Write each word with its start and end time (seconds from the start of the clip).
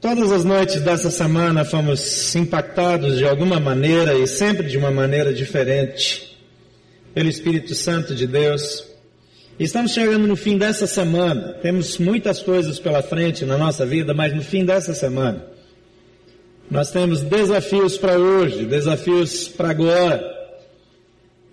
Todas 0.00 0.32
as 0.32 0.44
noites 0.44 0.80
dessa 0.80 1.10
semana 1.10 1.62
fomos 1.62 2.34
impactados 2.34 3.18
de 3.18 3.24
alguma 3.26 3.60
maneira 3.60 4.14
e 4.14 4.26
sempre 4.26 4.66
de 4.66 4.78
uma 4.78 4.90
maneira 4.90 5.30
diferente 5.30 6.38
pelo 7.12 7.28
Espírito 7.28 7.74
Santo 7.74 8.14
de 8.14 8.26
Deus. 8.26 8.86
Estamos 9.58 9.92
chegando 9.92 10.26
no 10.26 10.36
fim 10.36 10.56
dessa 10.56 10.86
semana. 10.86 11.52
Temos 11.60 11.98
muitas 11.98 12.40
coisas 12.40 12.78
pela 12.78 13.02
frente 13.02 13.44
na 13.44 13.58
nossa 13.58 13.84
vida, 13.84 14.14
mas 14.14 14.34
no 14.34 14.42
fim 14.42 14.64
dessa 14.64 14.94
semana 14.94 15.44
nós 16.70 16.90
temos 16.90 17.20
desafios 17.20 17.98
para 17.98 18.16
hoje, 18.16 18.64
desafios 18.64 19.48
para 19.48 19.68
agora. 19.68 20.22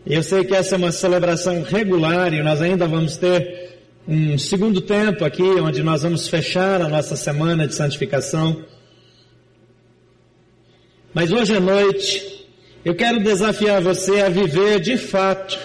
E 0.05 0.13
eu 0.13 0.23
sei 0.23 0.45
que 0.45 0.55
essa 0.55 0.75
é 0.75 0.77
uma 0.77 0.93
celebração 0.93 1.63
regular 1.63 2.33
e 2.33 2.41
nós 2.41 2.61
ainda 2.61 2.87
vamos 2.87 3.17
ter 3.17 3.66
um 4.07 4.37
segundo 4.37 4.79
tempo 4.79 5.25
aqui, 5.25 5.43
onde 5.43 5.83
nós 5.83 6.03
vamos 6.03 6.29
fechar 6.29 6.81
a 6.81 6.87
nossa 6.87 7.17
semana 7.17 7.67
de 7.67 7.75
santificação. 7.75 8.63
Mas 11.13 11.29
hoje 11.31 11.57
à 11.57 11.59
noite, 11.59 12.47
eu 12.85 12.95
quero 12.95 13.19
desafiar 13.19 13.81
você 13.81 14.21
a 14.21 14.29
viver 14.29 14.79
de 14.79 14.97
fato 14.97 15.59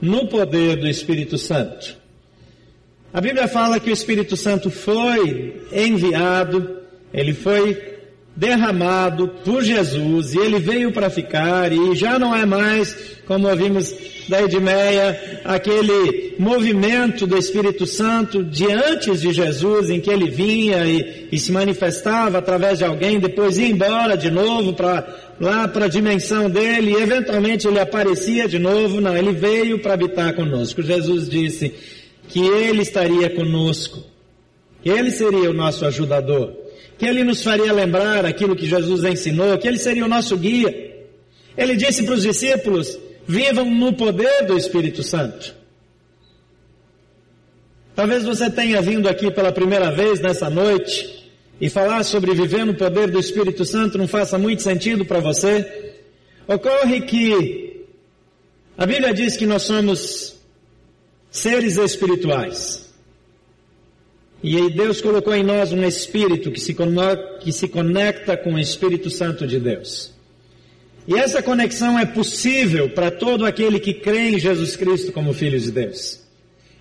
no 0.00 0.28
poder 0.28 0.76
do 0.76 0.86
Espírito 0.86 1.36
Santo. 1.36 1.96
A 3.12 3.20
Bíblia 3.20 3.48
fala 3.48 3.80
que 3.80 3.90
o 3.90 3.92
Espírito 3.92 4.36
Santo 4.36 4.70
foi 4.70 5.66
enviado, 5.72 6.82
ele 7.12 7.34
foi 7.34 7.91
derramado 8.34 9.28
por 9.44 9.62
Jesus 9.62 10.34
e 10.34 10.38
ele 10.38 10.58
veio 10.58 10.90
para 10.90 11.10
ficar 11.10 11.70
e 11.70 11.94
já 11.94 12.18
não 12.18 12.34
é 12.34 12.46
mais, 12.46 12.96
como 13.26 13.48
ouvimos 13.48 13.94
da 14.28 14.40
Edmeia, 14.42 15.42
aquele 15.44 16.34
movimento 16.38 17.26
do 17.26 17.36
Espírito 17.36 17.86
Santo 17.86 18.42
de 18.42 18.70
antes 18.70 19.20
de 19.20 19.32
Jesus, 19.32 19.90
em 19.90 20.00
que 20.00 20.10
ele 20.10 20.30
vinha 20.30 20.86
e, 20.86 21.28
e 21.30 21.38
se 21.38 21.52
manifestava 21.52 22.38
através 22.38 22.78
de 22.78 22.84
alguém, 22.84 23.18
depois 23.18 23.58
ia 23.58 23.68
embora 23.68 24.16
de 24.16 24.30
novo 24.30 24.72
para 24.72 25.06
lá 25.40 25.66
para 25.66 25.86
a 25.86 25.88
dimensão 25.88 26.48
dele 26.48 26.92
e 26.92 27.02
eventualmente 27.02 27.66
ele 27.66 27.80
aparecia 27.80 28.48
de 28.48 28.58
novo. 28.58 29.00
Não, 29.00 29.16
ele 29.16 29.32
veio 29.32 29.80
para 29.80 29.94
habitar 29.94 30.34
conosco. 30.34 30.82
Jesus 30.82 31.28
disse 31.28 31.74
que 32.28 32.40
ele 32.40 32.82
estaria 32.82 33.28
conosco, 33.28 34.04
que 34.82 34.88
ele 34.88 35.10
seria 35.10 35.50
o 35.50 35.54
nosso 35.54 35.84
ajudador 35.84 36.61
que 37.02 37.08
ele 37.08 37.24
nos 37.24 37.42
faria 37.42 37.72
lembrar 37.72 38.24
aquilo 38.24 38.54
que 38.54 38.64
Jesus 38.64 39.02
ensinou, 39.02 39.58
que 39.58 39.66
ele 39.66 39.76
seria 39.76 40.04
o 40.04 40.08
nosso 40.08 40.36
guia. 40.36 41.02
Ele 41.58 41.74
disse 41.74 42.04
para 42.04 42.14
os 42.14 42.22
discípulos: 42.22 42.96
vivam 43.26 43.68
no 43.68 43.92
poder 43.92 44.46
do 44.46 44.56
Espírito 44.56 45.02
Santo. 45.02 45.52
Talvez 47.96 48.22
você 48.22 48.48
tenha 48.48 48.80
vindo 48.80 49.08
aqui 49.08 49.32
pela 49.32 49.50
primeira 49.50 49.90
vez 49.90 50.20
nessa 50.20 50.48
noite 50.48 51.28
e 51.60 51.68
falar 51.68 52.04
sobre 52.04 52.34
viver 52.34 52.64
no 52.64 52.74
poder 52.76 53.10
do 53.10 53.18
Espírito 53.18 53.64
Santo 53.64 53.98
não 53.98 54.06
faça 54.06 54.38
muito 54.38 54.62
sentido 54.62 55.04
para 55.04 55.18
você. 55.18 55.96
Ocorre 56.46 57.00
que 57.00 57.84
a 58.78 58.86
Bíblia 58.86 59.12
diz 59.12 59.36
que 59.36 59.44
nós 59.44 59.62
somos 59.62 60.36
seres 61.32 61.78
espirituais. 61.78 62.91
E 64.42 64.56
aí 64.56 64.70
Deus 64.70 65.00
colocou 65.00 65.34
em 65.34 65.44
nós 65.44 65.72
um 65.72 65.84
espírito 65.84 66.50
que 66.50 66.60
se, 66.60 66.76
que 67.40 67.52
se 67.52 67.68
conecta 67.68 68.36
com 68.36 68.54
o 68.54 68.58
Espírito 68.58 69.08
Santo 69.08 69.46
de 69.46 69.60
Deus. 69.60 70.12
E 71.06 71.14
essa 71.14 71.42
conexão 71.42 71.98
é 71.98 72.04
possível 72.04 72.90
para 72.90 73.10
todo 73.10 73.46
aquele 73.46 73.78
que 73.78 73.94
crê 73.94 74.30
em 74.30 74.38
Jesus 74.38 74.74
Cristo 74.74 75.12
como 75.12 75.32
Filho 75.32 75.58
de 75.58 75.70
Deus. 75.70 76.20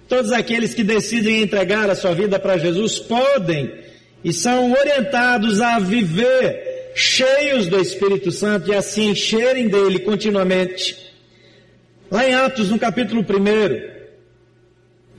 Todos 0.08 0.32
aqueles 0.32 0.74
que 0.74 0.84
decidem 0.84 1.42
entregar 1.42 1.90
a 1.90 1.96
sua 1.96 2.14
vida 2.14 2.40
para 2.40 2.58
Jesus 2.58 3.00
podem 3.00 3.72
e 4.24 4.34
são 4.34 4.72
orientados 4.72 5.62
a 5.62 5.80
viver 5.80 6.92
cheios 6.96 7.68
do 7.68 7.80
Espírito 7.80 8.32
Santo 8.32 8.72
e 8.72 8.76
a 8.76 8.82
se 8.82 9.02
encherem 9.02 9.68
dele 9.68 10.00
continuamente. 10.00 10.98
Lá 12.10 12.28
em 12.28 12.34
Atos, 12.34 12.70
no 12.70 12.78
capítulo 12.78 13.22
1, 13.22 13.26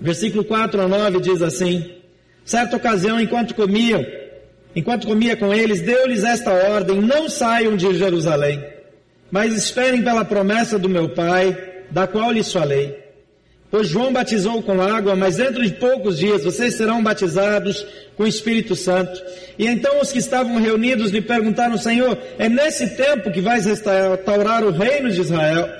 versículo 0.00 0.44
4 0.44 0.80
a 0.82 0.88
9, 0.88 1.20
diz 1.20 1.40
assim: 1.40 2.01
Certa 2.44 2.76
ocasião, 2.76 3.20
enquanto 3.20 3.54
comiam, 3.54 4.04
enquanto 4.74 5.06
comia 5.06 5.36
com 5.36 5.52
eles, 5.52 5.80
deu-lhes 5.80 6.24
esta 6.24 6.52
ordem: 6.52 7.00
não 7.00 7.28
saiam 7.28 7.76
de 7.76 7.94
Jerusalém, 7.94 8.64
mas 9.30 9.54
esperem 9.54 10.02
pela 10.02 10.24
promessa 10.24 10.78
do 10.78 10.88
meu 10.88 11.08
Pai, 11.10 11.56
da 11.90 12.06
qual 12.06 12.32
lhes 12.32 12.52
falei. 12.52 13.02
Pois 13.72 13.88
João 13.88 14.12
batizou 14.12 14.62
com 14.62 14.82
água, 14.82 15.16
mas 15.16 15.36
dentro 15.36 15.64
de 15.64 15.72
poucos 15.72 16.18
dias 16.18 16.44
vocês 16.44 16.74
serão 16.74 17.02
batizados 17.02 17.86
com 18.18 18.24
o 18.24 18.26
Espírito 18.26 18.76
Santo. 18.76 19.18
E 19.58 19.66
então 19.66 19.98
os 19.98 20.12
que 20.12 20.18
estavam 20.18 20.60
reunidos 20.60 21.10
lhe 21.10 21.22
perguntaram, 21.22 21.78
Senhor, 21.78 22.18
é 22.38 22.50
nesse 22.50 22.90
tempo 22.96 23.32
que 23.32 23.40
vais 23.40 23.64
restaurar 23.64 24.62
o 24.62 24.70
reino 24.70 25.10
de 25.10 25.22
Israel? 25.22 25.70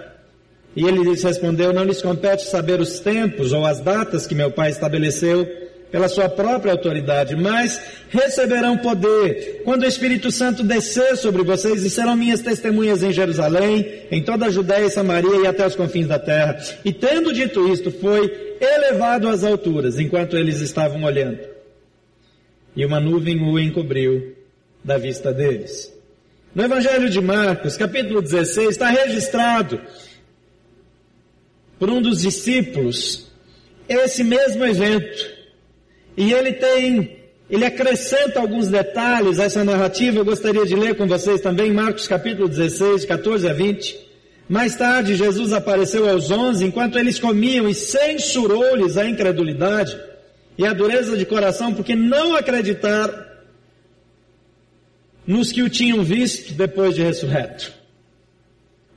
E 0.74 0.86
ele 0.86 1.02
lhes 1.02 1.22
respondeu, 1.22 1.70
não 1.74 1.84
lhes 1.84 2.00
compete 2.00 2.44
saber 2.44 2.80
os 2.80 2.98
tempos 3.00 3.52
ou 3.52 3.66
as 3.66 3.80
datas 3.80 4.26
que 4.26 4.34
meu 4.34 4.50
Pai 4.50 4.70
estabeleceu, 4.70 5.46
pela 5.92 6.08
sua 6.08 6.26
própria 6.26 6.72
autoridade, 6.72 7.36
mas 7.36 7.78
receberão 8.08 8.78
poder 8.78 9.60
quando 9.62 9.82
o 9.82 9.86
Espírito 9.86 10.30
Santo 10.30 10.64
descer 10.64 11.18
sobre 11.18 11.42
vocês 11.42 11.84
e 11.84 11.90
serão 11.90 12.16
minhas 12.16 12.40
testemunhas 12.40 13.02
em 13.02 13.12
Jerusalém, 13.12 14.06
em 14.10 14.22
toda 14.22 14.46
a 14.46 14.50
Judéia 14.50 14.86
e 14.86 14.90
Samaria 14.90 15.42
e 15.42 15.46
até 15.46 15.66
os 15.66 15.76
confins 15.76 16.08
da 16.08 16.18
terra. 16.18 16.56
E 16.82 16.94
tendo 16.94 17.30
dito 17.30 17.70
isto, 17.70 17.90
foi 17.90 18.56
elevado 18.58 19.28
às 19.28 19.44
alturas 19.44 19.98
enquanto 19.98 20.34
eles 20.34 20.62
estavam 20.62 21.04
olhando. 21.04 21.40
E 22.74 22.86
uma 22.86 22.98
nuvem 22.98 23.38
o 23.42 23.58
encobriu 23.58 24.34
da 24.82 24.96
vista 24.96 25.30
deles. 25.30 25.92
No 26.54 26.64
Evangelho 26.64 27.10
de 27.10 27.20
Marcos, 27.20 27.76
capítulo 27.76 28.22
16, 28.22 28.70
está 28.70 28.88
registrado 28.88 29.78
por 31.78 31.90
um 31.90 32.00
dos 32.00 32.22
discípulos 32.22 33.26
esse 33.86 34.24
mesmo 34.24 34.64
evento 34.64 35.31
e 36.16 36.32
ele 36.32 36.52
tem, 36.52 37.16
ele 37.48 37.64
acrescenta 37.64 38.40
alguns 38.40 38.68
detalhes 38.68 39.38
a 39.38 39.44
essa 39.44 39.64
narrativa, 39.64 40.18
eu 40.18 40.24
gostaria 40.24 40.64
de 40.66 40.74
ler 40.74 40.96
com 40.96 41.06
vocês 41.06 41.40
também, 41.40 41.72
Marcos 41.72 42.06
capítulo 42.06 42.48
16, 42.48 43.04
14 43.04 43.48
a 43.48 43.52
20. 43.52 44.12
Mais 44.48 44.76
tarde, 44.76 45.14
Jesus 45.14 45.52
apareceu 45.52 46.08
aos 46.08 46.30
onze 46.30 46.64
enquanto 46.64 46.98
eles 46.98 47.18
comiam 47.18 47.68
e 47.68 47.74
censurou-lhes 47.74 48.96
a 48.96 49.06
incredulidade 49.06 49.98
e 50.58 50.66
a 50.66 50.72
dureza 50.72 51.16
de 51.16 51.24
coração, 51.24 51.72
porque 51.72 51.94
não 51.94 52.36
acreditaram 52.36 53.24
nos 55.26 55.52
que 55.52 55.62
o 55.62 55.70
tinham 55.70 56.02
visto 56.02 56.52
depois 56.52 56.94
de 56.94 57.02
ressurreto. 57.02 57.72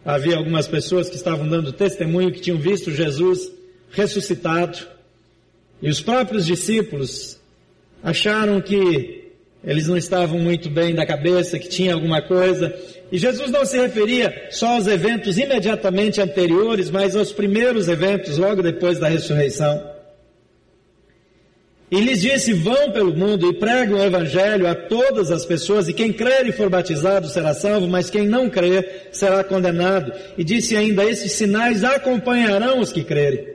Havia 0.03 0.36
algumas 0.36 0.68
pessoas 0.68 1.09
que 1.09 1.16
estavam 1.16 1.47
dando 1.47 1.72
testemunho 1.72 2.32
que 2.32 2.42
tinham 2.42 2.58
visto 2.58 2.92
Jesus 2.92 3.52
ressuscitado, 3.92 4.78
e 5.81 5.90
os 5.90 6.02
próprios 6.02 6.46
discípulos 6.46 7.40
acharam 8.03 8.62
que 8.62 9.25
eles 9.63 9.88
não 9.88 9.97
estavam 9.97 10.38
muito 10.38 10.69
bem 10.69 10.94
da 10.94 11.06
cabeça, 11.06 11.58
que 11.58 11.68
tinha 11.68 11.94
alguma 11.96 12.22
coisa. 12.22 12.74
E 13.12 13.18
Jesus 13.18 13.50
não 13.50 13.66
se 13.66 13.78
referia 13.78 14.47
só 14.52 14.75
aos 14.75 14.85
eventos 14.85 15.38
imediatamente 15.40 16.22
anteriores, 16.22 16.91
mas 16.91 17.16
aos 17.16 17.31
primeiros 17.31 17.88
eventos, 17.88 18.38
logo 18.38 18.62
depois 18.62 19.00
da 19.00 19.08
ressurreição. 19.08 19.96
E 21.90 22.00
lhes 22.00 22.22
disse: 22.22 22.53
Vão 22.53 22.91
pelo 22.91 23.16
mundo 23.16 23.50
e 23.50 23.53
pregam 23.53 24.00
o 24.00 24.03
Evangelho 24.03 24.68
a 24.68 24.75
todas 24.75 25.31
as 25.31 25.46
pessoas, 25.46 25.88
e 25.88 25.94
quem 25.94 26.14
crer 26.14 26.46
e 26.47 26.52
for 26.52 26.69
batizado 26.69 27.28
será 27.28 27.53
salvo, 27.53 27.88
mas 27.88 28.09
quem 28.09 28.28
não 28.28 28.50
crer 28.50 29.09
será 29.12 29.44
condenado. 29.44 30.12
E 30.38 30.44
disse 30.44 30.75
ainda: 30.75 31.03
Esses 31.03 31.31
sinais 31.31 31.84
acompanharão 31.84 32.80
os 32.80 32.91
que 32.91 33.03
crerem. 33.03 33.55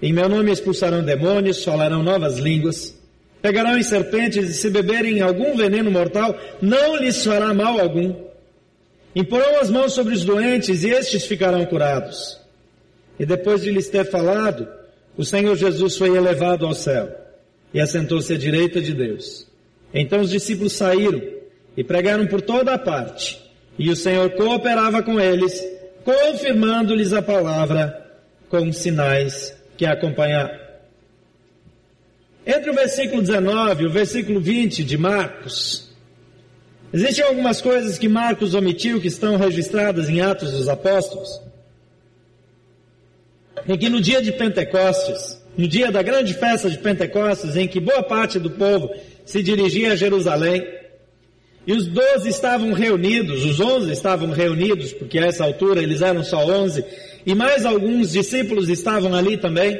Em 0.00 0.12
meu 0.12 0.28
nome 0.28 0.52
expulsarão 0.52 1.02
demônios, 1.02 1.64
falarão 1.64 2.02
novas 2.02 2.38
línguas, 2.38 2.96
pegarão 3.42 3.76
em 3.76 3.82
serpentes 3.82 4.48
e 4.48 4.54
se 4.54 4.70
beberem 4.70 5.20
algum 5.20 5.56
veneno 5.56 5.90
mortal, 5.90 6.38
não 6.62 6.96
lhes 6.96 7.24
fará 7.24 7.52
mal 7.52 7.80
algum. 7.80 8.14
Imporão 9.14 9.60
as 9.60 9.70
mãos 9.70 9.92
sobre 9.92 10.14
os 10.14 10.24
doentes 10.24 10.84
e 10.84 10.90
estes 10.90 11.24
ficarão 11.24 11.64
curados. 11.64 12.38
E 13.18 13.26
depois 13.26 13.62
de 13.62 13.72
lhes 13.72 13.88
ter 13.88 14.04
falado, 14.04 14.68
o 15.16 15.24
Senhor 15.24 15.56
Jesus 15.56 15.96
foi 15.96 16.16
elevado 16.16 16.64
ao 16.64 16.74
céu 16.74 17.12
e 17.74 17.80
assentou-se 17.80 18.32
à 18.32 18.38
direita 18.38 18.80
de 18.80 18.94
Deus. 18.94 19.48
Então 19.92 20.20
os 20.20 20.30
discípulos 20.30 20.74
saíram 20.74 21.20
e 21.76 21.82
pregaram 21.82 22.26
por 22.26 22.40
toda 22.40 22.74
a 22.74 22.78
parte, 22.78 23.42
e 23.76 23.90
o 23.90 23.96
Senhor 23.96 24.30
cooperava 24.30 25.02
com 25.02 25.18
eles, 25.18 25.60
confirmando-lhes 26.04 27.12
a 27.12 27.22
palavra 27.22 28.06
com 28.48 28.72
sinais 28.72 29.57
que 29.78 29.86
acompanhar. 29.86 30.50
Entre 32.44 32.68
o 32.68 32.74
versículo 32.74 33.22
19 33.22 33.84
e 33.84 33.86
o 33.86 33.90
versículo 33.90 34.40
20 34.40 34.82
de 34.82 34.98
Marcos, 34.98 35.88
existem 36.92 37.24
algumas 37.24 37.60
coisas 37.60 37.96
que 37.96 38.08
Marcos 38.08 38.54
omitiu 38.54 39.00
que 39.00 39.08
estão 39.08 39.36
registradas 39.36 40.08
em 40.08 40.20
Atos 40.20 40.50
dos 40.50 40.68
Apóstolos. 40.68 41.40
Em 43.66 43.78
que 43.78 43.88
no 43.88 44.00
dia 44.00 44.20
de 44.20 44.32
Pentecostes, 44.32 45.40
no 45.56 45.68
dia 45.68 45.92
da 45.92 46.02
grande 46.02 46.34
festa 46.34 46.68
de 46.68 46.78
Pentecostes, 46.78 47.56
em 47.56 47.68
que 47.68 47.80
boa 47.80 48.02
parte 48.02 48.38
do 48.38 48.50
povo 48.50 48.90
se 49.24 49.42
dirigia 49.42 49.92
a 49.92 49.96
Jerusalém, 49.96 50.66
E 51.68 51.72
os 51.74 51.86
doze 51.86 52.30
estavam 52.30 52.72
reunidos, 52.72 53.44
os 53.44 53.60
onze 53.60 53.92
estavam 53.92 54.30
reunidos, 54.30 54.94
porque 54.94 55.18
a 55.18 55.26
essa 55.26 55.44
altura 55.44 55.82
eles 55.82 56.00
eram 56.00 56.24
só 56.24 56.38
onze, 56.46 56.82
e 57.26 57.34
mais 57.34 57.64
alguns 57.64 58.12
discípulos 58.12 58.68
estavam 58.68 59.14
ali 59.14 59.36
também. 59.36 59.78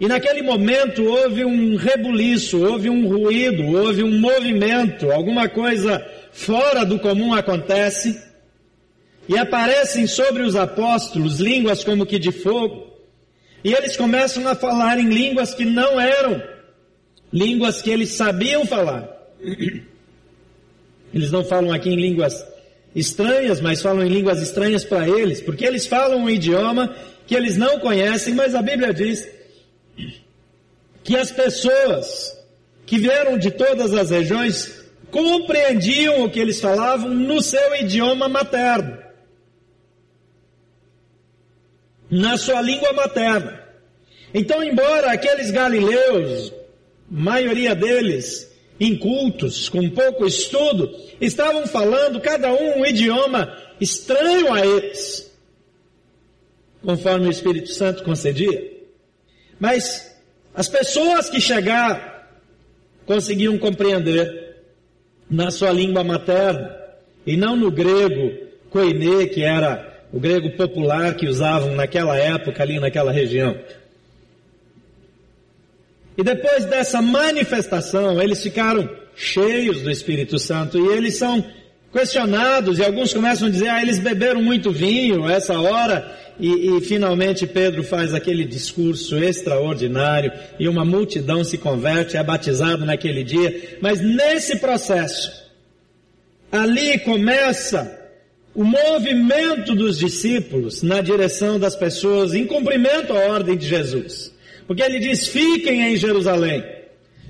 E 0.00 0.08
naquele 0.08 0.42
momento 0.42 1.04
houve 1.04 1.44
um 1.44 1.76
rebuliço, 1.76 2.64
houve 2.64 2.90
um 2.90 3.06
ruído, 3.06 3.64
houve 3.76 4.02
um 4.02 4.18
movimento, 4.18 5.10
alguma 5.10 5.48
coisa 5.48 6.04
fora 6.32 6.84
do 6.84 6.98
comum 6.98 7.34
acontece. 7.34 8.20
E 9.28 9.38
aparecem 9.38 10.06
sobre 10.06 10.42
os 10.42 10.56
apóstolos 10.56 11.38
línguas 11.38 11.84
como 11.84 12.04
que 12.04 12.18
de 12.18 12.32
fogo. 12.32 12.90
E 13.62 13.72
eles 13.72 13.96
começam 13.96 14.46
a 14.48 14.54
falar 14.54 14.98
em 14.98 15.08
línguas 15.08 15.54
que 15.54 15.64
não 15.64 16.00
eram 16.00 16.42
línguas 17.32 17.80
que 17.80 17.90
eles 17.90 18.10
sabiam 18.10 18.66
falar. 18.66 19.08
Eles 21.14 21.30
não 21.30 21.44
falam 21.44 21.72
aqui 21.72 21.90
em 21.90 21.96
línguas 21.96 22.44
estranhas, 22.94 23.60
mas 23.60 23.80
falam 23.80 24.04
em 24.04 24.08
línguas 24.08 24.40
estranhas 24.40 24.84
para 24.84 25.08
eles, 25.08 25.40
porque 25.40 25.64
eles 25.64 25.86
falam 25.86 26.18
um 26.18 26.30
idioma 26.30 26.94
que 27.26 27.34
eles 27.34 27.56
não 27.56 27.78
conhecem, 27.80 28.34
mas 28.34 28.54
a 28.54 28.62
Bíblia 28.62 28.92
diz 28.92 29.26
que 31.02 31.16
as 31.16 31.30
pessoas 31.30 32.36
que 32.86 32.98
vieram 32.98 33.38
de 33.38 33.50
todas 33.50 33.92
as 33.94 34.10
regiões 34.10 34.82
compreendiam 35.10 36.24
o 36.24 36.30
que 36.30 36.40
eles 36.40 36.60
falavam 36.60 37.08
no 37.08 37.42
seu 37.42 37.74
idioma 37.76 38.28
materno, 38.28 38.98
na 42.10 42.36
sua 42.36 42.60
língua 42.60 42.92
materna. 42.92 43.62
Então, 44.34 44.62
embora 44.62 45.12
aqueles 45.12 45.50
galileus, 45.50 46.52
maioria 47.10 47.74
deles, 47.74 48.51
incultos, 48.78 49.68
com 49.68 49.88
pouco 49.90 50.26
estudo, 50.26 50.90
estavam 51.20 51.66
falando 51.66 52.20
cada 52.20 52.52
um 52.52 52.80
um 52.80 52.86
idioma 52.86 53.56
estranho 53.80 54.52
a 54.52 54.64
eles, 54.64 55.32
conforme 56.82 57.26
o 57.26 57.30
Espírito 57.30 57.68
Santo 57.68 58.02
concedia. 58.02 58.70
Mas 59.58 60.16
as 60.54 60.68
pessoas 60.68 61.30
que 61.30 61.40
chegaram 61.40 62.12
conseguiam 63.06 63.58
compreender 63.58 64.56
na 65.30 65.50
sua 65.50 65.72
língua 65.72 66.04
materna 66.04 66.76
e 67.26 67.36
não 67.36 67.56
no 67.56 67.70
grego 67.70 68.50
koine, 68.70 69.28
que 69.28 69.42
era 69.42 70.04
o 70.12 70.20
grego 70.20 70.50
popular 70.56 71.14
que 71.14 71.26
usavam 71.26 71.74
naquela 71.74 72.16
época 72.16 72.62
ali 72.62 72.78
naquela 72.78 73.12
região. 73.12 73.56
E 76.16 76.22
depois 76.22 76.64
dessa 76.66 77.00
manifestação, 77.00 78.20
eles 78.20 78.42
ficaram 78.42 78.88
cheios 79.14 79.82
do 79.82 79.90
Espírito 79.90 80.38
Santo 80.38 80.78
e 80.78 80.96
eles 80.96 81.16
são 81.16 81.44
questionados 81.92 82.78
e 82.78 82.84
alguns 82.84 83.12
começam 83.12 83.48
a 83.48 83.50
dizer, 83.50 83.68
ah, 83.68 83.82
eles 83.82 83.98
beberam 83.98 84.42
muito 84.42 84.72
vinho 84.72 85.28
essa 85.28 85.58
hora 85.60 86.18
e, 86.40 86.76
e 86.76 86.80
finalmente 86.80 87.46
Pedro 87.46 87.84
faz 87.84 88.14
aquele 88.14 88.44
discurso 88.44 89.16
extraordinário 89.16 90.32
e 90.58 90.68
uma 90.68 90.84
multidão 90.84 91.44
se 91.44 91.58
converte, 91.58 92.16
é 92.16 92.22
batizado 92.22 92.86
naquele 92.86 93.22
dia, 93.22 93.78
mas 93.80 94.00
nesse 94.00 94.58
processo, 94.58 95.30
ali 96.50 96.98
começa 96.98 98.00
o 98.54 98.64
movimento 98.64 99.74
dos 99.74 99.98
discípulos 99.98 100.82
na 100.82 101.00
direção 101.00 101.58
das 101.58 101.76
pessoas 101.76 102.34
em 102.34 102.46
cumprimento 102.46 103.12
à 103.12 103.26
ordem 103.26 103.56
de 103.56 103.66
Jesus. 103.66 104.31
Porque 104.66 104.82
ele 104.82 104.98
diz: 104.98 105.28
fiquem 105.28 105.82
em 105.92 105.96
Jerusalém, 105.96 106.64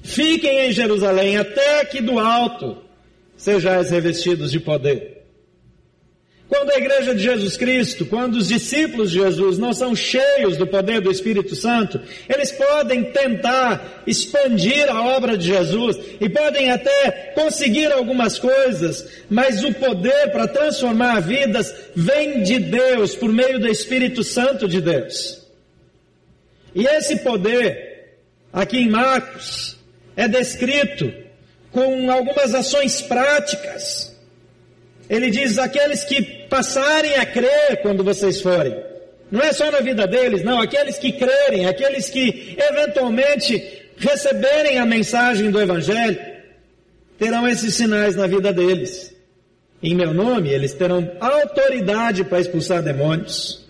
fiquem 0.02 0.66
em 0.66 0.72
Jerusalém, 0.72 1.36
até 1.36 1.84
que 1.84 2.00
do 2.00 2.18
alto 2.18 2.78
sejais 3.36 3.90
revestidos 3.90 4.52
de 4.52 4.60
poder. 4.60 5.22
Quando 6.52 6.70
a 6.70 6.76
igreja 6.76 7.14
de 7.14 7.22
Jesus 7.22 7.56
Cristo, 7.56 8.04
quando 8.04 8.36
os 8.36 8.48
discípulos 8.48 9.10
de 9.10 9.20
Jesus 9.20 9.58
não 9.58 9.72
são 9.72 9.96
cheios 9.96 10.58
do 10.58 10.66
poder 10.66 11.00
do 11.00 11.10
Espírito 11.10 11.56
Santo, 11.56 11.98
eles 12.28 12.52
podem 12.52 13.04
tentar 13.04 14.02
expandir 14.06 14.86
a 14.90 15.02
obra 15.16 15.38
de 15.38 15.46
Jesus 15.46 15.98
e 16.20 16.28
podem 16.28 16.70
até 16.70 17.32
conseguir 17.34 17.90
algumas 17.90 18.38
coisas, 18.38 19.08
mas 19.30 19.64
o 19.64 19.72
poder 19.72 20.30
para 20.30 20.46
transformar 20.46 21.20
vidas 21.20 21.74
vem 21.96 22.42
de 22.42 22.58
Deus 22.58 23.16
por 23.16 23.32
meio 23.32 23.58
do 23.58 23.66
Espírito 23.66 24.22
Santo 24.22 24.68
de 24.68 24.82
Deus. 24.82 25.41
E 26.74 26.86
esse 26.86 27.16
poder, 27.16 28.16
aqui 28.52 28.78
em 28.78 28.90
Marcos, 28.90 29.76
é 30.16 30.26
descrito 30.26 31.12
com 31.70 32.10
algumas 32.10 32.54
ações 32.54 33.02
práticas. 33.02 34.16
Ele 35.08 35.30
diz: 35.30 35.58
aqueles 35.58 36.04
que 36.04 36.22
passarem 36.48 37.16
a 37.16 37.26
crer 37.26 37.82
quando 37.82 38.02
vocês 38.02 38.40
forem. 38.40 38.74
Não 39.30 39.40
é 39.40 39.52
só 39.52 39.70
na 39.70 39.80
vida 39.80 40.06
deles, 40.06 40.42
não. 40.42 40.60
Aqueles 40.60 40.98
que 40.98 41.12
crerem, 41.12 41.66
aqueles 41.66 42.08
que 42.08 42.56
eventualmente 42.58 43.82
receberem 43.96 44.78
a 44.78 44.84
mensagem 44.84 45.50
do 45.50 45.60
Evangelho, 45.60 46.20
terão 47.18 47.48
esses 47.48 47.74
sinais 47.74 48.16
na 48.16 48.26
vida 48.26 48.52
deles. 48.52 49.14
Em 49.82 49.94
meu 49.94 50.12
nome, 50.14 50.50
eles 50.50 50.74
terão 50.74 51.16
autoridade 51.18 52.24
para 52.24 52.40
expulsar 52.40 52.82
demônios, 52.82 53.66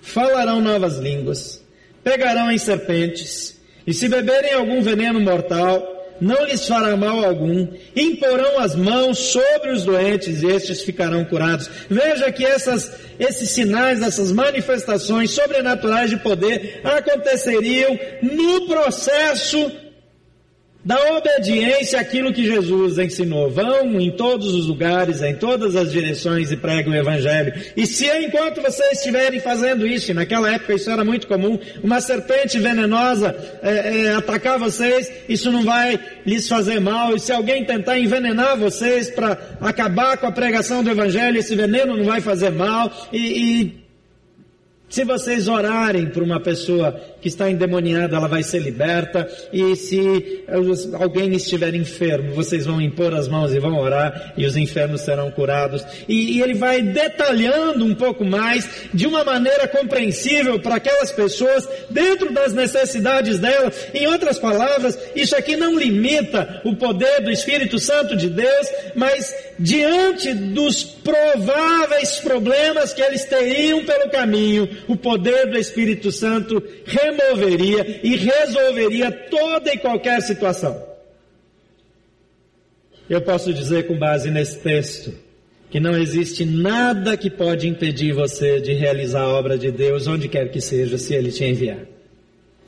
falarão 0.00 0.60
novas 0.60 0.98
línguas 0.98 1.61
pegarão 2.02 2.50
em 2.50 2.58
serpentes, 2.58 3.60
e 3.86 3.92
se 3.92 4.08
beberem 4.08 4.54
algum 4.54 4.80
veneno 4.80 5.20
mortal, 5.20 5.92
não 6.20 6.44
lhes 6.44 6.68
fará 6.68 6.96
mal 6.96 7.24
algum, 7.24 7.66
imporão 7.96 8.60
as 8.60 8.76
mãos 8.76 9.18
sobre 9.18 9.72
os 9.72 9.84
doentes 9.84 10.42
e 10.42 10.46
estes 10.46 10.82
ficarão 10.82 11.24
curados. 11.24 11.68
Veja 11.90 12.30
que 12.30 12.46
essas, 12.46 12.92
esses 13.18 13.50
sinais, 13.50 14.00
essas 14.00 14.30
manifestações 14.30 15.32
sobrenaturais 15.32 16.10
de 16.10 16.16
poder 16.18 16.80
aconteceriam 16.84 17.98
no 18.22 18.68
processo 18.68 19.72
da 20.84 21.16
obediência 21.16 22.00
àquilo 22.00 22.32
que 22.32 22.44
Jesus 22.44 22.98
ensinou. 22.98 23.48
Vão 23.48 24.00
em 24.00 24.10
todos 24.10 24.52
os 24.52 24.66
lugares, 24.66 25.22
em 25.22 25.34
todas 25.34 25.76
as 25.76 25.92
direções 25.92 26.50
e 26.50 26.56
pregam 26.56 26.92
o 26.92 26.96
Evangelho. 26.96 27.52
E 27.76 27.86
se 27.86 28.06
enquanto 28.06 28.60
vocês 28.60 28.98
estiverem 28.98 29.38
fazendo 29.38 29.86
isso, 29.86 30.10
e 30.10 30.14
naquela 30.14 30.52
época 30.52 30.74
isso 30.74 30.90
era 30.90 31.04
muito 31.04 31.28
comum, 31.28 31.58
uma 31.82 32.00
serpente 32.00 32.58
venenosa 32.58 33.34
é, 33.62 34.06
é, 34.06 34.14
atacar 34.14 34.58
vocês, 34.58 35.10
isso 35.28 35.52
não 35.52 35.62
vai 35.62 35.98
lhes 36.26 36.48
fazer 36.48 36.80
mal. 36.80 37.14
E 37.14 37.20
se 37.20 37.30
alguém 37.30 37.64
tentar 37.64 37.98
envenenar 37.98 38.56
vocês 38.56 39.08
para 39.08 39.38
acabar 39.60 40.16
com 40.16 40.26
a 40.26 40.32
pregação 40.32 40.82
do 40.82 40.90
Evangelho, 40.90 41.38
esse 41.38 41.54
veneno 41.54 41.96
não 41.96 42.04
vai 42.04 42.20
fazer 42.20 42.50
mal. 42.50 42.92
E, 43.12 43.18
e 43.18 43.82
se 44.88 45.04
vocês 45.04 45.46
orarem 45.46 46.06
por 46.06 46.24
uma 46.24 46.40
pessoa 46.40 47.00
que 47.22 47.28
está 47.28 47.48
endemoniada, 47.48 48.16
ela 48.16 48.26
vai 48.26 48.42
ser 48.42 48.58
liberta. 48.58 49.30
E 49.52 49.76
se 49.76 50.44
alguém 50.98 51.32
estiver 51.34 51.72
enfermo, 51.74 52.34
vocês 52.34 52.66
vão 52.66 52.80
impor 52.80 53.14
as 53.14 53.28
mãos 53.28 53.54
e 53.54 53.60
vão 53.60 53.78
orar, 53.78 54.34
e 54.36 54.44
os 54.44 54.56
enfermos 54.56 55.02
serão 55.02 55.30
curados. 55.30 55.84
E, 56.08 56.36
e 56.36 56.42
ele 56.42 56.54
vai 56.54 56.82
detalhando 56.82 57.84
um 57.84 57.94
pouco 57.94 58.24
mais, 58.24 58.68
de 58.92 59.06
uma 59.06 59.24
maneira 59.24 59.68
compreensível 59.68 60.58
para 60.58 60.74
aquelas 60.74 61.12
pessoas, 61.12 61.68
dentro 61.88 62.32
das 62.32 62.52
necessidades 62.52 63.38
delas. 63.38 63.88
Em 63.94 64.06
outras 64.08 64.38
palavras, 64.38 64.98
isso 65.14 65.36
aqui 65.36 65.56
não 65.56 65.78
limita 65.78 66.60
o 66.64 66.74
poder 66.74 67.22
do 67.22 67.30
Espírito 67.30 67.78
Santo 67.78 68.16
de 68.16 68.28
Deus, 68.28 68.66
mas 68.96 69.32
diante 69.58 70.34
dos 70.34 70.82
prováveis 70.82 72.16
problemas 72.16 72.92
que 72.92 73.00
eles 73.00 73.24
teriam 73.24 73.84
pelo 73.84 74.10
caminho, 74.10 74.68
o 74.88 74.96
poder 74.96 75.46
do 75.46 75.56
Espírito 75.56 76.10
Santo 76.10 76.60
removeria 77.12 78.00
e 78.02 78.16
resolveria 78.16 79.10
toda 79.10 79.72
e 79.72 79.78
qualquer 79.78 80.20
situação. 80.22 80.82
Eu 83.08 83.20
posso 83.20 83.52
dizer 83.52 83.86
com 83.86 83.98
base 83.98 84.30
nesse 84.30 84.58
texto 84.58 85.12
que 85.70 85.80
não 85.80 85.98
existe 85.98 86.44
nada 86.44 87.16
que 87.16 87.30
pode 87.30 87.66
impedir 87.66 88.12
você 88.12 88.60
de 88.60 88.74
realizar 88.74 89.22
a 89.22 89.28
obra 89.28 89.56
de 89.56 89.70
Deus 89.70 90.06
onde 90.06 90.28
quer 90.28 90.50
que 90.50 90.60
seja, 90.60 90.98
se 90.98 91.14
Ele 91.14 91.32
te 91.32 91.44
enviar. 91.44 91.86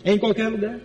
Em 0.04 0.18
qualquer 0.18 0.48
lugar. 0.48 0.80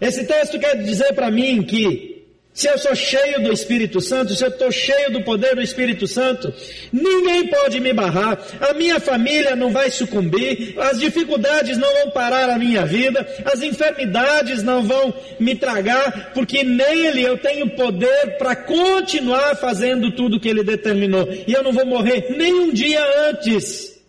Esse 0.00 0.24
texto 0.24 0.58
quer 0.58 0.82
dizer 0.82 1.12
para 1.12 1.30
mim 1.30 1.62
que 1.62 2.17
se 2.58 2.68
eu 2.68 2.76
sou 2.76 2.92
cheio 2.92 3.40
do 3.40 3.52
Espírito 3.52 4.00
Santo, 4.00 4.34
se 4.34 4.42
eu 4.42 4.48
estou 4.48 4.72
cheio 4.72 5.12
do 5.12 5.22
poder 5.22 5.54
do 5.54 5.62
Espírito 5.62 6.08
Santo, 6.08 6.52
ninguém 6.92 7.46
pode 7.46 7.78
me 7.78 7.92
barrar, 7.92 8.36
a 8.60 8.74
minha 8.74 8.98
família 8.98 9.54
não 9.54 9.70
vai 9.70 9.92
sucumbir, 9.92 10.74
as 10.76 10.98
dificuldades 10.98 11.78
não 11.78 11.88
vão 11.94 12.10
parar 12.10 12.50
a 12.50 12.58
minha 12.58 12.84
vida, 12.84 13.24
as 13.44 13.62
enfermidades 13.62 14.64
não 14.64 14.82
vão 14.82 15.14
me 15.38 15.54
tragar, 15.54 16.32
porque 16.34 16.64
nele 16.64 17.22
eu 17.22 17.38
tenho 17.38 17.70
poder 17.76 18.36
para 18.38 18.56
continuar 18.56 19.54
fazendo 19.54 20.10
tudo 20.10 20.40
que 20.40 20.48
ele 20.48 20.64
determinou. 20.64 21.28
E 21.46 21.52
eu 21.52 21.62
não 21.62 21.72
vou 21.72 21.86
morrer 21.86 22.34
nem 22.36 22.52
um 22.52 22.72
dia 22.72 23.00
antes 23.30 24.02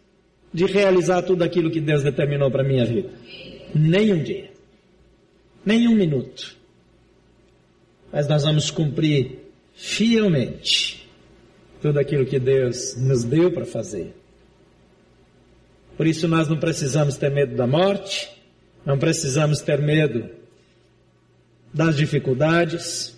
de 0.52 0.66
realizar 0.66 1.22
tudo 1.22 1.44
aquilo 1.44 1.70
que 1.70 1.80
Deus 1.80 2.02
determinou 2.02 2.50
para 2.50 2.64
minha 2.64 2.84
vida. 2.84 3.12
Nem 3.76 4.12
um 4.12 4.24
dia. 4.24 4.50
Nem 5.64 5.88
um 5.88 5.94
minuto. 5.94 6.58
Mas 8.12 8.28
nós 8.28 8.44
vamos 8.44 8.72
cumprir 8.72 9.40
fielmente 9.74 11.10
tudo 11.82 12.00
aquilo 12.00 12.26
que 12.26 12.40
Deus 12.40 12.96
nos 12.98 13.24
deu 13.24 13.52
para 13.52 13.66
fazer. 13.66 14.14
Por 15.96 16.08
isso 16.08 16.28
nós 16.28 16.48
não 16.48 16.58
precisamos 16.58 17.18
ter 17.18 17.30
medo 17.30 17.56
da 17.56 17.68
morte, 17.68 18.30
não 18.86 18.98
precisamos 18.98 19.62
ter 19.62 19.82
medo 19.82 20.30
das 21.74 21.96
dificuldades. 21.96 23.18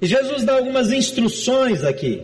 E 0.00 0.06
Jesus 0.06 0.44
dá 0.44 0.54
algumas 0.54 0.90
instruções 0.90 1.84
aqui 1.84 2.22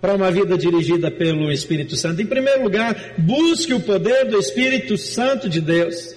para 0.00 0.14
uma 0.14 0.30
vida 0.30 0.56
dirigida 0.56 1.10
pelo 1.10 1.50
Espírito 1.50 1.96
Santo. 1.96 2.20
Em 2.22 2.26
primeiro 2.26 2.62
lugar, 2.62 3.14
busque 3.18 3.74
o 3.74 3.80
poder 3.80 4.26
do 4.26 4.38
Espírito 4.38 4.96
Santo 4.96 5.48
de 5.48 5.60
Deus, 5.60 6.16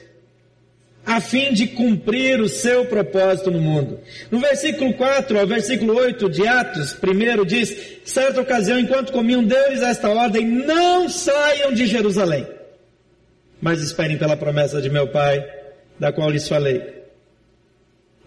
a 1.05 1.19
fim 1.19 1.53
de 1.53 1.67
cumprir 1.67 2.39
o 2.39 2.47
seu 2.47 2.85
propósito 2.85 3.49
no 3.49 3.59
mundo. 3.59 3.99
No 4.29 4.39
versículo 4.39 4.93
4 4.93 5.39
ao 5.39 5.47
versículo 5.47 5.95
8 5.95 6.29
de 6.29 6.47
Atos, 6.47 6.93
primeiro 6.93 7.45
diz: 7.45 7.99
certa 8.05 8.41
ocasião, 8.41 8.79
enquanto 8.79 9.11
comiam, 9.11 9.43
deu-lhes 9.43 9.81
esta 9.81 10.09
ordem: 10.09 10.45
não 10.45 11.09
saiam 11.09 11.73
de 11.73 11.87
Jerusalém, 11.87 12.47
mas 13.59 13.81
esperem 13.81 14.17
pela 14.17 14.37
promessa 14.37 14.81
de 14.81 14.89
meu 14.89 15.07
Pai, 15.07 15.43
da 15.99 16.11
qual 16.11 16.29
lhes 16.29 16.47
falei. 16.47 17.01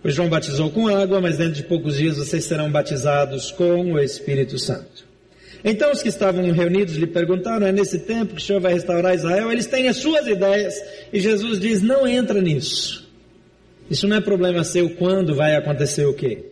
Pois 0.03 0.15
João 0.15 0.29
batizou 0.29 0.71
com 0.71 0.87
água, 0.87 1.21
mas 1.21 1.39
dentro 1.39 1.55
de 1.55 1.63
poucos 1.63 1.97
dias 1.97 2.19
vocês 2.19 2.45
serão 2.45 2.71
batizados 2.71 3.51
com 3.51 3.93
o 3.93 3.99
Espírito 3.99 4.59
Santo. 4.59 5.14
Então 5.65 5.91
os 5.91 6.03
que 6.03 6.11
estavam 6.11 6.53
reunidos 6.53 6.97
lhe 6.97 7.07
perguntaram: 7.07 7.67
é 7.67 7.73
nesse 7.73 8.01
tempo 8.01 8.35
que 8.35 8.43
o 8.43 8.45
Senhor 8.45 8.61
vai 8.61 8.75
restaurar 8.75 9.15
Israel? 9.15 9.51
Eles 9.51 9.67
têm 9.67 9.89
as 9.89 9.97
suas 9.97 10.27
ideias. 10.27 10.75
E 11.11 11.19
Jesus 11.19 11.59
diz: 11.59 11.81
não 11.81 12.07
entra 12.07 12.43
nisso. 12.43 13.11
Isso 13.91 14.07
não 14.07 14.19
é 14.19 14.21
problema 14.21 14.63
seu 14.63 14.91
quando 14.91 15.35
vai 15.35 15.57
acontecer 15.57 16.05
o 16.05 16.13
quê? 16.13 16.45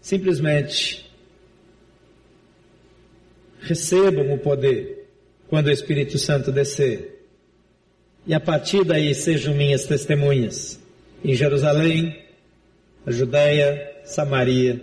Simplesmente 0.00 1.10
recebam 3.60 4.32
o 4.34 4.38
poder 4.38 5.06
quando 5.48 5.68
o 5.68 5.72
Espírito 5.72 6.18
Santo 6.18 6.52
descer. 6.52 7.26
E 8.26 8.34
a 8.34 8.40
partir 8.40 8.84
daí 8.84 9.14
sejam 9.14 9.54
minhas 9.54 9.86
testemunhas 9.86 10.78
em 11.22 11.34
Jerusalém, 11.34 12.22
a 13.06 13.10
Judéia, 13.10 13.90
Samaria 14.04 14.80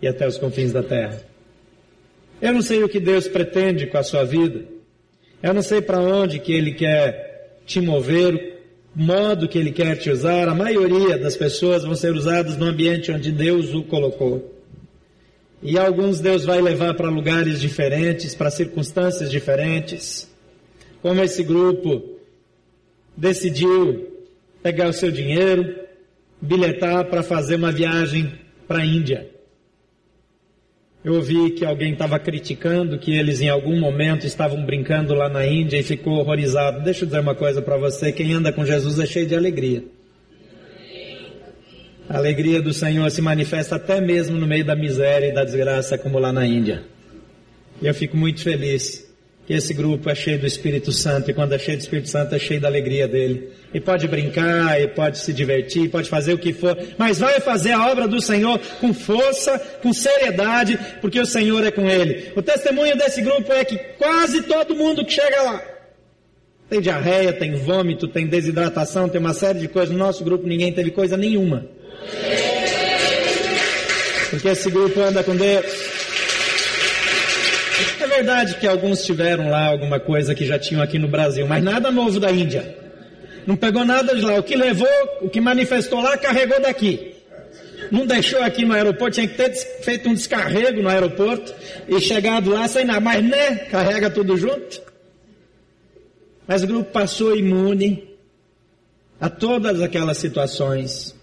e 0.00 0.06
até 0.06 0.26
os 0.26 0.38
confins 0.38 0.72
da 0.72 0.82
terra. 0.82 1.27
Eu 2.40 2.52
não 2.52 2.62
sei 2.62 2.82
o 2.82 2.88
que 2.88 3.00
Deus 3.00 3.26
pretende 3.26 3.86
com 3.86 3.98
a 3.98 4.02
sua 4.02 4.24
vida. 4.24 4.64
Eu 5.42 5.52
não 5.52 5.62
sei 5.62 5.80
para 5.80 6.00
onde 6.00 6.38
que 6.38 6.52
Ele 6.52 6.72
quer 6.72 7.58
te 7.66 7.80
mover, 7.80 8.58
o 8.96 9.00
modo 9.00 9.48
que 9.48 9.58
Ele 9.58 9.72
quer 9.72 9.96
te 9.96 10.10
usar. 10.10 10.48
A 10.48 10.54
maioria 10.54 11.18
das 11.18 11.36
pessoas 11.36 11.84
vão 11.84 11.94
ser 11.94 12.12
usadas 12.12 12.56
no 12.56 12.66
ambiente 12.66 13.10
onde 13.12 13.32
Deus 13.32 13.74
o 13.74 13.82
colocou. 13.82 14.54
E 15.62 15.76
alguns 15.76 16.20
Deus 16.20 16.44
vai 16.44 16.60
levar 16.60 16.94
para 16.94 17.08
lugares 17.08 17.60
diferentes, 17.60 18.34
para 18.34 18.50
circunstâncias 18.50 19.30
diferentes. 19.30 20.32
Como 21.02 21.22
esse 21.22 21.42
grupo 21.42 22.18
decidiu 23.16 24.06
pegar 24.62 24.88
o 24.88 24.92
seu 24.92 25.10
dinheiro, 25.10 25.74
bilhetar 26.40 27.04
para 27.06 27.22
fazer 27.22 27.56
uma 27.56 27.72
viagem 27.72 28.32
para 28.68 28.78
a 28.78 28.86
Índia. 28.86 29.28
Eu 31.04 31.14
ouvi 31.14 31.50
que 31.50 31.64
alguém 31.64 31.92
estava 31.92 32.18
criticando 32.18 32.98
que 32.98 33.14
eles 33.14 33.40
em 33.40 33.48
algum 33.48 33.78
momento 33.78 34.26
estavam 34.26 34.64
brincando 34.64 35.14
lá 35.14 35.28
na 35.28 35.46
Índia 35.46 35.78
e 35.78 35.82
ficou 35.82 36.14
horrorizado. 36.14 36.82
Deixa 36.82 37.04
eu 37.04 37.06
dizer 37.06 37.20
uma 37.20 37.34
coisa 37.34 37.62
para 37.62 37.76
você: 37.76 38.10
quem 38.10 38.32
anda 38.32 38.52
com 38.52 38.64
Jesus 38.64 38.98
é 38.98 39.06
cheio 39.06 39.26
de 39.26 39.34
alegria. 39.34 39.84
A 42.08 42.16
alegria 42.16 42.60
do 42.60 42.72
Senhor 42.72 43.08
se 43.10 43.20
manifesta 43.20 43.76
até 43.76 44.00
mesmo 44.00 44.36
no 44.36 44.46
meio 44.46 44.64
da 44.64 44.74
miséria 44.74 45.26
e 45.28 45.32
da 45.32 45.44
desgraça, 45.44 45.98
como 45.98 46.18
lá 46.18 46.32
na 46.32 46.46
Índia. 46.46 46.82
E 47.80 47.86
eu 47.86 47.94
fico 47.94 48.16
muito 48.16 48.42
feliz 48.42 49.07
que 49.48 49.54
esse 49.54 49.72
grupo 49.72 50.10
é 50.10 50.14
cheio 50.14 50.38
do 50.38 50.46
Espírito 50.46 50.92
Santo, 50.92 51.30
e 51.30 51.32
quando 51.32 51.54
é 51.54 51.58
cheio 51.58 51.78
do 51.78 51.80
Espírito 51.80 52.10
Santo 52.10 52.34
é 52.34 52.38
cheio 52.38 52.60
da 52.60 52.68
alegria 52.68 53.08
dele. 53.08 53.48
E 53.72 53.80
pode 53.80 54.06
brincar, 54.06 54.78
e 54.78 54.88
pode 54.88 55.16
se 55.16 55.32
divertir, 55.32 55.88
pode 55.88 56.10
fazer 56.10 56.34
o 56.34 56.38
que 56.38 56.52
for, 56.52 56.76
mas 56.98 57.18
vai 57.18 57.40
fazer 57.40 57.72
a 57.72 57.90
obra 57.90 58.06
do 58.06 58.20
Senhor 58.20 58.60
com 58.78 58.92
força, 58.92 59.58
com 59.82 59.90
seriedade, 59.90 60.78
porque 61.00 61.18
o 61.18 61.24
Senhor 61.24 61.66
é 61.66 61.70
com 61.70 61.88
ele. 61.88 62.30
O 62.36 62.42
testemunho 62.42 62.94
desse 62.94 63.22
grupo 63.22 63.50
é 63.50 63.64
que 63.64 63.78
quase 63.96 64.42
todo 64.42 64.76
mundo 64.76 65.02
que 65.02 65.14
chega 65.14 65.40
lá 65.40 65.62
tem 66.68 66.82
diarreia, 66.82 67.32
tem 67.32 67.54
vômito, 67.54 68.06
tem 68.06 68.26
desidratação, 68.26 69.08
tem 69.08 69.18
uma 69.18 69.32
série 69.32 69.60
de 69.60 69.68
coisas. 69.68 69.90
No 69.90 69.98
nosso 69.98 70.22
grupo 70.22 70.46
ninguém 70.46 70.70
teve 70.70 70.90
coisa 70.90 71.16
nenhuma. 71.16 71.64
Porque 74.28 74.48
esse 74.48 74.70
grupo 74.70 75.00
anda 75.00 75.24
com 75.24 75.34
Deus. 75.34 75.87
É 78.00 78.06
verdade 78.06 78.54
que 78.56 78.66
alguns 78.66 79.04
tiveram 79.04 79.50
lá 79.50 79.66
alguma 79.66 80.00
coisa 80.00 80.34
que 80.34 80.44
já 80.44 80.58
tinham 80.58 80.82
aqui 80.82 80.98
no 80.98 81.08
Brasil, 81.08 81.46
mas 81.46 81.62
nada 81.62 81.90
novo 81.90 82.18
da 82.18 82.30
Índia. 82.30 82.76
Não 83.46 83.56
pegou 83.56 83.84
nada 83.84 84.14
de 84.14 84.20
lá. 84.20 84.38
O 84.38 84.42
que 84.42 84.56
levou, 84.56 84.88
o 85.22 85.28
que 85.30 85.40
manifestou 85.40 86.00
lá, 86.00 86.18
carregou 86.18 86.60
daqui. 86.60 87.14
Não 87.90 88.04
deixou 88.06 88.42
aqui 88.42 88.64
no 88.64 88.74
aeroporto, 88.74 89.14
tinha 89.14 89.28
que 89.28 89.36
ter 89.36 89.54
feito 89.82 90.08
um 90.08 90.14
descarrego 90.14 90.82
no 90.82 90.88
aeroporto 90.88 91.54
e 91.88 92.00
chegado 92.00 92.50
lá 92.50 92.68
sem 92.68 92.84
nada. 92.84 93.00
Mas 93.00 93.24
né, 93.24 93.56
carrega 93.70 94.10
tudo 94.10 94.36
junto. 94.36 94.82
Mas 96.46 96.62
o 96.62 96.66
grupo 96.66 96.90
passou 96.90 97.36
imune 97.36 98.08
a 99.20 99.28
todas 99.28 99.80
aquelas 99.80 100.18
situações. 100.18 101.17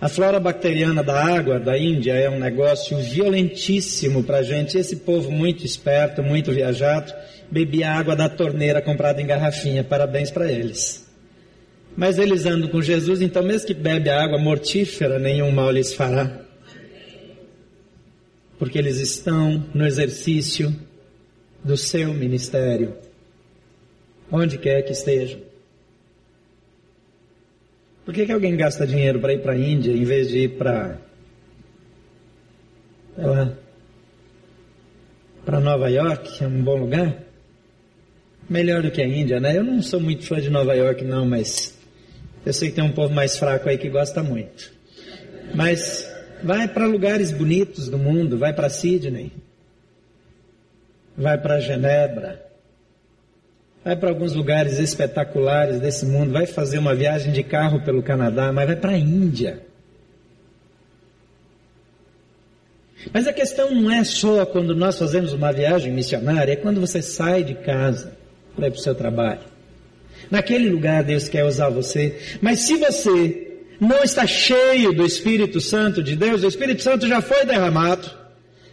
A 0.00 0.08
flora 0.08 0.40
bacteriana 0.40 1.02
da 1.02 1.24
água 1.24 1.58
da 1.58 1.78
Índia 1.78 2.14
é 2.14 2.28
um 2.28 2.38
negócio 2.38 2.96
violentíssimo 2.98 4.22
para 4.24 4.38
a 4.38 4.42
gente. 4.42 4.76
Esse 4.76 4.96
povo 4.96 5.30
muito 5.30 5.64
esperto, 5.64 6.22
muito 6.22 6.52
viajado, 6.52 7.12
bebia 7.50 7.92
água 7.92 8.16
da 8.16 8.28
torneira 8.28 8.82
comprada 8.82 9.22
em 9.22 9.26
garrafinha. 9.26 9.84
Parabéns 9.84 10.30
para 10.30 10.50
eles. 10.50 11.04
Mas 11.96 12.18
eles 12.18 12.44
andam 12.44 12.68
com 12.68 12.82
Jesus, 12.82 13.22
então 13.22 13.42
mesmo 13.42 13.68
que 13.68 13.74
bebe 13.74 14.10
água 14.10 14.36
mortífera, 14.36 15.18
nenhum 15.18 15.50
mal 15.52 15.70
lhes 15.70 15.94
fará. 15.94 16.40
Porque 18.58 18.78
eles 18.78 18.98
estão 18.98 19.64
no 19.72 19.86
exercício 19.86 20.74
do 21.62 21.76
seu 21.76 22.12
ministério, 22.12 22.94
onde 24.30 24.58
quer 24.58 24.82
que 24.82 24.92
estejam. 24.92 25.53
Por 28.04 28.12
que, 28.12 28.26
que 28.26 28.32
alguém 28.32 28.56
gasta 28.56 28.86
dinheiro 28.86 29.18
para 29.18 29.32
ir 29.32 29.40
para 29.40 29.52
a 29.52 29.58
Índia 29.58 29.92
em 29.92 30.04
vez 30.04 30.28
de 30.28 30.40
ir 30.40 30.48
para. 30.58 30.98
para 35.44 35.60
Nova 35.60 35.88
York, 35.90 36.38
que 36.38 36.44
é 36.44 36.46
um 36.46 36.62
bom 36.62 36.76
lugar? 36.76 37.16
Melhor 38.48 38.82
do 38.82 38.90
que 38.90 39.00
a 39.00 39.06
Índia, 39.06 39.40
né? 39.40 39.56
Eu 39.56 39.64
não 39.64 39.80
sou 39.80 40.00
muito 40.00 40.26
fã 40.26 40.40
de 40.40 40.50
Nova 40.50 40.74
York, 40.74 41.02
não, 41.04 41.24
mas 41.24 41.78
eu 42.44 42.52
sei 42.52 42.68
que 42.68 42.74
tem 42.74 42.84
um 42.84 42.92
povo 42.92 43.14
mais 43.14 43.38
fraco 43.38 43.68
aí 43.68 43.78
que 43.78 43.88
gosta 43.88 44.22
muito. 44.22 44.70
Mas 45.54 46.10
vai 46.42 46.68
para 46.68 46.86
lugares 46.86 47.30
bonitos 47.30 47.88
do 47.88 47.96
mundo, 47.96 48.36
vai 48.36 48.52
para 48.52 48.68
Sydney, 48.68 49.32
vai 51.16 51.38
para 51.38 51.60
Genebra, 51.60 52.44
vai 53.84 53.94
para 53.94 54.08
alguns 54.08 54.32
lugares 54.32 54.78
espetaculares 54.78 55.78
desse 55.78 56.06
mundo, 56.06 56.32
vai 56.32 56.46
fazer 56.46 56.78
uma 56.78 56.94
viagem 56.94 57.32
de 57.32 57.42
carro 57.42 57.82
pelo 57.82 58.02
Canadá, 58.02 58.50
mas 58.50 58.66
vai 58.66 58.76
para 58.76 58.92
a 58.92 58.98
Índia. 58.98 59.60
Mas 63.12 63.28
a 63.28 63.32
questão 63.32 63.70
não 63.70 63.90
é 63.92 64.02
só 64.02 64.46
quando 64.46 64.74
nós 64.74 64.98
fazemos 64.98 65.34
uma 65.34 65.52
viagem 65.52 65.92
missionária, 65.92 66.52
é 66.52 66.56
quando 66.56 66.80
você 66.80 67.02
sai 67.02 67.44
de 67.44 67.54
casa 67.54 68.16
para 68.56 68.68
ir 68.68 68.70
para 68.70 68.78
o 68.78 68.82
seu 68.82 68.94
trabalho. 68.94 69.42
Naquele 70.30 70.70
lugar 70.70 71.04
Deus 71.04 71.28
quer 71.28 71.44
usar 71.44 71.68
você, 71.68 72.18
mas 72.40 72.60
se 72.60 72.76
você 72.76 73.58
não 73.78 74.02
está 74.02 74.26
cheio 74.26 74.94
do 74.94 75.04
Espírito 75.04 75.60
Santo 75.60 76.02
de 76.02 76.16
Deus, 76.16 76.42
o 76.42 76.48
Espírito 76.48 76.82
Santo 76.82 77.06
já 77.06 77.20
foi 77.20 77.44
derramado, 77.44 78.10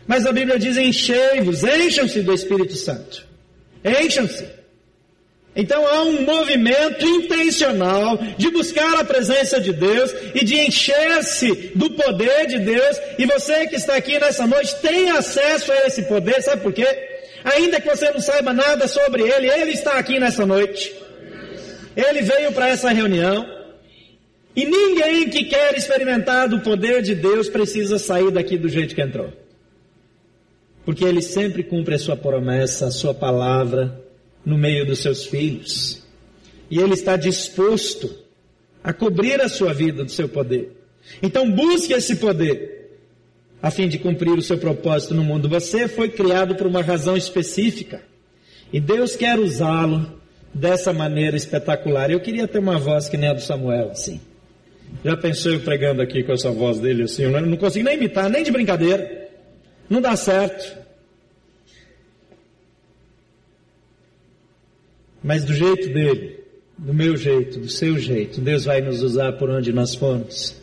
mas 0.08 0.26
a 0.26 0.32
Bíblia 0.32 0.58
diz: 0.58 0.78
enchei-vos, 0.78 1.64
encham-se 1.64 2.22
do 2.22 2.34
Espírito 2.34 2.76
Santo. 2.76 3.28
Encham-se. 3.84 4.61
Então 5.56 5.86
há 5.86 6.04
um 6.04 6.22
movimento 6.22 7.06
intencional 7.06 8.18
de 8.38 8.50
buscar 8.50 9.00
a 9.00 9.04
presença 9.04 9.60
de 9.60 9.74
Deus 9.74 10.14
e 10.34 10.46
de 10.46 10.56
encher-se 10.56 11.74
do 11.76 11.90
poder 11.92 12.48
de 12.48 12.60
Deus. 12.60 12.98
E 13.18 13.26
você 13.26 13.68
que 13.68 13.76
está 13.76 13.96
aqui 13.96 14.18
nessa 14.18 14.48
noite 14.48 14.76
tem 14.82 15.12
acesso 15.12 15.72
a 15.72 15.88
esse 15.88 16.04
poder, 16.04 16.42
sabe 16.42 16.62
por 16.62 16.72
quê? 16.72 16.88
Ainda 17.44 17.82
que 17.82 17.90
você 17.90 18.10
não 18.12 18.22
saiba 18.22 18.54
nada 18.54 18.88
sobre 18.88 19.24
ele, 19.24 19.50
ele 19.50 19.72
está 19.72 19.94
aqui 19.94 20.20
nessa 20.20 20.46
noite. 20.46 20.94
Ele 21.98 22.22
veio 22.22 22.54
para 22.54 22.70
essa 22.70 22.90
reunião. 22.90 23.46
E 24.56 24.66
ninguém 24.66 25.30
que 25.30 25.46
quer 25.46 25.76
experimentar 25.76 26.48
do 26.48 26.60
poder 26.60 27.02
de 27.02 27.16
Deus 27.16 27.50
precisa 27.50 27.98
sair 27.98 28.32
daqui 28.32 28.58
do 28.58 28.70
jeito 28.70 28.96
que 28.96 29.02
entrou. 29.02 29.34
Porque 30.86 31.04
ele 31.04 31.22
sempre 31.22 31.64
cumpre 31.64 31.96
a 31.96 32.00
sua 32.00 32.16
promessa, 32.16 32.88
a 32.88 32.92
sua 32.92 33.14
palavra 33.14 34.01
no 34.46 34.58
meio 34.58 34.86
dos 34.86 35.00
seus 35.00 35.26
filhos. 35.26 36.04
E 36.70 36.80
Ele 36.80 36.94
está 36.94 37.16
disposto 37.16 38.10
a 38.84 38.94
cobrir 38.94 39.42
a 39.42 39.50
sua 39.50 39.74
vida 39.74 40.04
do 40.04 40.12
seu 40.12 40.28
poder. 40.28 40.72
Então 41.22 41.50
busque 41.52 41.94
esse 41.94 42.16
poder 42.16 42.82
a 43.62 43.70
fim 43.70 43.88
de 43.88 44.00
cumprir 44.00 44.34
o 44.34 44.42
seu 44.42 44.58
propósito 44.58 45.14
no 45.14 45.24
mundo. 45.24 45.48
Você 45.50 45.88
foi 45.88 46.10
criado 46.10 46.56
por 46.56 46.66
uma 46.66 46.82
razão 46.82 47.16
específica 47.16 48.02
e 48.74 48.80
Deus 48.80 49.16
quer 49.16 49.38
usá-lo 49.40 50.20
dessa 50.54 50.92
maneira 50.92 51.38
espetacular. 51.38 52.10
Eu 52.10 52.20
queria 52.20 52.48
ter 52.48 52.60
uma 52.60 52.80
voz 52.80 53.08
que 53.08 53.18
nem 53.18 53.30
a 53.30 53.34
do 53.34 53.42
Samuel, 53.42 53.92
assim. 53.92 54.20
Já 55.06 55.16
pensou 55.16 55.54
eu 55.54 55.60
pregando 55.62 56.02
aqui 56.02 56.24
com 56.24 56.34
essa 56.34 56.52
voz 56.52 56.80
dele 56.80 57.04
assim? 57.04 57.24
Eu 57.24 57.42
não 57.42 57.58
consigo 57.58 57.86
nem 57.86 57.96
imitar, 57.96 58.30
nem 58.30 58.44
de 58.44 58.52
brincadeira. 58.52 59.30
Não 59.90 60.02
dá 60.02 60.16
certo. 60.16 60.81
Mas 65.24 65.46
do 65.46 65.54
jeito 65.54 65.94
dele, 65.94 66.40
do 66.78 66.94
meu 66.94 67.16
jeito, 67.16 67.60
do 67.60 67.70
seu 67.70 67.98
jeito, 68.00 68.42
Deus 68.42 68.66
vai 68.66 68.82
nos 68.82 69.04
usar 69.04 69.34
por 69.34 69.50
onde 69.50 69.72
nós 69.72 69.94
formos. 69.94 70.60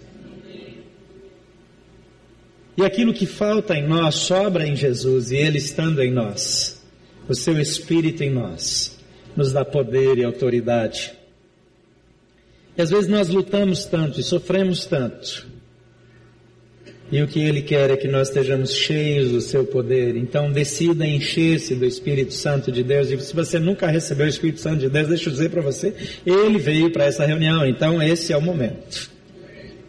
E 2.76 2.84
aquilo 2.84 3.12
que 3.12 3.26
falta 3.26 3.74
em 3.74 3.86
nós 3.86 4.14
sobra 4.14 4.66
em 4.66 4.76
Jesus 4.76 5.30
e 5.30 5.36
Ele 5.36 5.58
estando 5.58 6.00
em 6.00 6.12
nós, 6.12 6.80
o 7.28 7.34
seu 7.34 7.60
Espírito 7.60 8.22
em 8.22 8.30
nós, 8.30 8.98
nos 9.36 9.52
dá 9.52 9.64
poder 9.64 10.18
e 10.18 10.24
autoridade. 10.24 11.12
E 12.76 12.82
às 12.82 12.90
vezes 12.90 13.08
nós 13.08 13.28
lutamos 13.28 13.84
tanto 13.84 14.20
e 14.20 14.22
sofremos 14.22 14.86
tanto. 14.86 15.46
E 17.10 17.22
o 17.22 17.26
que 17.26 17.40
Ele 17.40 17.62
quer 17.62 17.90
é 17.90 17.96
que 17.96 18.06
nós 18.06 18.28
estejamos 18.28 18.74
cheios 18.74 19.30
do 19.30 19.40
Seu 19.40 19.64
poder. 19.64 20.16
Então 20.16 20.50
decida 20.50 21.06
encher-se 21.06 21.74
do 21.74 21.86
Espírito 21.86 22.34
Santo 22.34 22.70
de 22.70 22.82
Deus. 22.82 23.10
E 23.10 23.18
se 23.20 23.34
você 23.34 23.58
nunca 23.58 23.86
recebeu 23.86 24.26
o 24.26 24.28
Espírito 24.28 24.60
Santo 24.60 24.80
de 24.80 24.90
Deus, 24.90 25.08
deixa 25.08 25.28
eu 25.28 25.32
dizer 25.32 25.50
para 25.50 25.62
você, 25.62 25.94
Ele 26.26 26.58
veio 26.58 26.90
para 26.90 27.04
essa 27.04 27.24
reunião. 27.24 27.66
Então 27.66 28.02
esse 28.02 28.32
é 28.32 28.36
o 28.36 28.42
momento. 28.42 29.10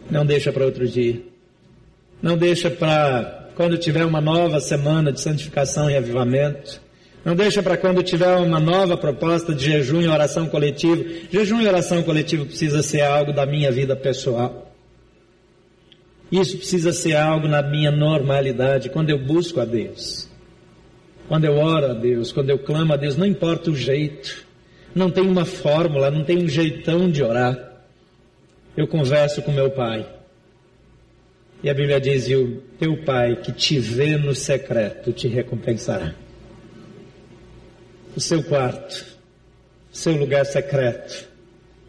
Não 0.09 0.25
deixa 0.25 0.51
para 0.51 0.65
outro 0.65 0.88
dia. 0.88 1.21
Não 2.21 2.38
deixa 2.38 2.69
para 2.69 3.49
quando 3.55 3.77
tiver 3.77 4.05
uma 4.05 4.21
nova 4.21 4.59
semana 4.61 5.11
de 5.11 5.19
santificação 5.19 5.89
e 5.89 5.97
avivamento. 5.97 6.81
Não 7.23 7.35
deixa 7.35 7.61
para 7.61 7.75
quando 7.75 8.01
tiver 8.01 8.33
uma 8.38 8.59
nova 8.59 8.95
proposta 8.95 9.53
de 9.53 9.65
jejum 9.65 10.01
e 10.01 10.07
oração 10.07 10.47
coletivo. 10.47 11.05
Jejum 11.29 11.61
e 11.61 11.67
oração 11.67 12.01
coletivo 12.01 12.45
precisa 12.45 12.81
ser 12.81 13.01
algo 13.01 13.33
da 13.33 13.45
minha 13.45 13.69
vida 13.71 13.95
pessoal. 13.95 14.68
Isso 16.31 16.57
precisa 16.57 16.91
ser 16.91 17.15
algo 17.15 17.48
na 17.48 17.62
minha 17.62 17.91
normalidade, 17.91 18.89
quando 18.89 19.09
eu 19.09 19.17
busco 19.17 19.59
a 19.59 19.65
Deus. 19.65 20.29
Quando 21.27 21.45
eu 21.45 21.57
oro 21.57 21.88
a 21.91 21.93
Deus, 21.93 22.31
quando 22.31 22.50
eu 22.50 22.59
clamo 22.59 22.93
a 22.93 22.98
Deus, 22.98 23.15
não 23.15 23.25
importa 23.25 23.71
o 23.71 23.75
jeito. 23.75 24.45
Não 24.93 25.09
tem 25.09 25.24
uma 25.24 25.45
fórmula, 25.45 26.09
não 26.09 26.24
tem 26.24 26.38
um 26.38 26.48
jeitão 26.48 27.09
de 27.09 27.24
orar. 27.24 27.83
Eu 28.75 28.88
converso 28.88 29.41
com 29.41 29.51
meu 29.51 29.69
pai. 29.69 30.07
E 31.63 31.69
a 31.69 31.74
Bíblia 31.74 32.00
diz: 32.00 32.27
e 32.27 32.36
o 32.36 32.62
teu 32.79 33.03
pai 33.03 33.36
que 33.36 33.51
te 33.51 33.79
vê 33.79 34.17
no 34.17 34.33
secreto 34.33 35.12
te 35.12 35.27
recompensará 35.27 36.15
o 38.15 38.21
seu 38.21 38.43
quarto, 38.43 39.05
seu 39.91 40.13
lugar 40.15 40.45
secreto, 40.45 41.27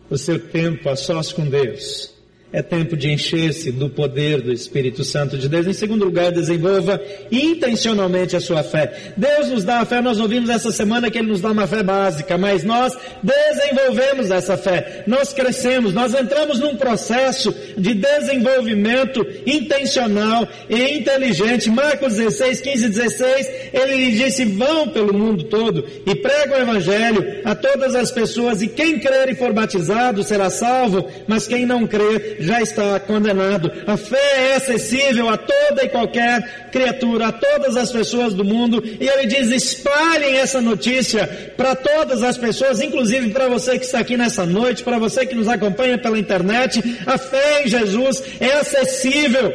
o 0.09 0.17
seu 0.17 0.39
tempo 0.39 0.89
a 0.89 0.97
sós 0.97 1.33
com 1.33 1.49
Deus, 1.49 2.15
é 2.53 2.63
tempo 2.63 2.97
de 2.97 3.11
encher-se 3.11 3.71
do 3.71 3.89
poder 3.89 4.41
do 4.41 4.53
Espírito 4.53 5.05
Santo 5.05 5.39
de 5.39 5.49
Deus. 5.49 5.67
Em 5.67 5.73
segundo 5.73 6.05
lugar, 6.05 6.33
desenvolva 6.33 7.01
intencionalmente 7.31 8.35
a 8.35 8.41
sua 8.41 8.63
fé. 8.63 9.13
Deus 9.17 9.49
nos 9.49 9.65
dá 9.65 9.81
a 9.81 9.85
fé, 9.85 10.01
nós 10.01 10.19
ouvimos 10.19 10.51
essa 10.51 10.73
semana 10.73 11.11
que 11.11 11.19
Ele 11.19 11.29
nos 11.29 11.41
dá 11.41 11.53
uma 11.53 11.67
fé 11.67 11.83
básica, 11.83 12.37
mas 12.37 12.65
nós 12.65 12.97
desenvolvemos 13.23 14.31
essa 14.31 14.57
fé. 14.57 15.05
Nós 15.07 15.33
crescemos, 15.33 15.95
nós 15.95 16.13
entramos 16.13 16.59
num 16.59 16.77
processo 16.77 17.55
de 17.77 17.95
desenvolvimento 17.95 19.25
intencional 19.47 20.47
e 20.69 20.99
inteligente. 20.99 21.71
Marcos 21.71 22.17
16, 22.17 22.61
15 22.61 22.85
e 22.85 22.89
16, 22.89 23.51
Ele 23.73 24.11
disse, 24.13 24.45
vão 24.45 24.89
pelo 24.89 25.17
mundo 25.17 25.45
todo 25.45 25.85
e 26.05 26.15
pregam 26.17 26.59
o 26.59 26.63
Evangelho 26.63 27.41
a 27.45 27.55
todas 27.55 27.95
as 27.95 28.11
pessoas 28.11 28.61
e 28.61 28.67
quem 28.67 28.99
crer 28.99 29.29
e 29.29 29.37
for 29.37 29.53
batizado 29.53 30.25
será 30.25 30.51
salvo, 30.51 31.07
mas 31.29 31.47
quem 31.47 31.65
não 31.65 31.87
crer 31.87 32.40
já 32.41 32.61
está 32.61 32.99
condenado. 32.99 33.71
A 33.87 33.97
fé 33.97 34.51
é 34.51 34.57
acessível 34.57 35.29
a 35.29 35.37
toda 35.37 35.85
e 35.85 35.89
qualquer 35.89 36.71
criatura, 36.71 37.29
a 37.29 37.33
todas 37.33 37.77
as 37.77 37.93
pessoas 37.93 38.35
do 38.35 38.45
mundo, 38.45 38.83
e 38.83 39.07
ele 39.07 39.27
diz: 39.27 39.51
espalhem 39.51 40.37
essa 40.37 40.61
notícia 40.61 41.27
para 41.57 41.77
todas 41.77 42.23
as 42.23 42.39
pessoas, 42.39 42.81
inclusive 42.81 43.31
para 43.31 43.49
você 43.49 43.79
que 43.79 43.85
está 43.85 44.01
aqui 44.01 44.17
nessa 44.17 44.47
noite, 44.47 44.83
para 44.83 44.99
você 44.99 45.27
que 45.27 45.35
nos 45.35 45.49
acompanha 45.49 45.99
pela 45.99 46.19
internet. 46.19 46.81
A 47.07 47.19
fé 47.19 47.65
em 47.65 47.69
Jesus 47.69 48.23
é 48.41 48.53
acessível. 48.55 49.53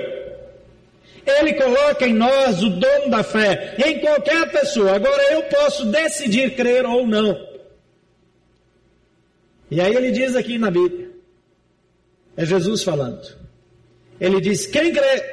Ele 1.25 1.53
coloca 1.53 2.05
em 2.05 2.13
nós 2.13 2.61
o 2.61 2.69
dom 2.69 3.09
da 3.09 3.23
fé, 3.23 3.75
em 3.83 3.99
qualquer 3.99 4.51
pessoa. 4.51 4.95
Agora 4.95 5.23
eu 5.33 5.43
posso 5.43 5.85
decidir 5.87 6.55
crer 6.55 6.85
ou 6.85 7.07
não. 7.07 7.35
E 9.71 9.81
aí 9.81 9.95
ele 9.95 10.11
diz 10.11 10.35
aqui 10.35 10.59
na 10.59 10.69
Bíblia: 10.69 11.14
é 12.37 12.45
Jesus 12.45 12.83
falando. 12.83 13.35
Ele 14.19 14.39
diz: 14.41 14.65
quem 14.65 14.91
crê 14.91 15.23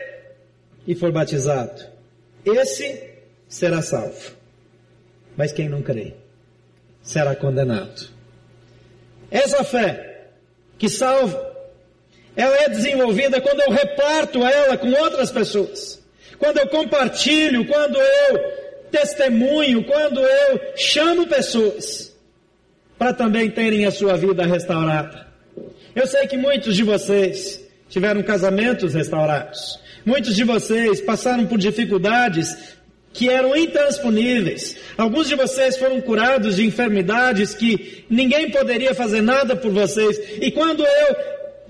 e 0.87 0.95
for 0.95 1.13
batizado, 1.13 1.83
esse 2.45 3.01
será 3.49 3.83
salvo. 3.83 4.33
Mas 5.37 5.53
quem 5.53 5.69
não 5.69 5.83
crê, 5.83 6.15
será 7.03 7.35
condenado. 7.35 8.09
Essa 9.31 9.65
fé 9.65 10.29
que 10.79 10.89
salva, 10.89 11.53
ela 12.37 12.57
é 12.57 12.69
desenvolvida 12.69 13.41
quando 13.41 13.61
eu 13.61 13.71
reparto 13.71 14.45
ela 14.45 14.77
com 14.77 14.91
outras 14.91 15.31
pessoas. 15.31 16.03
Quando 16.39 16.59
eu 16.59 16.69
compartilho, 16.69 17.67
quando 17.67 17.97
eu 17.97 18.63
testemunho, 18.91 19.85
quando 19.85 20.21
eu 20.21 20.61
chamo 20.77 21.27
pessoas 21.27 22.13
para 22.99 23.13
também 23.13 23.51
terem 23.51 23.87
a 23.87 23.91
sua 23.91 24.17
vida 24.17 24.45
restaurada. 24.45 25.32
Eu 25.95 26.07
sei 26.07 26.27
que 26.27 26.37
muitos 26.37 26.75
de 26.75 26.83
vocês 26.83 27.61
tiveram 27.89 28.23
casamentos 28.23 28.95
restaurados. 28.95 29.79
Muitos 30.05 30.35
de 30.35 30.45
vocês 30.45 31.01
passaram 31.01 31.47
por 31.47 31.59
dificuldades 31.59 32.57
que 33.13 33.29
eram 33.29 33.55
intransponíveis. 33.55 34.77
Alguns 34.97 35.29
de 35.29 35.35
vocês 35.35 35.77
foram 35.77 36.01
curados 36.01 36.57
de 36.57 36.65
enfermidades 36.65 37.55
que 37.55 38.05
ninguém 38.09 38.51
poderia 38.51 38.95
fazer 38.95 39.21
nada 39.21 39.55
por 39.55 39.71
vocês. 39.71 40.19
E 40.41 40.51
quando 40.51 40.83
eu 40.83 41.17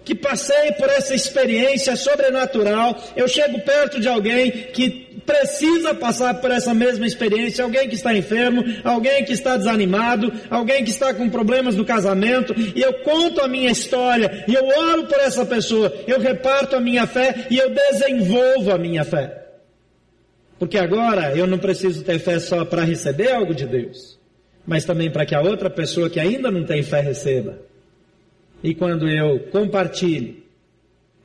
que 0.04 0.14
passei 0.14 0.72
por 0.72 0.88
essa 0.88 1.14
experiência 1.14 1.94
sobrenatural, 1.94 3.00
eu 3.16 3.28
chego 3.28 3.60
perto 3.60 4.00
de 4.00 4.08
alguém 4.08 4.50
que 4.50 5.11
precisa 5.24 5.94
passar 5.94 6.34
por 6.34 6.50
essa 6.50 6.74
mesma 6.74 7.06
experiência, 7.06 7.64
alguém 7.64 7.88
que 7.88 7.94
está 7.94 8.14
enfermo, 8.16 8.62
alguém 8.84 9.24
que 9.24 9.32
está 9.32 9.56
desanimado, 9.56 10.32
alguém 10.50 10.84
que 10.84 10.90
está 10.90 11.14
com 11.14 11.28
problemas 11.28 11.76
no 11.76 11.84
casamento, 11.84 12.54
e 12.74 12.80
eu 12.80 12.94
conto 13.00 13.40
a 13.40 13.48
minha 13.48 13.70
história, 13.70 14.44
e 14.46 14.54
eu 14.54 14.66
oro 14.66 15.04
por 15.04 15.18
essa 15.18 15.44
pessoa, 15.46 15.92
eu 16.06 16.20
reparto 16.20 16.76
a 16.76 16.80
minha 16.80 17.06
fé 17.06 17.46
e 17.50 17.58
eu 17.58 17.70
desenvolvo 17.70 18.72
a 18.72 18.78
minha 18.78 19.04
fé. 19.04 19.42
Porque 20.58 20.78
agora 20.78 21.36
eu 21.36 21.46
não 21.46 21.58
preciso 21.58 22.04
ter 22.04 22.18
fé 22.18 22.38
só 22.38 22.64
para 22.64 22.84
receber 22.84 23.32
algo 23.32 23.54
de 23.54 23.66
Deus, 23.66 24.18
mas 24.66 24.84
também 24.84 25.10
para 25.10 25.26
que 25.26 25.34
a 25.34 25.40
outra 25.40 25.68
pessoa 25.68 26.08
que 26.08 26.20
ainda 26.20 26.50
não 26.50 26.64
tem 26.64 26.82
fé 26.82 27.00
receba. 27.00 27.58
E 28.62 28.74
quando 28.74 29.08
eu 29.08 29.40
compartilho, 29.50 30.41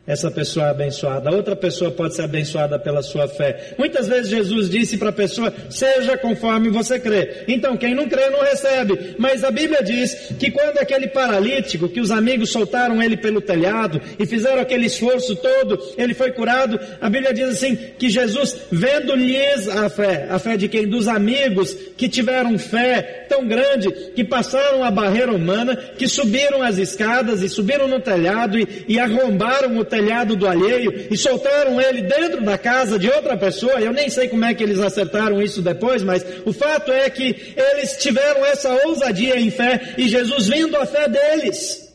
essa 0.07 0.31
pessoa 0.31 0.67
é 0.67 0.69
abençoada. 0.69 1.29
Outra 1.29 1.53
pessoa 1.53 1.91
pode 1.91 2.15
ser 2.15 2.21
abençoada 2.21 2.79
pela 2.79 3.01
sua 3.01 3.27
fé. 3.27 3.73
Muitas 3.77 4.07
vezes 4.07 4.29
Jesus 4.29 4.69
disse 4.69 4.97
para 4.97 5.09
a 5.09 5.13
pessoa: 5.13 5.53
seja 5.69 6.17
conforme 6.17 6.69
você 6.69 6.97
crê. 6.97 7.43
Então, 7.45 7.75
quem 7.75 7.93
não 7.93 8.07
crê 8.07 8.29
não 8.29 8.41
recebe. 8.41 9.15
Mas 9.17 9.43
a 9.43 9.51
Bíblia 9.51 9.83
diz 9.83 10.31
que 10.39 10.49
quando 10.49 10.77
aquele 10.77 11.07
paralítico, 11.07 11.89
que 11.89 11.99
os 11.99 12.09
amigos 12.09 12.51
soltaram 12.51 13.03
ele 13.03 13.17
pelo 13.17 13.41
telhado 13.41 14.01
e 14.17 14.25
fizeram 14.25 14.61
aquele 14.61 14.85
esforço 14.85 15.35
todo, 15.35 15.77
ele 15.97 16.13
foi 16.13 16.31
curado. 16.31 16.79
A 17.01 17.09
Bíblia 17.09 17.33
diz 17.33 17.49
assim: 17.49 17.75
que 17.75 18.09
Jesus, 18.09 18.55
vendo-lhes 18.71 19.67
a 19.67 19.89
fé, 19.89 20.27
a 20.29 20.39
fé 20.39 20.55
de 20.55 20.69
quem? 20.69 20.87
Dos 20.87 21.09
amigos 21.09 21.75
que 21.97 22.07
tiveram 22.07 22.57
fé 22.57 23.25
tão 23.27 23.45
grande, 23.45 23.91
que 24.15 24.23
passaram 24.23 24.85
a 24.85 24.89
barreira 24.89 25.33
humana, 25.33 25.75
que 25.75 26.07
subiram 26.07 26.61
as 26.61 26.77
escadas 26.77 27.41
e 27.41 27.49
subiram 27.49 27.89
no 27.89 27.99
telhado 27.99 28.57
e, 28.57 28.85
e 28.87 28.97
arrombaram 28.97 29.77
o 29.77 29.83
telhado 29.83 29.96
telhado 29.97 30.36
do 30.36 30.47
alheio 30.47 31.07
e 31.10 31.17
soltaram 31.17 31.81
ele 31.81 32.03
dentro 32.03 32.43
da 32.43 32.57
casa 32.57 32.99
de 32.99 33.10
outra 33.10 33.36
pessoa. 33.36 33.81
Eu 33.81 33.91
nem 33.91 34.10
sei 34.10 34.27
como 34.27 34.45
é 34.45 34.53
que 34.53 34.63
eles 34.63 34.79
acertaram 34.79 35.41
isso 35.41 35.62
depois, 35.62 36.03
mas 36.03 36.23
o 36.45 36.53
fato 36.53 36.91
é 36.91 37.10
que 37.10 37.55
eles 37.55 37.97
tiveram 37.97 38.45
essa 38.45 38.71
ousadia 38.86 39.39
em 39.39 39.49
fé 39.49 39.95
e 39.97 40.07
Jesus, 40.07 40.47
vendo 40.47 40.77
a 40.77 40.86
fé 40.86 41.07
deles, 41.10 41.91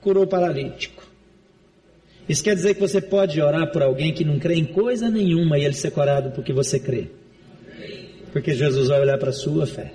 curou 0.00 0.24
o 0.24 0.26
paralítico. 0.26 1.04
Isso 2.26 2.42
quer 2.42 2.54
dizer 2.56 2.74
que 2.74 2.80
você 2.80 3.00
pode 3.00 3.40
orar 3.40 3.70
por 3.70 3.82
alguém 3.82 4.12
que 4.12 4.24
não 4.24 4.38
crê 4.38 4.54
em 4.54 4.64
coisa 4.64 5.10
nenhuma 5.10 5.58
e 5.58 5.64
ele 5.64 5.74
ser 5.74 5.90
curado 5.90 6.30
porque 6.30 6.52
você 6.52 6.80
crê. 6.80 7.08
Porque 8.32 8.52
Jesus 8.54 8.88
vai 8.88 9.00
olhar 9.00 9.18
para 9.18 9.30
a 9.30 9.34
sua 9.34 9.66
fé. 9.66 9.92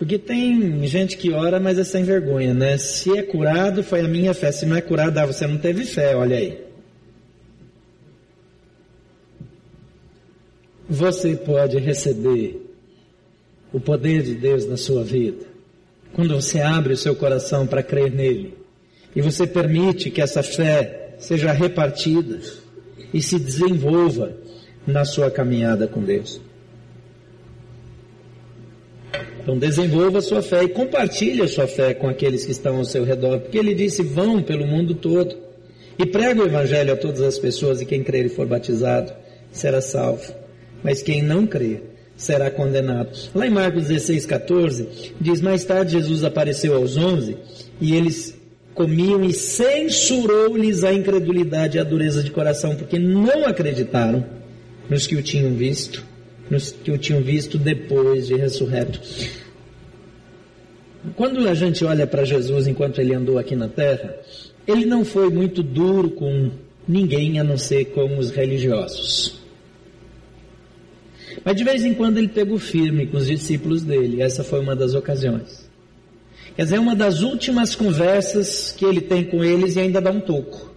Porque 0.00 0.16
tem 0.18 0.82
gente 0.86 1.18
que 1.18 1.30
ora, 1.30 1.60
mas 1.60 1.78
é 1.78 1.84
sem 1.84 2.02
vergonha, 2.04 2.54
né? 2.54 2.78
Se 2.78 3.18
é 3.18 3.22
curado, 3.22 3.82
foi 3.84 4.00
a 4.00 4.08
minha 4.08 4.32
fé. 4.32 4.50
Se 4.50 4.64
não 4.64 4.74
é 4.74 4.80
curado, 4.80 5.18
ah, 5.18 5.26
você 5.26 5.46
não 5.46 5.58
teve 5.58 5.84
fé, 5.84 6.16
olha 6.16 6.38
aí. 6.38 6.58
Você 10.88 11.36
pode 11.36 11.78
receber 11.78 12.66
o 13.74 13.78
poder 13.78 14.22
de 14.22 14.34
Deus 14.34 14.64
na 14.64 14.78
sua 14.78 15.04
vida 15.04 15.44
quando 16.14 16.34
você 16.34 16.62
abre 16.62 16.94
o 16.94 16.96
seu 16.96 17.14
coração 17.14 17.66
para 17.66 17.82
crer 17.82 18.10
nele 18.10 18.54
e 19.14 19.20
você 19.20 19.46
permite 19.46 20.10
que 20.10 20.22
essa 20.22 20.42
fé 20.42 21.14
seja 21.18 21.52
repartida 21.52 22.40
e 23.12 23.20
se 23.20 23.38
desenvolva 23.38 24.32
na 24.86 25.04
sua 25.04 25.30
caminhada 25.30 25.86
com 25.86 26.02
Deus. 26.02 26.40
Então 29.42 29.58
desenvolva 29.58 30.18
a 30.18 30.22
sua 30.22 30.42
fé 30.42 30.64
e 30.64 30.68
compartilhe 30.68 31.42
a 31.42 31.48
sua 31.48 31.66
fé 31.66 31.94
com 31.94 32.08
aqueles 32.08 32.44
que 32.44 32.52
estão 32.52 32.76
ao 32.76 32.84
seu 32.84 33.04
redor, 33.04 33.40
porque 33.40 33.58
ele 33.58 33.74
disse: 33.74 34.02
vão 34.02 34.42
pelo 34.42 34.66
mundo 34.66 34.94
todo 34.94 35.36
e 35.98 36.06
prega 36.06 36.42
o 36.42 36.46
evangelho 36.46 36.92
a 36.92 36.96
todas 36.96 37.20
as 37.20 37.38
pessoas 37.38 37.80
e 37.80 37.86
quem 37.86 38.02
crer 38.02 38.26
e 38.26 38.28
for 38.28 38.46
batizado 38.46 39.12
será 39.50 39.80
salvo, 39.80 40.32
mas 40.82 41.02
quem 41.02 41.22
não 41.22 41.46
crer 41.46 41.82
será 42.16 42.50
condenado. 42.50 43.16
Lá 43.34 43.46
em 43.46 43.50
Marcos 43.50 43.86
16, 43.86 44.26
14, 44.26 44.88
diz: 45.20 45.40
Mais 45.40 45.64
tarde 45.64 45.92
Jesus 45.92 46.22
apareceu 46.22 46.76
aos 46.76 46.96
onze 46.96 47.36
e 47.80 47.94
eles 47.94 48.38
comiam 48.74 49.24
e 49.24 49.32
censurou-lhes 49.32 50.84
a 50.84 50.92
incredulidade 50.92 51.76
e 51.76 51.80
a 51.80 51.84
dureza 51.84 52.22
de 52.22 52.30
coração, 52.30 52.76
porque 52.76 52.98
não 52.98 53.46
acreditaram 53.46 54.24
nos 54.88 55.06
que 55.06 55.16
o 55.16 55.22
tinham 55.22 55.54
visto 55.54 56.09
que 56.82 56.90
o 56.90 56.98
tinham 56.98 57.22
visto 57.22 57.58
depois 57.58 58.26
de 58.26 58.34
ressurreto. 58.34 59.00
Quando 61.16 61.48
a 61.48 61.54
gente 61.54 61.84
olha 61.84 62.06
para 62.06 62.24
Jesus 62.24 62.66
enquanto 62.66 63.00
ele 63.00 63.14
andou 63.14 63.38
aqui 63.38 63.56
na 63.56 63.68
terra, 63.68 64.16
ele 64.66 64.84
não 64.84 65.04
foi 65.04 65.30
muito 65.30 65.62
duro 65.62 66.10
com 66.10 66.50
ninguém 66.86 67.38
a 67.38 67.44
não 67.44 67.56
ser 67.56 67.86
com 67.86 68.18
os 68.18 68.30
religiosos. 68.30 69.40
Mas 71.44 71.56
de 71.56 71.64
vez 71.64 71.84
em 71.84 71.94
quando 71.94 72.18
ele 72.18 72.28
pegou 72.28 72.58
firme 72.58 73.06
com 73.06 73.16
os 73.16 73.26
discípulos 73.26 73.82
dele, 73.82 74.20
essa 74.20 74.44
foi 74.44 74.60
uma 74.60 74.76
das 74.76 74.94
ocasiões. 74.94 75.68
Quer 76.54 76.64
dizer, 76.64 76.76
é 76.76 76.80
uma 76.80 76.94
das 76.94 77.22
últimas 77.22 77.74
conversas 77.74 78.74
que 78.76 78.84
ele 78.84 79.00
tem 79.00 79.24
com 79.24 79.42
eles 79.42 79.76
e 79.76 79.80
ainda 79.80 80.00
dá 80.00 80.10
um 80.10 80.20
toco. 80.20 80.69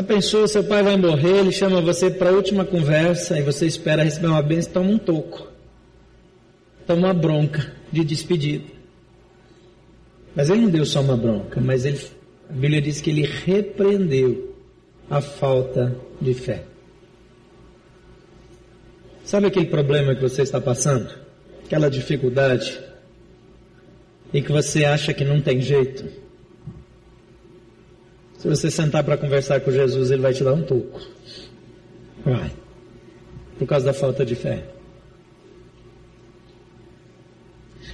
Já 0.00 0.04
pensou, 0.04 0.48
seu 0.48 0.64
pai 0.64 0.82
vai 0.82 0.96
morrer, 0.96 1.40
ele 1.40 1.52
chama 1.52 1.78
você 1.82 2.08
para 2.08 2.30
a 2.30 2.32
última 2.32 2.64
conversa 2.64 3.38
e 3.38 3.42
você 3.42 3.66
espera 3.66 4.02
receber 4.02 4.28
uma 4.28 4.40
bênção, 4.40 4.72
toma 4.72 4.90
um 4.92 4.98
toco. 4.98 5.46
Toma 6.86 7.08
uma 7.08 7.12
bronca 7.12 7.70
de 7.92 8.02
despedida. 8.02 8.64
Mas 10.34 10.48
ele 10.48 10.62
não 10.62 10.70
deu 10.70 10.86
só 10.86 11.02
uma 11.02 11.18
bronca, 11.18 11.60
mas 11.60 11.84
ele, 11.84 12.00
a 12.48 12.52
Bíblia 12.54 12.80
diz 12.80 13.02
que 13.02 13.10
ele 13.10 13.28
repreendeu 13.44 14.56
a 15.10 15.20
falta 15.20 15.94
de 16.18 16.32
fé. 16.32 16.64
Sabe 19.22 19.48
aquele 19.48 19.66
problema 19.66 20.14
que 20.14 20.22
você 20.22 20.40
está 20.40 20.62
passando? 20.62 21.10
Aquela 21.66 21.90
dificuldade? 21.90 22.80
E 24.32 24.40
que 24.40 24.50
você 24.50 24.86
acha 24.86 25.12
que 25.12 25.26
não 25.26 25.42
tem 25.42 25.60
jeito? 25.60 26.06
Se 28.40 28.48
você 28.48 28.70
sentar 28.70 29.04
para 29.04 29.18
conversar 29.18 29.60
com 29.60 29.70
Jesus, 29.70 30.10
ele 30.10 30.22
vai 30.22 30.32
te 30.32 30.42
dar 30.42 30.54
um 30.54 30.62
toco. 30.62 30.98
Vai. 32.24 32.50
Por 33.58 33.68
causa 33.68 33.84
da 33.84 33.92
falta 33.92 34.24
de 34.24 34.34
fé. 34.34 34.64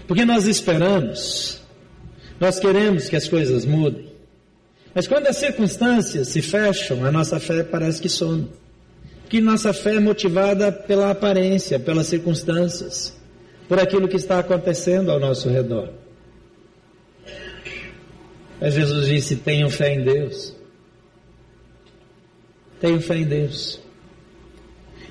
Porque 0.06 0.24
nós 0.24 0.46
esperamos, 0.46 1.60
nós 2.38 2.60
queremos 2.60 3.08
que 3.08 3.16
as 3.16 3.26
coisas 3.26 3.64
mudem. 3.64 4.12
Mas 4.94 5.08
quando 5.08 5.26
as 5.26 5.36
circunstâncias 5.36 6.28
se 6.28 6.40
fecham, 6.40 7.04
a 7.04 7.10
nossa 7.10 7.40
fé 7.40 7.64
parece 7.64 8.00
que 8.00 8.08
some. 8.08 8.48
Que 9.28 9.40
nossa 9.40 9.72
fé 9.72 9.96
é 9.96 10.00
motivada 10.00 10.70
pela 10.70 11.10
aparência, 11.10 11.80
pelas 11.80 12.06
circunstâncias, 12.06 13.16
por 13.68 13.80
aquilo 13.80 14.06
que 14.06 14.16
está 14.16 14.38
acontecendo 14.38 15.10
ao 15.10 15.18
nosso 15.18 15.48
redor. 15.48 16.05
Mas 18.60 18.74
Jesus 18.74 19.06
disse: 19.06 19.36
tenham 19.36 19.70
fé 19.70 19.94
em 19.94 20.02
Deus. 20.02 20.54
Tenham 22.80 23.00
fé 23.00 23.16
em 23.16 23.24
Deus. 23.24 23.80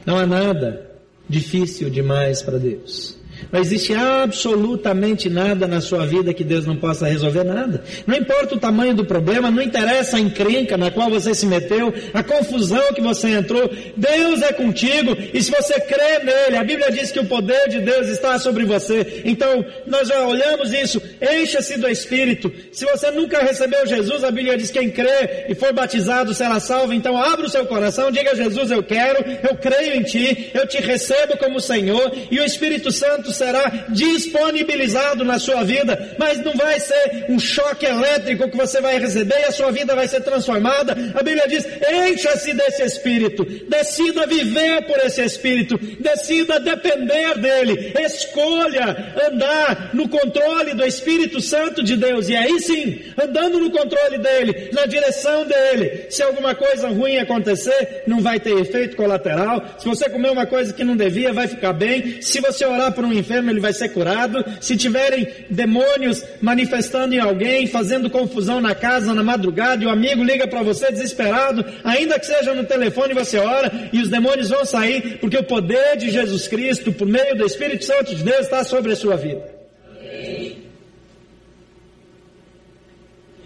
Não 0.05 0.17
há 0.17 0.25
nada 0.25 0.91
difícil 1.27 1.89
demais 1.89 2.41
para 2.41 2.59
Deus. 2.59 3.17
Não 3.51 3.59
existe 3.59 3.93
absolutamente 3.93 5.29
nada 5.29 5.67
na 5.67 5.81
sua 5.81 6.05
vida 6.05 6.33
que 6.33 6.43
Deus 6.43 6.65
não 6.65 6.75
possa 6.75 7.07
resolver 7.07 7.43
nada. 7.43 7.83
Não 8.05 8.15
importa 8.15 8.55
o 8.55 8.59
tamanho 8.59 8.93
do 8.93 9.05
problema, 9.05 9.49
não 9.49 9.61
interessa 9.61 10.17
a 10.17 10.19
encrenca 10.19 10.77
na 10.77 10.91
qual 10.91 11.09
você 11.09 11.33
se 11.33 11.45
meteu, 11.45 11.93
a 12.13 12.23
confusão 12.23 12.93
que 12.93 13.01
você 13.01 13.29
entrou. 13.29 13.69
Deus 13.97 14.41
é 14.41 14.53
contigo 14.53 15.17
e 15.33 15.41
se 15.41 15.51
você 15.51 15.79
crê 15.81 16.19
nele, 16.19 16.57
a 16.57 16.63
Bíblia 16.63 16.91
diz 16.91 17.11
que 17.11 17.19
o 17.19 17.25
poder 17.25 17.69
de 17.69 17.81
Deus 17.81 18.07
está 18.07 18.37
sobre 18.37 18.65
você. 18.65 19.23
Então, 19.25 19.65
nós 19.87 20.07
já 20.07 20.25
olhamos 20.27 20.71
isso. 20.71 21.01
Encha-se 21.21 21.77
do 21.77 21.89
Espírito. 21.89 22.51
Se 22.71 22.85
você 22.85 23.11
nunca 23.11 23.39
recebeu 23.39 23.85
Jesus, 23.85 24.23
a 24.23 24.31
Bíblia 24.31 24.57
diz 24.57 24.71
que 24.71 24.75
quem 24.75 24.89
crê 24.89 25.45
e 25.47 25.55
for 25.55 25.71
batizado 25.71 26.33
será 26.33 26.59
salvo. 26.59 26.91
Então, 26.93 27.17
abra 27.17 27.45
o 27.45 27.49
seu 27.49 27.65
coração, 27.65 28.11
diga 28.11 28.31
a 28.31 28.35
Jesus: 28.35 28.69
Eu 28.69 28.83
quero, 28.83 29.23
eu 29.49 29.55
creio 29.55 29.95
em 29.95 30.03
Ti, 30.03 30.51
eu 30.53 30.67
te 30.67 30.81
recebo 30.81 31.37
como 31.37 31.59
Senhor 31.61 32.11
e 32.29 32.39
o 32.39 32.43
Espírito 32.43 32.91
Santo 32.91 33.31
será 33.35 33.85
disponibilizado 33.89 35.23
na 35.23 35.39
sua 35.39 35.63
vida, 35.63 36.15
mas 36.17 36.43
não 36.43 36.53
vai 36.53 36.79
ser 36.79 37.25
um 37.29 37.39
choque 37.39 37.85
elétrico 37.85 38.49
que 38.49 38.57
você 38.57 38.81
vai 38.81 38.99
receber 38.99 39.39
e 39.41 39.45
a 39.45 39.51
sua 39.51 39.71
vida 39.71 39.95
vai 39.95 40.07
ser 40.07 40.21
transformada. 40.21 40.93
A 41.13 41.23
Bíblia 41.23 41.47
diz: 41.47 41.65
encha-se 41.91 42.53
desse 42.53 42.83
Espírito, 42.83 43.45
decida 43.67 44.25
viver 44.25 44.83
por 44.83 44.97
esse 44.99 45.21
Espírito, 45.23 45.77
decida 45.99 46.59
depender 46.59 47.37
dele, 47.37 47.93
escolha 47.99 49.13
andar 49.27 49.91
no 49.93 50.07
controle 50.07 50.73
do 50.73 50.85
Espírito 50.85 51.41
Santo 51.41 51.83
de 51.83 51.95
Deus, 51.95 52.29
e 52.29 52.35
aí 52.35 52.59
sim, 52.59 53.01
andando 53.21 53.59
no 53.59 53.71
controle 53.71 54.17
dele, 54.17 54.69
na 54.71 54.85
direção 54.85 55.45
dele, 55.45 56.07
se 56.09 56.23
alguma 56.23 56.55
coisa 56.55 56.87
ruim 56.87 57.17
acontecer, 57.17 58.03
não 58.07 58.21
vai 58.21 58.39
ter 58.39 58.57
efeito 58.59 58.95
colateral. 58.95 59.63
Se 59.77 59.85
você 59.85 60.09
comer 60.09 60.31
uma 60.31 60.45
coisa 60.45 60.73
que 60.73 60.83
não 60.83 60.95
devia, 60.95 61.33
vai 61.33 61.47
ficar 61.47 61.73
bem. 61.73 62.21
Se 62.21 62.39
você 62.39 62.65
orar 62.65 62.91
por 62.93 63.03
um 63.03 63.13
enfermo, 63.17 63.49
ele 63.49 63.59
vai 63.59 63.73
ser 63.73 63.89
curado. 63.89 64.43
Se 64.61 64.75
tiverem 64.77 65.27
demônios 65.49 66.23
manifestando 66.41 67.13
em 67.13 67.19
alguém, 67.19 67.67
fazendo 67.67 68.09
confusão 68.09 68.61
na 68.61 68.75
casa 68.75 69.13
na 69.13 69.23
madrugada, 69.23 69.83
e 69.83 69.87
o 69.87 69.89
amigo 69.89 70.23
liga 70.23 70.47
para 70.47 70.63
você 70.63 70.91
desesperado, 70.91 71.65
ainda 71.83 72.19
que 72.19 72.25
seja 72.25 72.53
no 72.53 72.63
telefone, 72.63 73.13
você 73.13 73.37
ora 73.37 73.89
e 73.91 74.01
os 74.01 74.09
demônios 74.09 74.49
vão 74.49 74.65
sair, 74.65 75.17
porque 75.19 75.37
o 75.37 75.43
poder 75.43 75.97
de 75.97 76.09
Jesus 76.09 76.47
Cristo, 76.47 76.91
por 76.91 77.07
meio 77.07 77.35
do 77.35 77.45
Espírito 77.45 77.85
Santo 77.85 78.15
de 78.15 78.23
Deus, 78.23 78.41
está 78.41 78.63
sobre 78.63 78.91
a 78.91 78.95
sua 78.95 79.15
vida. 79.15 79.55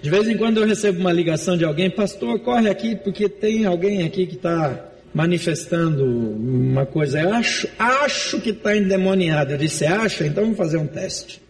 De 0.01 0.09
vez 0.09 0.27
em 0.29 0.37
quando 0.37 0.61
eu 0.61 0.65
recebo 0.65 0.99
uma 0.99 1.11
ligação 1.11 1.57
de 1.57 1.65
alguém, 1.65 1.89
pastor, 1.89 2.39
corre 2.39 2.69
aqui 2.69 2.95
porque 2.95 3.27
tem 3.27 3.65
alguém 3.65 4.03
aqui 4.03 4.25
que 4.25 4.35
está 4.35 4.88
manifestando 5.13 6.05
uma 6.05 6.85
coisa. 6.85 7.21
Eu 7.21 7.33
acho, 7.33 7.67
acho 7.77 8.39
que 8.39 8.51
está 8.51 8.75
endemoniado. 8.75 9.53
Eu 9.53 9.57
disse, 9.57 9.85
acha? 9.85 10.25
Então 10.25 10.43
vamos 10.43 10.57
fazer 10.57 10.77
um 10.77 10.87
teste. 10.87 11.41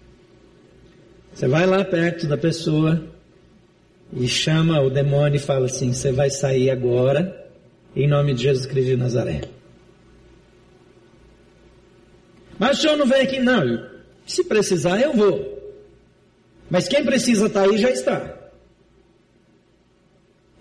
Você 1.34 1.48
vai 1.48 1.66
lá 1.66 1.86
perto 1.86 2.28
da 2.28 2.38
pessoa 2.38 3.02
e 4.14 4.28
chama 4.28 4.82
o 4.82 4.90
demônio 4.90 5.38
e 5.38 5.40
fala 5.40 5.68
assim: 5.68 5.94
Você 5.94 6.12
vai 6.12 6.30
sair 6.30 6.70
agora, 6.70 7.50
em 7.96 8.08
nome 8.08 8.34
de 8.34 8.44
Jesus 8.44 8.66
Cristo 8.66 8.90
de 8.90 8.98
Nazaré. 8.98 9.42
Mas 12.58 12.78
o 12.78 12.82
senhor 12.82 12.98
não 12.98 13.06
vem 13.06 13.22
aqui, 13.22 13.40
não. 13.40 13.88
Se 14.26 14.44
precisar, 14.44 15.00
eu 15.00 15.14
vou. 15.14 15.58
Mas 16.70 16.88
quem 16.88 17.06
precisa 17.06 17.48
estar 17.48 17.64
tá 17.64 17.70
aí 17.70 17.78
já 17.78 17.90
está. 17.90 18.38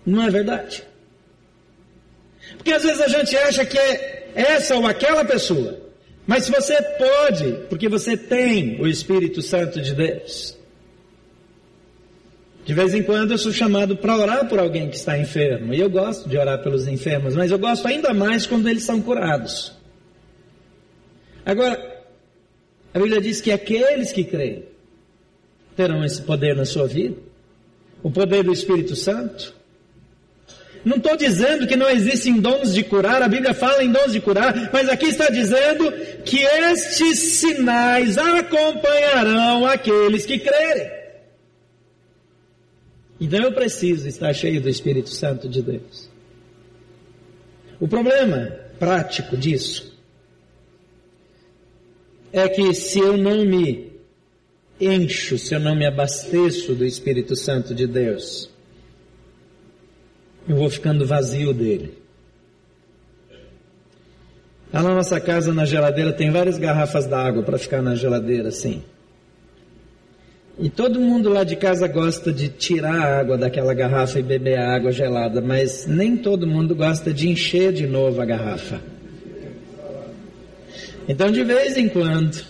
Não 0.05 0.23
é 0.23 0.29
verdade? 0.29 0.83
Porque 2.57 2.71
às 2.71 2.83
vezes 2.83 3.01
a 3.01 3.07
gente 3.07 3.35
acha 3.35 3.65
que 3.65 3.77
é 3.77 4.31
essa 4.35 4.75
ou 4.75 4.85
aquela 4.85 5.23
pessoa. 5.25 5.79
Mas 6.25 6.45
se 6.45 6.51
você 6.51 6.79
pode, 6.81 7.53
porque 7.69 7.89
você 7.89 8.15
tem 8.15 8.79
o 8.79 8.87
Espírito 8.87 9.41
Santo 9.41 9.81
de 9.81 9.95
Deus. 9.95 10.57
De 12.65 12.73
vez 12.73 12.93
em 12.93 13.01
quando 13.01 13.31
eu 13.31 13.37
sou 13.37 13.51
chamado 13.51 13.97
para 13.97 14.15
orar 14.15 14.47
por 14.47 14.59
alguém 14.59 14.89
que 14.89 14.95
está 14.95 15.17
enfermo. 15.17 15.73
E 15.73 15.79
eu 15.79 15.89
gosto 15.89 16.29
de 16.29 16.37
orar 16.37 16.61
pelos 16.61 16.87
enfermos, 16.87 17.35
mas 17.35 17.49
eu 17.49 17.57
gosto 17.57 17.87
ainda 17.87 18.13
mais 18.13 18.45
quando 18.45 18.69
eles 18.69 18.83
são 18.83 19.01
curados. 19.01 19.73
Agora, 21.43 22.03
a 22.93 22.99
Bíblia 22.99 23.19
diz 23.19 23.41
que 23.41 23.51
aqueles 23.51 24.11
que 24.11 24.23
creem 24.23 24.65
terão 25.75 26.05
esse 26.05 26.21
poder 26.21 26.55
na 26.55 26.65
sua 26.65 26.85
vida. 26.85 27.17
O 28.03 28.11
poder 28.11 28.43
do 28.43 28.53
Espírito 28.53 28.95
Santo. 28.95 29.55
Não 30.83 30.97
estou 30.97 31.17
dizendo 31.17 31.67
que 31.67 31.75
não 31.75 31.89
existem 31.89 32.39
dons 32.39 32.73
de 32.73 32.83
curar, 32.83 33.21
a 33.21 33.27
Bíblia 33.27 33.53
fala 33.53 33.83
em 33.83 33.91
dons 33.91 34.13
de 34.13 34.21
curar, 34.21 34.69
mas 34.71 34.87
aqui 34.87 35.07
está 35.07 35.29
dizendo 35.29 35.91
que 36.23 36.39
estes 36.39 37.19
sinais 37.19 38.17
acompanharão 38.17 39.65
aqueles 39.65 40.25
que 40.25 40.39
crerem. 40.39 40.99
Então 43.19 43.39
eu 43.39 43.51
preciso 43.51 44.07
estar 44.07 44.33
cheio 44.33 44.61
do 44.61 44.69
Espírito 44.69 45.09
Santo 45.09 45.49
de 45.49 45.61
Deus. 45.61 46.09
O 47.79 47.87
problema 47.87 48.49
prático 48.79 49.35
disso 49.35 49.97
é 52.31 52.47
que 52.47 52.73
se 52.73 52.99
eu 52.99 53.17
não 53.17 53.45
me 53.45 53.91
encho, 54.79 55.37
se 55.37 55.53
eu 55.53 55.59
não 55.59 55.75
me 55.75 55.85
abasteço 55.85 56.73
do 56.73 56.85
Espírito 56.85 57.35
Santo 57.35 57.75
de 57.75 57.85
Deus, 57.85 58.49
eu 60.49 60.55
vou 60.55 60.67
ficando 60.67 61.05
vazio 61.05 61.53
dele. 61.53 61.93
Lá 64.73 64.81
na 64.81 64.95
nossa 64.95 65.19
casa, 65.19 65.53
na 65.53 65.63
geladeira, 65.63 66.11
tem 66.11 66.31
várias 66.31 66.57
garrafas 66.57 67.05
d'água 67.05 67.43
para 67.43 67.59
ficar 67.59 67.83
na 67.83 67.93
geladeira 67.93 68.49
assim. 68.49 68.83
E 70.57 70.69
todo 70.69 70.99
mundo 70.99 71.29
lá 71.29 71.43
de 71.43 71.55
casa 71.55 71.87
gosta 71.87 72.33
de 72.33 72.49
tirar 72.49 72.99
a 72.99 73.19
água 73.19 73.37
daquela 73.37 73.73
garrafa 73.75 74.19
e 74.19 74.23
beber 74.23 74.57
a 74.57 74.75
água 74.75 74.91
gelada, 74.91 75.39
mas 75.39 75.85
nem 75.85 76.17
todo 76.17 76.47
mundo 76.47 76.75
gosta 76.75 77.13
de 77.13 77.29
encher 77.29 77.71
de 77.71 77.85
novo 77.85 78.19
a 78.19 78.25
garrafa. 78.25 78.81
Então, 81.07 81.31
de 81.31 81.43
vez 81.43 81.77
em 81.77 81.87
quando, 81.87 82.43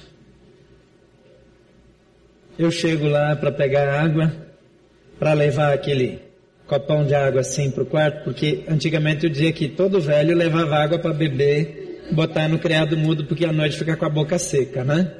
eu 2.57 2.71
chego 2.71 3.07
lá 3.07 3.35
para 3.35 3.51
pegar 3.51 4.01
água, 4.01 4.33
para 5.19 5.33
levar 5.33 5.73
aquele 5.73 6.28
copão 6.69 7.03
de 7.03 7.15
água 7.15 7.41
assim 7.41 7.71
para 7.71 7.81
o 7.81 7.85
quarto, 7.85 8.23
porque 8.23 8.63
antigamente 8.69 9.25
eu 9.25 9.29
dizia 9.29 9.51
que 9.51 9.67
todo 9.67 9.99
velho 9.99 10.37
levava 10.37 10.75
água 10.75 10.99
para 10.99 11.11
beber, 11.11 12.05
botar 12.11 12.47
no 12.47 12.59
criado 12.59 12.95
mudo, 12.95 13.25
porque 13.25 13.43
à 13.43 13.51
noite 13.51 13.75
fica 13.75 13.97
com 13.97 14.05
a 14.05 14.09
boca 14.09 14.37
seca, 14.37 14.83
né? 14.83 15.11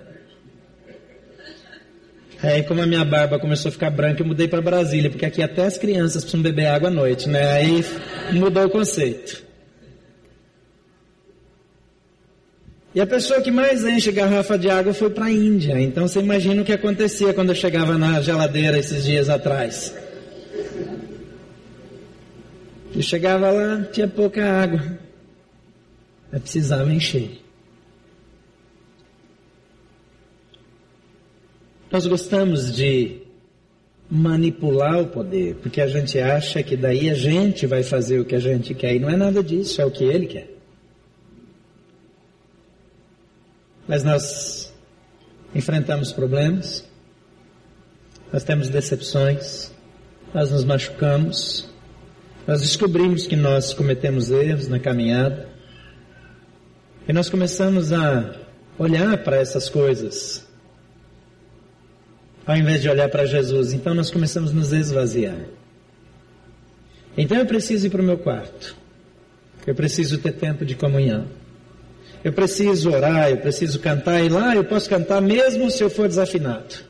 Aí 2.41 2.62
como 2.63 2.81
a 2.81 2.85
minha 2.85 3.03
barba 3.03 3.39
começou 3.39 3.69
a 3.69 3.71
ficar 3.71 3.89
branca, 3.89 4.21
eu 4.21 4.27
mudei 4.27 4.47
para 4.47 4.62
Brasília, 4.62 5.09
porque 5.09 5.25
aqui 5.25 5.41
até 5.41 5.65
as 5.65 5.77
crianças 5.77 6.23
precisam 6.23 6.41
beber 6.41 6.67
água 6.67 6.88
à 6.88 6.91
noite, 6.91 7.27
né? 7.27 7.51
Aí 7.53 7.83
mudou 8.31 8.65
o 8.65 8.69
conceito. 8.69 9.43
E 12.93 13.01
a 13.01 13.07
pessoa 13.07 13.41
que 13.41 13.51
mais 13.51 13.83
enche 13.83 14.12
garrafa 14.12 14.57
de 14.57 14.69
água 14.69 14.93
foi 14.93 15.09
para 15.09 15.25
a 15.25 15.31
Índia. 15.31 15.79
Então 15.81 16.07
você 16.07 16.19
imagina 16.19 16.62
o 16.62 16.65
que 16.65 16.73
acontecia 16.73 17.33
quando 17.33 17.49
eu 17.49 17.55
chegava 17.55 17.97
na 17.97 18.21
geladeira 18.21 18.77
esses 18.77 19.03
dias 19.03 19.29
atrás. 19.29 19.93
Eu 22.99 23.03
chegava 23.03 23.49
lá, 23.49 23.81
tinha 23.93 24.09
pouca 24.09 24.43
água. 24.43 24.99
Eu 26.33 26.39
precisava 26.41 26.93
encher. 26.93 27.41
Nós 31.89 32.05
gostamos 32.05 32.75
de 32.75 33.21
manipular 34.12 34.99
o 34.99 35.07
poder, 35.07 35.55
porque 35.62 35.79
a 35.79 35.88
gente 35.88 36.19
acha 36.19 36.62
que 36.62 36.75
daí 36.75 37.09
a 37.09 37.13
gente 37.13 37.65
vai 37.65 37.83
fazer 37.83 38.19
o 38.19 38.25
que 38.25 38.35
a 38.35 38.39
gente 38.39 38.73
quer, 38.73 38.93
e 38.93 38.99
não 38.99 39.09
é 39.09 39.15
nada 39.15 39.41
disso, 39.41 39.81
é 39.81 39.85
o 39.85 39.91
que 39.91 40.03
ele 40.03 40.27
quer. 40.27 40.49
Mas 43.88 44.03
nós 44.03 44.73
enfrentamos 45.55 46.12
problemas, 46.12 46.85
nós 48.33 48.43
temos 48.43 48.67
decepções, 48.67 49.71
nós 50.33 50.51
nos 50.51 50.65
machucamos, 50.65 51.68
nós 52.49 52.62
descobrimos 52.62 53.27
que 53.27 53.35
nós 53.35 53.75
cometemos 53.75 54.31
erros 54.31 54.67
na 54.67 54.79
caminhada 54.79 55.47
e 57.07 57.13
nós 57.13 57.29
começamos 57.29 57.93
a 57.93 58.38
olhar 58.75 59.19
para 59.19 59.38
essas 59.38 59.69
coisas 59.69 60.47
ao 62.47 62.57
invés 62.57 62.81
de 62.81 62.89
olhar 62.89 63.07
para 63.07 63.27
Jesus. 63.27 63.71
Então 63.71 63.93
nós 63.93 64.09
começamos 64.09 64.49
a 64.49 64.53
nos 64.55 64.73
esvaziar. 64.73 65.45
Então 67.15 67.38
eu 67.38 67.45
preciso 67.45 67.85
ir 67.85 67.91
para 67.91 68.01
o 68.01 68.03
meu 68.03 68.17
quarto. 68.17 68.75
Eu 69.67 69.75
preciso 69.75 70.17
ter 70.17 70.31
tempo 70.31 70.65
de 70.65 70.73
comunhão. 70.73 71.27
Eu 72.23 72.33
preciso 72.33 72.89
orar, 72.89 73.29
eu 73.29 73.38
preciso 73.38 73.79
cantar, 73.79 74.25
e 74.25 74.27
lá 74.27 74.55
eu 74.55 74.63
posso 74.63 74.89
cantar 74.89 75.21
mesmo 75.21 75.69
se 75.69 75.83
eu 75.83 75.89
for 75.91 76.07
desafinado. 76.07 76.88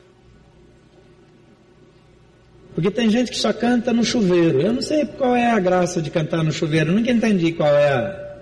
Porque 2.80 2.92
tem 2.92 3.10
gente 3.10 3.30
que 3.30 3.36
só 3.36 3.52
canta 3.52 3.92
no 3.92 4.02
chuveiro. 4.02 4.62
Eu 4.62 4.72
não 4.72 4.80
sei 4.80 5.04
qual 5.04 5.36
é 5.36 5.50
a 5.50 5.60
graça 5.60 6.00
de 6.00 6.08
cantar 6.08 6.42
no 6.42 6.50
chuveiro. 6.50 6.90
Eu 6.90 6.94
nunca 6.94 7.10
entendi 7.10 7.52
qual 7.52 7.68
é 7.68 7.90
a, 7.90 8.38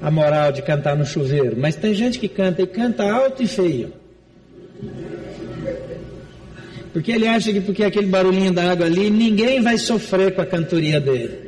a 0.00 0.10
moral 0.10 0.50
de 0.50 0.62
cantar 0.62 0.96
no 0.96 1.04
chuveiro. 1.04 1.58
Mas 1.58 1.76
tem 1.76 1.92
gente 1.92 2.18
que 2.18 2.26
canta 2.26 2.62
e 2.62 2.66
canta 2.66 3.04
alto 3.04 3.42
e 3.42 3.46
feio. 3.46 3.92
Porque 6.90 7.12
ele 7.12 7.28
acha 7.28 7.52
que 7.52 7.60
porque 7.60 7.84
aquele 7.84 8.06
barulhinho 8.06 8.50
da 8.50 8.72
água 8.72 8.86
ali, 8.86 9.10
ninguém 9.10 9.60
vai 9.60 9.76
sofrer 9.76 10.34
com 10.34 10.40
a 10.40 10.46
cantoria 10.46 10.98
dele. 10.98 11.38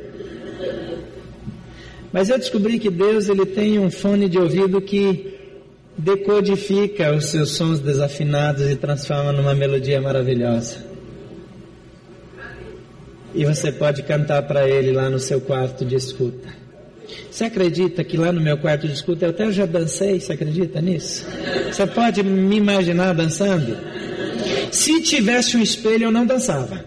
Mas 2.11 2.29
eu 2.29 2.37
descobri 2.37 2.77
que 2.77 2.91
Deus 2.91 3.27
ele 3.27 3.47
tem 3.47 3.79
um 3.79 3.89
fone 3.89 4.29
de 4.29 4.37
ouvido 4.37 4.79
que 4.79 5.35
decodifica 5.97 7.11
os 7.11 7.25
seus 7.25 7.55
sons 7.55 7.79
desafinados 7.79 8.69
e 8.69 8.75
transforma 8.75 9.31
numa 9.31 9.55
melodia 9.55 9.99
maravilhosa. 9.99 10.92
E 13.33 13.45
você 13.45 13.71
pode 13.71 14.03
cantar 14.03 14.43
para 14.43 14.67
ele 14.67 14.91
lá 14.91 15.09
no 15.09 15.19
seu 15.19 15.41
quarto 15.41 15.83
de 15.83 15.95
escuta. 15.95 16.47
Você 17.29 17.45
acredita 17.45 18.03
que 18.03 18.15
lá 18.15 18.31
no 18.31 18.39
meu 18.39 18.57
quarto 18.57 18.87
de 18.87 18.93
escuta 18.93 19.25
eu 19.25 19.31
até 19.31 19.51
já 19.51 19.65
dancei? 19.65 20.19
Você 20.19 20.33
acredita 20.33 20.81
nisso? 20.81 21.25
Você 21.71 21.85
pode 21.87 22.23
me 22.23 22.57
imaginar 22.57 23.13
dançando? 23.13 23.77
Se 24.71 25.01
tivesse 25.01 25.57
um 25.57 25.61
espelho 25.61 26.05
eu 26.05 26.11
não 26.11 26.25
dançava. 26.25 26.85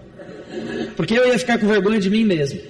Porque 0.97 1.15
eu 1.15 1.27
ia 1.27 1.39
ficar 1.39 1.59
com 1.59 1.67
vergonha 1.67 2.01
de 2.01 2.09
mim 2.09 2.25
mesmo. 2.25 2.61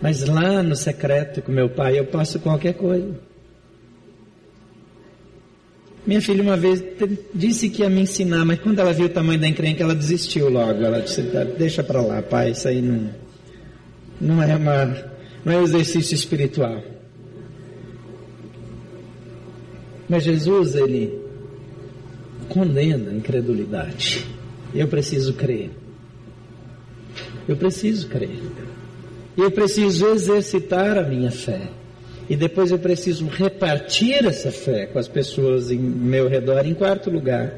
Mas 0.00 0.24
lá 0.26 0.62
no 0.62 0.74
secreto 0.74 1.42
com 1.42 1.52
meu 1.52 1.68
pai 1.68 1.98
eu 1.98 2.06
posso 2.06 2.40
qualquer 2.40 2.74
coisa. 2.74 3.29
Minha 6.06 6.22
filha 6.22 6.42
uma 6.42 6.56
vez 6.56 6.82
disse 7.34 7.68
que 7.68 7.82
ia 7.82 7.90
me 7.90 8.00
ensinar, 8.00 8.44
mas 8.44 8.58
quando 8.60 8.78
ela 8.78 8.92
viu 8.92 9.06
o 9.06 9.10
tamanho 9.10 9.38
da 9.38 9.46
encrenca, 9.46 9.82
ela 9.82 9.94
desistiu 9.94 10.48
logo. 10.48 10.82
Ela 10.82 11.00
disse, 11.00 11.22
tá, 11.24 11.44
deixa 11.44 11.82
para 11.82 12.00
lá, 12.00 12.22
pai, 12.22 12.52
isso 12.52 12.66
aí 12.68 12.80
não, 12.80 13.10
não 14.20 14.42
é 14.42 14.56
uma, 14.56 14.86
não 15.44 15.52
é 15.52 15.58
um 15.58 15.62
exercício 15.62 16.14
espiritual. 16.14 16.82
Mas 20.08 20.24
Jesus, 20.24 20.74
ele 20.74 21.20
condena 22.48 23.10
a 23.10 23.14
incredulidade. 23.14 24.26
Eu 24.74 24.88
preciso 24.88 25.34
crer. 25.34 25.70
Eu 27.46 27.56
preciso 27.56 28.08
crer. 28.08 28.40
Eu 29.36 29.50
preciso 29.50 30.06
exercitar 30.08 30.98
a 30.98 31.02
minha 31.02 31.30
fé. 31.30 31.68
E 32.30 32.36
depois 32.36 32.70
eu 32.70 32.78
preciso 32.78 33.26
repartir 33.26 34.24
essa 34.24 34.52
fé 34.52 34.86
com 34.86 35.00
as 35.00 35.08
pessoas 35.08 35.72
em 35.72 35.76
meu 35.76 36.28
redor. 36.28 36.64
Em 36.64 36.74
quarto 36.74 37.10
lugar, 37.10 37.52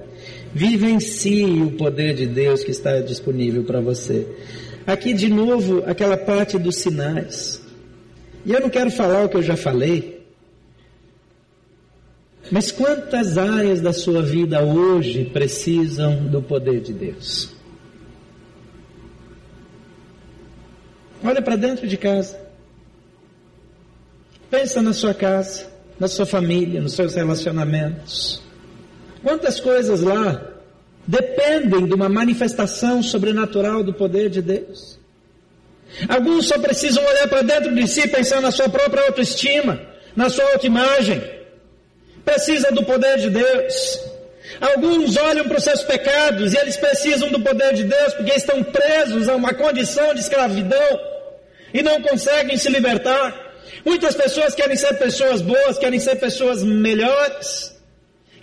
vivencie 0.54 1.60
o 1.60 1.72
poder 1.72 2.14
de 2.14 2.24
Deus 2.24 2.64
que 2.64 2.70
está 2.70 2.98
disponível 3.00 3.64
para 3.64 3.82
você. 3.82 4.26
Aqui 4.86 5.12
de 5.12 5.28
novo, 5.28 5.84
aquela 5.84 6.16
parte 6.16 6.58
dos 6.58 6.76
sinais. 6.76 7.62
E 8.46 8.52
eu 8.54 8.60
não 8.62 8.70
quero 8.70 8.90
falar 8.90 9.26
o 9.26 9.28
que 9.28 9.36
eu 9.36 9.42
já 9.42 9.58
falei, 9.58 10.22
mas 12.50 12.72
quantas 12.72 13.36
áreas 13.36 13.82
da 13.82 13.92
sua 13.92 14.22
vida 14.22 14.64
hoje 14.64 15.26
precisam 15.26 16.16
do 16.28 16.40
poder 16.40 16.80
de 16.80 16.94
Deus? 16.94 17.54
Olha 21.22 21.42
para 21.42 21.56
dentro 21.56 21.86
de 21.86 21.98
casa. 21.98 22.41
Pensa 24.52 24.82
na 24.82 24.92
sua 24.92 25.14
casa, 25.14 25.64
na 25.98 26.06
sua 26.06 26.26
família, 26.26 26.78
nos 26.78 26.92
seus 26.92 27.14
relacionamentos. 27.14 28.42
Quantas 29.22 29.58
coisas 29.58 30.02
lá 30.02 30.42
dependem 31.06 31.86
de 31.86 31.94
uma 31.94 32.06
manifestação 32.06 33.02
sobrenatural 33.02 33.82
do 33.82 33.94
poder 33.94 34.28
de 34.28 34.42
Deus? 34.42 34.98
Alguns 36.06 36.48
só 36.48 36.58
precisam 36.58 37.02
olhar 37.02 37.28
para 37.28 37.40
dentro 37.40 37.74
de 37.74 37.88
si, 37.88 38.06
pensar 38.08 38.42
na 38.42 38.50
sua 38.50 38.68
própria 38.68 39.04
autoestima, 39.06 39.80
na 40.14 40.28
sua 40.28 40.44
autoimagem. 40.52 41.22
Precisa 42.22 42.70
do 42.72 42.84
poder 42.84 43.20
de 43.20 43.30
Deus. 43.30 44.00
Alguns 44.60 45.16
olham 45.16 45.48
para 45.48 45.56
os 45.56 45.64
seus 45.64 45.82
pecados 45.82 46.52
e 46.52 46.58
eles 46.58 46.76
precisam 46.76 47.30
do 47.30 47.40
poder 47.40 47.72
de 47.72 47.84
Deus 47.84 48.12
porque 48.12 48.32
estão 48.32 48.62
presos 48.62 49.30
a 49.30 49.34
uma 49.34 49.54
condição 49.54 50.12
de 50.12 50.20
escravidão 50.20 51.00
e 51.72 51.82
não 51.82 52.02
conseguem 52.02 52.58
se 52.58 52.68
libertar. 52.68 53.51
Muitas 53.84 54.14
pessoas 54.14 54.54
querem 54.54 54.76
ser 54.76 54.94
pessoas 54.94 55.40
boas, 55.40 55.78
querem 55.78 55.98
ser 55.98 56.16
pessoas 56.16 56.62
melhores, 56.62 57.72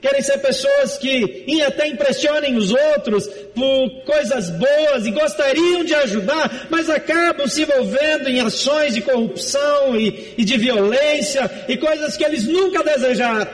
Querem 0.01 0.21
ser 0.21 0.37
pessoas 0.37 0.97
que 0.97 1.45
até 1.61 1.87
impressionem 1.87 2.55
os 2.55 2.71
outros 2.71 3.27
por 3.27 4.03
coisas 4.05 4.49
boas 4.51 5.05
e 5.05 5.11
gostariam 5.11 5.83
de 5.83 5.93
ajudar, 5.93 6.67
mas 6.69 6.89
acabam 6.89 7.47
se 7.47 7.63
envolvendo 7.63 8.29
em 8.29 8.39
ações 8.39 8.93
de 8.93 9.01
corrupção 9.01 9.97
e, 9.97 10.35
e 10.37 10.45
de 10.45 10.57
violência 10.57 11.51
e 11.67 11.75
coisas 11.75 12.15
que 12.15 12.23
eles 12.23 12.45
nunca 12.45 12.81
desejaram. 12.81 13.51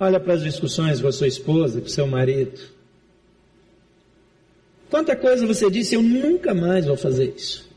Olha 0.00 0.18
para 0.18 0.34
as 0.34 0.42
discussões 0.42 1.00
com 1.00 1.06
a 1.06 1.12
sua 1.12 1.28
esposa, 1.28 1.80
com 1.80 1.86
o 1.86 1.90
seu 1.90 2.08
marido. 2.08 2.73
Quanta 4.94 5.16
coisa 5.16 5.44
você 5.44 5.68
disse, 5.68 5.96
eu 5.96 6.02
nunca 6.02 6.54
mais 6.54 6.86
vou 6.86 6.96
fazer 6.96 7.34
isso. 7.36 7.68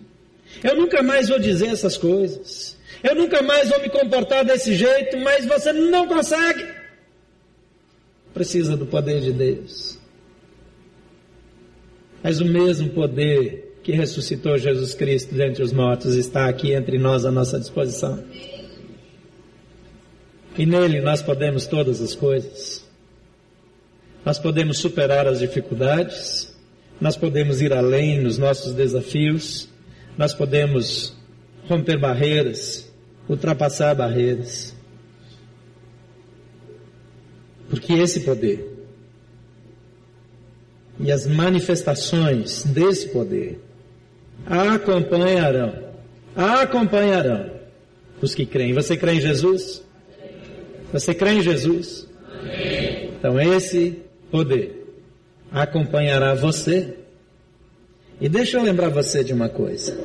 Eu 0.64 0.76
nunca 0.76 1.02
mais 1.02 1.28
vou 1.30 1.40
dizer 1.40 1.70
essas 1.70 1.98
coisas. 1.98 2.78
Eu 3.04 3.16
nunca 3.16 3.42
mais 3.42 3.70
vou 3.70 3.82
me 3.82 3.90
comportar 3.90 4.46
desse 4.46 4.76
jeito, 4.76 5.18
mas 5.18 5.44
você 5.44 5.74
não 5.74 6.08
consegue. 6.08 6.64
Precisa 8.36 8.78
do 8.78 8.86
poder 8.86 9.20
de 9.20 9.32
Deus. 9.32 9.98
Mas 12.22 12.40
o 12.40 12.46
mesmo 12.46 12.92
poder 12.92 13.80
que 13.82 13.94
ressuscitou 13.94 14.56
Jesus 14.56 14.94
Cristo 14.94 15.34
dentre 15.34 15.64
os 15.64 15.74
mortos 15.74 16.14
está 16.14 16.48
aqui 16.48 16.72
entre 16.72 17.00
nós 17.00 17.26
à 17.26 17.32
nossa 17.32 17.60
disposição. 17.60 18.24
E 20.56 20.68
nele 20.68 21.02
nós 21.02 21.24
podemos 21.24 21.66
todas 21.66 22.00
as 22.00 22.14
coisas. 22.14 22.86
Nós 24.24 24.38
podemos 24.38 24.78
superar 24.78 25.26
as 25.26 25.40
dificuldades, 25.40 26.56
nós 27.00 27.16
podemos 27.16 27.62
ir 27.62 27.74
além 27.74 28.20
nos 28.20 28.38
nossos 28.38 28.74
desafios, 28.74 29.70
nós 30.18 30.34
podemos 30.34 31.16
romper 31.68 32.00
barreiras, 32.00 32.92
ultrapassar 33.30 33.94
barreiras. 33.94 34.76
Porque 37.70 37.94
esse 37.94 38.22
poder 38.22 38.78
e 41.00 41.12
as 41.12 41.28
manifestações 41.28 42.64
desse 42.64 43.10
poder 43.10 43.60
acompanharão, 44.46 45.74
acompanharão 46.36 47.52
os 48.22 48.34
que 48.34 48.46
creem. 48.46 48.74
Você 48.74 48.98
crê 48.98 49.14
em 49.14 49.22
Jesus? 49.22 49.84
Você 50.92 51.14
crê 51.14 51.34
em 51.34 51.42
Jesus? 51.42 52.08
Então 53.20 53.40
esse 53.40 54.02
poder 54.32 54.87
acompanhará 55.52 56.34
você. 56.34 56.96
E 58.20 58.28
deixa 58.28 58.58
eu 58.58 58.64
lembrar 58.64 58.90
você 58.90 59.24
de 59.24 59.34
uma 59.34 59.50
coisa. 59.50 59.98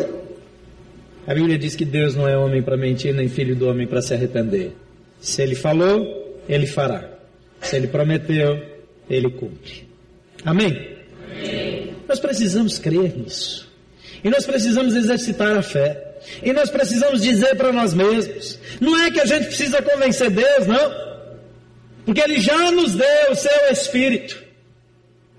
A 1.27 1.35
Bíblia 1.35 1.57
diz 1.57 1.77
que 1.77 1.85
Deus 1.85 2.15
não 2.15 2.29
é 2.29 2.37
homem 2.37 2.63
para 2.63 2.77
mentir, 2.77 3.15
nem 3.15 3.29
filho 3.29 3.55
do 3.55 3.69
homem 3.69 3.87
para 3.87 4.03
se 4.03 4.13
arrepender. 4.13 4.73
Se 5.21 5.41
ele 5.41 5.55
falou, 5.55 6.43
ele 6.49 6.67
fará. 6.67 7.09
Se 7.61 7.77
ele 7.77 7.87
prometeu, 7.87 8.61
ele 9.09 9.31
cumpre. 9.31 9.89
Amém? 10.45 10.97
Amém? 11.31 11.95
Nós 12.09 12.19
precisamos 12.19 12.79
crer 12.79 13.17
nisso. 13.17 13.71
E 14.25 14.31
nós 14.31 14.45
precisamos 14.45 14.95
exercitar 14.95 15.57
a 15.57 15.63
fé. 15.63 16.17
E 16.43 16.53
nós 16.53 16.71
precisamos 16.71 17.23
dizer 17.23 17.57
para 17.57 17.73
nós 17.73 17.95
mesmos: 17.95 18.59
não 18.81 18.99
é 18.99 19.11
que 19.11 19.21
a 19.21 19.25
gente 19.25 19.47
precisa 19.47 19.81
convencer 19.81 20.31
Deus, 20.31 20.67
não. 20.67 21.13
Porque 22.05 22.21
Ele 22.21 22.41
já 22.41 22.71
nos 22.71 22.95
deu 22.95 23.31
o 23.31 23.35
seu 23.35 23.71
Espírito. 23.71 24.43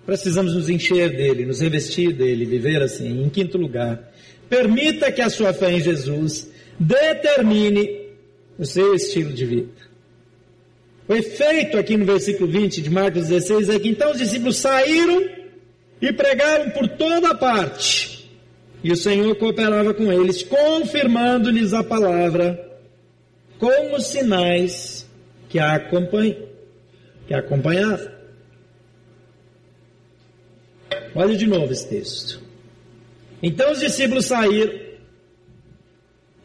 Precisamos 0.05 0.53
nos 0.53 0.69
encher 0.69 1.15
dele, 1.15 1.45
nos 1.45 1.61
revestir 1.61 2.13
dele, 2.13 2.45
viver 2.45 2.81
assim. 2.81 3.23
Em 3.23 3.29
quinto 3.29 3.57
lugar, 3.57 4.13
Permita 4.53 5.11
que 5.11 5.19
a 5.19 5.31
sua 5.31 5.51
fé 5.51 5.71
em 5.71 5.79
Jesus 5.79 6.47
determine 6.77 8.11
o 8.55 8.63
seu 8.63 8.93
estilo 8.93 9.33
de 9.33 9.47
vida. 9.47 9.71
O 11.07 11.15
efeito 11.15 11.75
aqui 11.75 11.97
no 11.97 12.05
versículo 12.05 12.51
20 12.51 12.79
de 12.79 12.89
Marcos 12.91 13.29
16 13.29 13.69
é 13.69 13.79
que 13.79 13.89
então 13.89 14.11
os 14.11 14.19
discípulos 14.19 14.57
saíram 14.57 15.27
e 15.99 16.13
pregaram 16.13 16.69
por 16.69 16.87
toda 16.87 17.33
parte. 17.33 18.29
E 18.83 18.91
o 18.91 18.95
Senhor 18.95 19.35
cooperava 19.37 19.91
com 19.91 20.13
eles, 20.13 20.43
confirmando-lhes 20.43 21.73
a 21.73 21.83
palavra 21.83 22.77
como 23.57 23.99
sinais 23.99 25.09
que 25.49 25.57
acompanham, 25.57 26.37
que 27.27 27.33
a 27.33 27.39
acompanhavam. 27.39 28.12
Olha 31.15 31.35
de 31.35 31.45
novo 31.45 31.71
esse 31.71 31.87
texto. 31.87 32.41
Então 33.41 33.71
os 33.71 33.79
discípulos 33.79 34.25
saíram, 34.25 34.73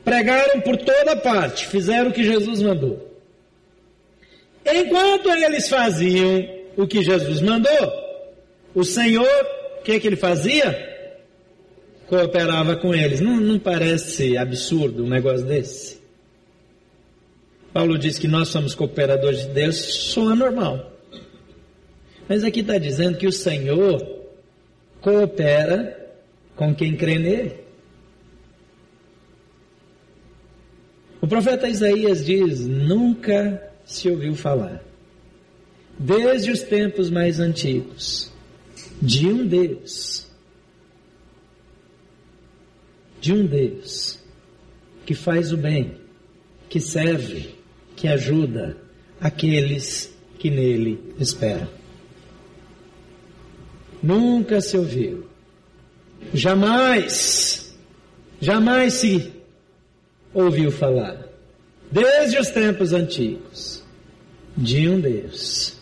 pregaram 0.04 0.60
por 0.60 0.76
toda 0.76 1.16
parte, 1.16 1.66
fizeram 1.66 2.10
o 2.10 2.12
que 2.12 2.24
Jesus 2.24 2.60
mandou. 2.60 3.08
Enquanto 4.66 5.30
eles 5.30 5.68
faziam 5.68 6.46
o 6.76 6.86
que 6.86 7.02
Jesus 7.02 7.40
mandou, 7.40 7.92
o 8.74 8.84
Senhor, 8.84 9.26
o 9.78 9.82
que, 9.82 9.92
é 9.92 10.00
que 10.00 10.06
ele 10.06 10.16
fazia? 10.16 10.86
Cooperava 12.06 12.76
com 12.76 12.94
eles. 12.94 13.20
Não, 13.20 13.40
não 13.40 13.58
parece 13.58 14.36
absurdo 14.36 15.04
um 15.04 15.08
negócio 15.08 15.46
desse? 15.46 15.98
Paulo 17.72 17.96
diz 17.96 18.18
que 18.18 18.26
nós 18.26 18.48
somos 18.48 18.74
cooperadores 18.74 19.42
de 19.42 19.48
Deus, 19.48 19.76
soa 19.76 20.34
normal. 20.34 20.92
Mas 22.28 22.42
aqui 22.44 22.60
está 22.60 22.76
dizendo 22.76 23.16
que 23.16 23.26
o 23.26 23.32
Senhor 23.32 24.17
coopera 25.00 25.96
com 26.56 26.74
quem 26.74 26.96
crê 26.96 27.18
nele. 27.18 27.56
O 31.20 31.26
profeta 31.26 31.68
Isaías 31.68 32.24
diz: 32.24 32.66
nunca 32.66 33.62
se 33.84 34.08
ouviu 34.08 34.34
falar, 34.34 34.82
desde 35.98 36.50
os 36.50 36.62
tempos 36.62 37.10
mais 37.10 37.40
antigos, 37.40 38.32
de 39.00 39.26
um 39.26 39.46
Deus, 39.46 40.26
de 43.20 43.32
um 43.32 43.46
Deus 43.46 44.18
que 45.04 45.14
faz 45.14 45.52
o 45.52 45.56
bem, 45.56 45.96
que 46.68 46.80
serve, 46.80 47.54
que 47.96 48.06
ajuda 48.06 48.76
aqueles 49.20 50.14
que 50.38 50.50
nele 50.50 51.14
esperam. 51.18 51.77
Nunca 54.02 54.60
se 54.60 54.76
ouviu 54.76 55.28
Jamais, 56.32 57.74
jamais 58.40 58.94
se 58.94 59.32
ouviu 60.34 60.70
falar, 60.70 61.26
desde 61.90 62.38
os 62.38 62.48
tempos 62.48 62.92
antigos, 62.92 63.82
de 64.56 64.88
um 64.88 65.00
Deus 65.00 65.76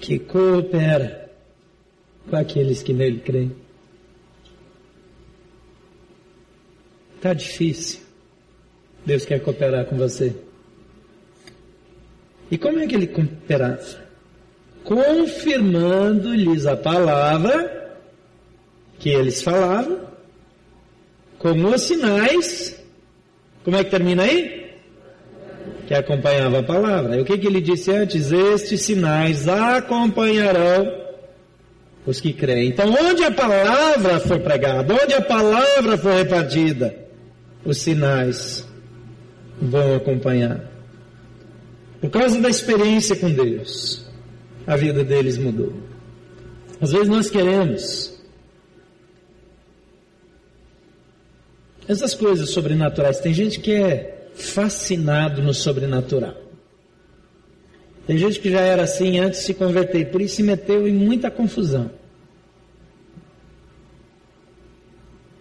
que 0.00 0.18
coopera 0.18 1.30
com 2.28 2.36
aqueles 2.36 2.82
que 2.82 2.92
nele 2.92 3.20
creem. 3.20 3.56
Está 7.16 7.32
difícil. 7.32 8.00
Deus 9.06 9.24
quer 9.24 9.40
cooperar 9.40 9.86
com 9.86 9.96
você. 9.96 10.34
E 12.54 12.58
como 12.58 12.78
é 12.78 12.86
que 12.86 12.94
ele 12.94 13.08
cooperava? 13.08 14.04
confirmando-lhes 14.84 16.66
a 16.66 16.76
palavra 16.76 17.96
que 18.98 19.08
eles 19.08 19.42
falavam, 19.42 20.00
com 21.38 21.64
os 21.64 21.82
sinais, 21.82 22.80
como 23.64 23.76
é 23.76 23.84
que 23.84 23.90
termina 23.90 24.22
aí? 24.22 24.72
Que 25.86 25.94
acompanhava 25.94 26.60
a 26.60 26.62
palavra. 26.62 27.16
E 27.16 27.20
o 27.20 27.24
que, 27.24 27.36
que 27.36 27.46
ele 27.46 27.60
disse 27.60 27.90
antes? 27.90 28.30
Estes 28.30 28.82
sinais 28.82 29.48
acompanharão 29.48 31.02
os 32.06 32.20
que 32.20 32.32
creem. 32.32 32.68
Então, 32.68 32.90
onde 32.90 33.24
a 33.24 33.30
palavra 33.30 34.20
for 34.20 34.40
pregada, 34.40 34.94
onde 34.94 35.14
a 35.14 35.22
palavra 35.22 35.98
for 35.98 36.14
repartida, 36.14 36.94
os 37.64 37.78
sinais 37.78 38.66
vão 39.60 39.96
acompanhar. 39.96 40.73
Por 42.04 42.10
causa 42.10 42.38
da 42.38 42.50
experiência 42.50 43.16
com 43.16 43.32
Deus 43.32 44.04
a 44.66 44.76
vida 44.76 45.02
deles 45.02 45.38
mudou. 45.38 45.72
Às 46.78 46.92
vezes 46.92 47.08
nós 47.08 47.30
queremos 47.30 48.14
essas 51.88 52.12
coisas 52.14 52.50
sobrenaturais. 52.50 53.20
Tem 53.20 53.32
gente 53.32 53.58
que 53.58 53.72
é 53.72 54.28
fascinado 54.34 55.42
no 55.42 55.54
sobrenatural. 55.54 56.36
Tem 58.06 58.18
gente 58.18 58.38
que 58.38 58.50
já 58.50 58.60
era 58.60 58.82
assim 58.82 59.18
antes 59.18 59.40
de 59.40 59.46
se 59.46 59.54
converter, 59.54 60.10
por 60.10 60.20
isso 60.20 60.36
se 60.36 60.42
meteu 60.42 60.86
em 60.86 60.92
muita 60.92 61.30
confusão. 61.30 61.90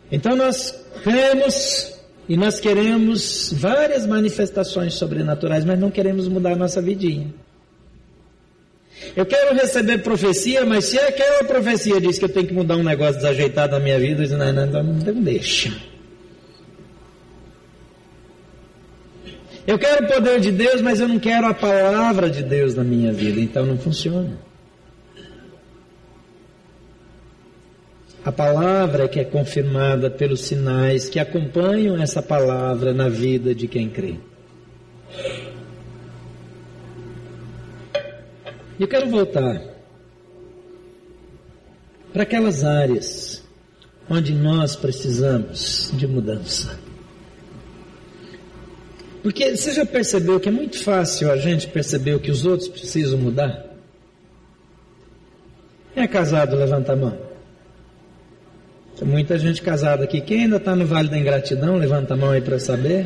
Então 0.09 0.33
nós 0.33 0.73
cremos 1.03 1.92
e 2.27 2.37
nós 2.37 2.59
queremos 2.59 3.53
várias 3.53 4.05
manifestações 4.05 4.93
sobrenaturais, 4.93 5.65
mas 5.65 5.77
não 5.77 5.91
queremos 5.91 6.27
mudar 6.27 6.53
a 6.53 6.55
nossa 6.55 6.81
vidinha. 6.81 7.27
Eu 9.15 9.25
quero 9.25 9.53
receber 9.55 9.97
profecia, 9.99 10.65
mas 10.65 10.85
se 10.85 10.97
aquela 10.97 11.43
profecia 11.43 11.99
diz 11.99 12.17
que 12.17 12.25
eu 12.25 12.29
tenho 12.29 12.47
que 12.47 12.53
mudar 12.53 12.77
um 12.77 12.83
negócio 12.83 13.15
desajeitado 13.15 13.73
na 13.73 13.79
minha 13.79 13.99
vida, 13.99 14.23
eu 14.23 14.27
digo, 14.27 14.37
não, 14.37 14.53
não, 14.53 14.65
não, 14.65 14.83
não 14.83 15.21
deixa. 15.21 15.73
Eu 19.65 19.77
quero 19.77 20.05
o 20.05 20.07
poder 20.07 20.39
de 20.39 20.51
Deus, 20.51 20.81
mas 20.81 20.99
eu 20.99 21.07
não 21.07 21.19
quero 21.19 21.47
a 21.47 21.53
palavra 21.53 22.29
de 22.29 22.43
Deus 22.43 22.75
na 22.75 22.83
minha 22.83 23.11
vida, 23.11 23.39
então 23.39 23.65
não 23.65 23.77
funciona. 23.77 24.37
A 28.25 28.31
palavra 28.31 29.07
que 29.09 29.19
é 29.19 29.25
confirmada 29.25 30.09
pelos 30.09 30.41
sinais 30.41 31.09
que 31.09 31.19
acompanham 31.19 32.01
essa 32.01 32.21
palavra 32.21 32.93
na 32.93 33.09
vida 33.09 33.53
de 33.53 33.67
quem 33.67 33.89
crê. 33.89 34.15
Eu 38.79 38.87
quero 38.87 39.09
voltar 39.09 39.61
para 42.13 42.23
aquelas 42.23 42.63
áreas 42.63 43.43
onde 44.09 44.33
nós 44.33 44.75
precisamos 44.75 45.91
de 45.93 46.07
mudança. 46.07 46.79
Porque 49.21 49.55
você 49.55 49.73
já 49.73 49.85
percebeu 49.85 50.39
que 50.39 50.49
é 50.49 50.51
muito 50.51 50.83
fácil 50.83 51.31
a 51.31 51.37
gente 51.37 51.67
perceber 51.67 52.13
o 52.13 52.19
que 52.19 52.31
os 52.31 52.45
outros 52.45 52.67
precisam 52.67 53.17
mudar? 53.17 53.65
Quem 55.93 56.03
é 56.03 56.07
casado, 56.07 56.55
levanta 56.55 56.93
a 56.93 56.95
mão. 56.95 57.32
Tem 59.03 59.11
muita 59.11 59.37
gente 59.37 59.61
casada 59.61 60.05
aqui. 60.05 60.21
Quem 60.21 60.43
ainda 60.43 60.55
está 60.55 60.73
no 60.73 60.85
Vale 60.85 61.09
da 61.09 61.17
Ingratidão, 61.17 61.75
levanta 61.75 62.13
a 62.13 62.17
mão 62.17 62.31
aí 62.31 62.39
para 62.39 62.57
saber. 62.57 63.05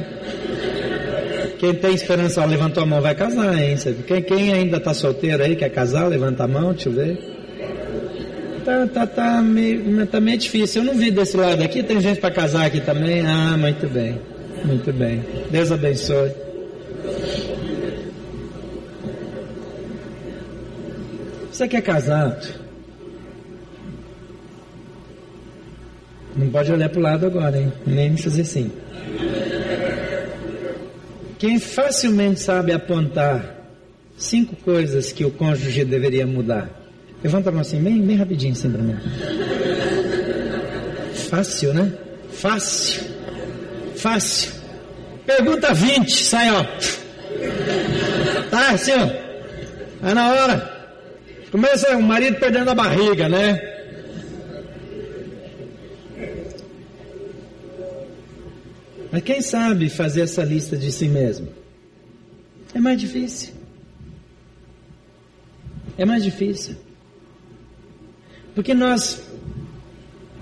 Quem 1.58 1.74
tem 1.74 1.96
esperança, 1.96 2.40
ó, 2.40 2.46
levantou 2.46 2.84
a 2.84 2.86
mão, 2.86 3.02
vai 3.02 3.16
casar, 3.16 3.60
hein? 3.60 3.76
Quem, 4.06 4.22
quem 4.22 4.54
ainda 4.54 4.78
está 4.78 4.94
solteiro 4.94 5.42
aí, 5.42 5.56
quer 5.56 5.70
casar, 5.70 6.08
levanta 6.08 6.44
a 6.44 6.48
mão, 6.48 6.72
deixa 6.72 6.90
eu 6.90 6.94
ver. 6.94 7.18
Tá, 8.64 8.86
tá, 8.94 9.08
tá, 9.08 9.42
meio, 9.42 10.06
tá 10.06 10.20
meio 10.20 10.38
difícil. 10.38 10.84
Eu 10.84 10.86
não 10.86 10.94
vi 10.94 11.10
desse 11.10 11.36
lado 11.36 11.64
aqui, 11.64 11.82
tem 11.82 12.00
gente 12.00 12.20
para 12.20 12.30
casar 12.30 12.68
aqui 12.68 12.80
também. 12.80 13.26
Ah, 13.26 13.58
muito 13.58 13.88
bem, 13.88 14.22
muito 14.66 14.94
bem. 14.94 15.26
Deus 15.50 15.72
abençoe. 15.72 16.30
Você 21.52 21.68
que 21.68 21.76
é 21.76 21.82
casado, 21.82 22.67
Não 26.38 26.50
pode 26.50 26.72
olhar 26.72 26.88
para 26.90 27.00
o 27.00 27.02
lado 27.02 27.26
agora, 27.26 27.58
hein? 27.58 27.74
Nem 27.86 28.16
fazer 28.16 28.44
assim. 28.44 28.72
Quem 31.40 31.60
facilmente 31.60 32.40
sabe 32.40 32.72
apontar 32.72 33.58
cinco 34.16 34.56
coisas 34.58 35.12
que 35.12 35.26
o 35.26 35.32
cônjuge 35.32 35.84
deveria 35.84 36.28
mudar. 36.28 36.70
Levanta 37.24 37.50
a 37.50 37.52
mão 37.52 37.62
assim, 37.62 37.82
bem, 37.82 38.00
bem 38.02 38.16
rapidinho 38.16 38.54
assim 38.54 38.72
para 38.72 38.82
mim. 38.84 38.96
Fácil, 41.30 41.74
né? 41.74 41.92
Fácil. 42.32 43.04
Fácil. 43.96 44.52
Pergunta 45.26 45.74
20, 45.74 46.12
sai 46.12 46.52
ó. 46.52 46.64
Tá, 48.50 48.70
assim 48.72 48.92
ó. 48.94 49.10
Aí 50.04 50.14
na 50.14 50.30
hora. 50.32 50.78
Começa 51.52 51.98
o 51.98 52.02
marido 52.04 52.38
perdendo 52.38 52.70
a 52.70 52.76
barriga, 52.76 53.28
né? 53.28 53.77
Mas 59.18 59.24
quem 59.24 59.42
sabe 59.42 59.90
fazer 59.90 60.22
essa 60.22 60.44
lista 60.44 60.78
de 60.78 60.92
si 60.92 61.08
mesmo? 61.08 61.48
É 62.72 62.80
mais 62.80 63.02
difícil. 63.02 63.52
É 65.98 66.06
mais 66.06 66.24
difícil. 66.24 66.76
Porque 68.54 68.76
nós 68.76 69.24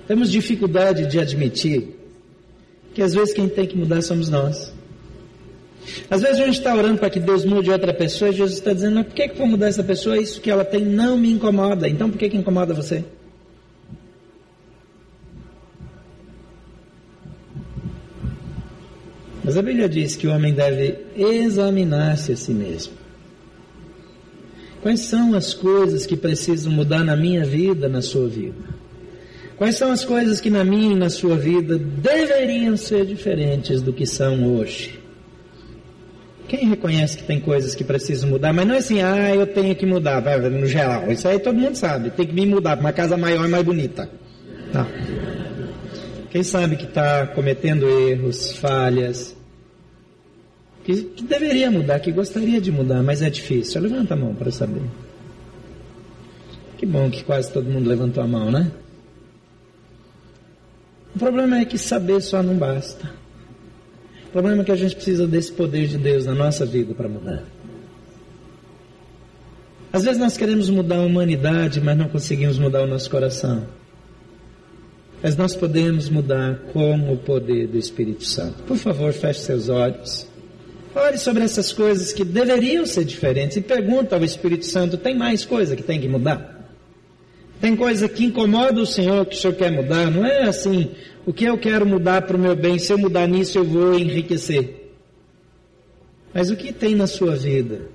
temos 0.10 0.30
dificuldade 0.30 1.08
de 1.08 1.18
admitir 1.18 1.96
que 2.94 3.02
às 3.02 3.14
vezes 3.14 3.34
quem 3.34 3.48
tem 3.48 3.66
que 3.66 3.78
mudar 3.78 4.02
somos 4.02 4.28
nós. 4.28 4.74
Às 6.10 6.22
vezes 6.22 6.42
a 6.42 6.46
gente 6.46 6.58
está 6.58 6.76
orando 6.76 6.98
para 6.98 7.10
que 7.10 7.22
Deus 7.22 7.46
mude 7.46 7.72
outra 7.72 7.94
pessoa 7.94 8.30
e 8.30 8.34
Jesus 8.34 8.58
está 8.58 8.74
dizendo, 8.74 8.96
mas 8.96 9.06
por 9.06 9.16
que, 9.16 9.30
que 9.30 9.38
vou 9.38 9.48
mudar 9.48 9.68
essa 9.68 9.86
pessoa? 9.86 10.18
Isso 10.18 10.42
que 10.42 10.52
ela 10.52 10.66
tem 10.66 10.84
não 10.84 11.18
me 11.18 11.32
incomoda. 11.32 11.88
Então 11.88 12.10
por 12.10 12.18
que, 12.18 12.28
que 12.28 12.36
incomoda 12.36 12.74
você? 12.74 13.06
Mas 19.46 19.56
a 19.58 19.62
Bíblia 19.62 19.88
diz 19.88 20.16
que 20.16 20.26
o 20.26 20.34
homem 20.34 20.56
deve 20.56 20.96
examinar-se 21.16 22.32
a 22.32 22.36
si 22.36 22.52
mesmo. 22.52 22.94
Quais 24.82 25.02
são 25.02 25.36
as 25.36 25.54
coisas 25.54 26.04
que 26.04 26.18
precisam 26.18 26.74
mudar 26.74 27.04
na 27.04 27.16
minha 27.16 27.46
vida, 27.46 27.88
na 27.88 28.02
sua 28.02 28.28
vida? 28.28 28.56
Quais 29.56 29.76
são 29.76 29.92
as 29.92 30.04
coisas 30.04 30.42
que 30.42 30.50
na 30.50 30.64
minha 30.64 30.94
e 30.94 30.96
na 30.96 31.12
sua 31.12 31.38
vida 31.38 31.78
deveriam 31.78 32.76
ser 32.76 33.06
diferentes 33.06 33.84
do 33.84 33.94
que 33.94 34.08
são 34.08 34.56
hoje? 34.56 35.00
Quem 36.48 36.68
reconhece 36.68 37.18
que 37.18 37.24
tem 37.24 37.40
coisas 37.40 37.76
que 37.76 37.84
precisam 37.84 38.30
mudar, 38.30 38.52
mas 38.52 38.68
não 38.68 38.74
é 38.74 38.80
assim, 38.80 39.02
ah, 39.02 39.34
eu 39.34 39.46
tenho 39.46 39.76
que 39.76 39.86
mudar, 39.86 40.22
no 40.50 40.66
geral. 40.66 41.12
Isso 41.12 41.28
aí 41.28 41.38
todo 41.38 41.56
mundo 41.56 41.76
sabe, 41.76 42.10
tem 42.10 42.26
que 42.26 42.34
me 42.34 42.48
mudar 42.48 42.78
para 42.78 42.86
uma 42.86 42.94
casa 42.94 43.16
maior 43.16 43.46
e 43.46 43.50
mais 43.50 43.64
bonita. 43.64 44.10
Não. 44.74 44.86
Quem 46.36 46.44
sabe 46.44 46.76
que 46.76 46.84
está 46.84 47.26
cometendo 47.28 47.88
erros, 47.88 48.58
falhas, 48.58 49.34
que, 50.84 51.04
que 51.04 51.24
deveria 51.24 51.72
mudar, 51.72 51.98
que 52.02 52.12
gostaria 52.12 52.60
de 52.60 52.74
mudar, 52.74 53.02
mas 53.02 53.22
é 53.22 53.30
difícil. 53.30 53.82
Levanta 53.82 54.16
a 54.16 54.18
mão 54.18 54.36
para 54.36 54.52
saber. 54.52 54.82
Que 56.78 56.86
bom 56.86 57.10
que 57.10 57.24
quase 57.24 57.50
todo 57.54 57.70
mundo 57.70 57.88
levantou 57.88 58.22
a 58.22 58.28
mão, 58.28 58.52
né? 58.52 58.70
O 61.16 61.20
problema 61.20 61.60
é 61.60 61.64
que 61.64 61.78
saber 61.78 62.20
só 62.20 62.44
não 62.44 62.58
basta. 62.58 63.10
O 64.28 64.32
problema 64.34 64.62
é 64.62 64.66
que 64.66 64.74
a 64.74 64.76
gente 64.76 64.94
precisa 64.94 65.26
desse 65.26 65.54
poder 65.54 65.88
de 65.88 65.98
Deus 65.98 66.26
na 66.26 66.36
nossa 66.36 66.66
vida 66.66 66.94
para 66.94 67.08
mudar. 67.08 67.46
Às 69.94 70.04
vezes 70.04 70.20
nós 70.20 70.36
queremos 70.36 70.70
mudar 70.70 70.98
a 70.98 71.04
humanidade, 71.04 71.80
mas 71.80 71.98
não 71.98 72.10
conseguimos 72.10 72.60
mudar 72.60 72.82
o 72.82 72.88
nosso 72.88 73.10
coração. 73.10 73.85
Mas 75.26 75.36
nós 75.36 75.56
podemos 75.56 76.08
mudar 76.08 76.60
com 76.72 77.12
o 77.12 77.18
poder 77.18 77.66
do 77.66 77.80
Espírito 77.80 78.24
Santo. 78.24 78.62
Por 78.62 78.78
favor, 78.78 79.12
feche 79.12 79.40
seus 79.40 79.70
olhos. 79.70 80.28
Ore 80.94 81.18
sobre 81.18 81.44
essas 81.44 81.74
coisas 81.74 82.14
que 82.14 82.24
deveriam 82.24 82.86
ser 82.86 83.06
diferentes 83.06 83.58
e 83.58 83.62
pergunta 83.62 84.16
ao 84.16 84.24
Espírito 84.24 84.68
Santo: 84.68 84.98
tem 84.98 85.18
mais 85.18 85.44
coisa 85.44 85.76
que 85.76 85.82
tem 85.82 86.00
que 86.00 86.08
mudar? 86.08 86.70
Tem 87.60 87.76
coisa 87.76 88.08
que 88.08 88.24
incomoda 88.24 88.80
o 88.80 88.86
Senhor 88.86 89.26
que 89.26 89.36
o 89.36 89.40
Senhor 89.40 89.56
quer 89.56 89.72
mudar? 89.72 90.12
Não 90.12 90.24
é 90.24 90.44
assim, 90.44 90.92
o 91.26 91.34
que 91.34 91.46
eu 91.46 91.58
quero 91.58 91.88
mudar 91.88 92.22
para 92.22 92.38
o 92.38 92.40
meu 92.40 92.56
bem, 92.56 92.78
se 92.78 92.94
eu 92.94 92.98
mudar 93.00 93.26
nisso 93.26 93.58
eu 93.58 93.66
vou 93.66 93.98
enriquecer. 93.98 94.94
Mas 96.32 96.52
o 96.52 96.56
que 96.56 96.72
tem 96.72 96.94
na 96.94 97.08
sua 97.08 97.36
vida 97.36 97.90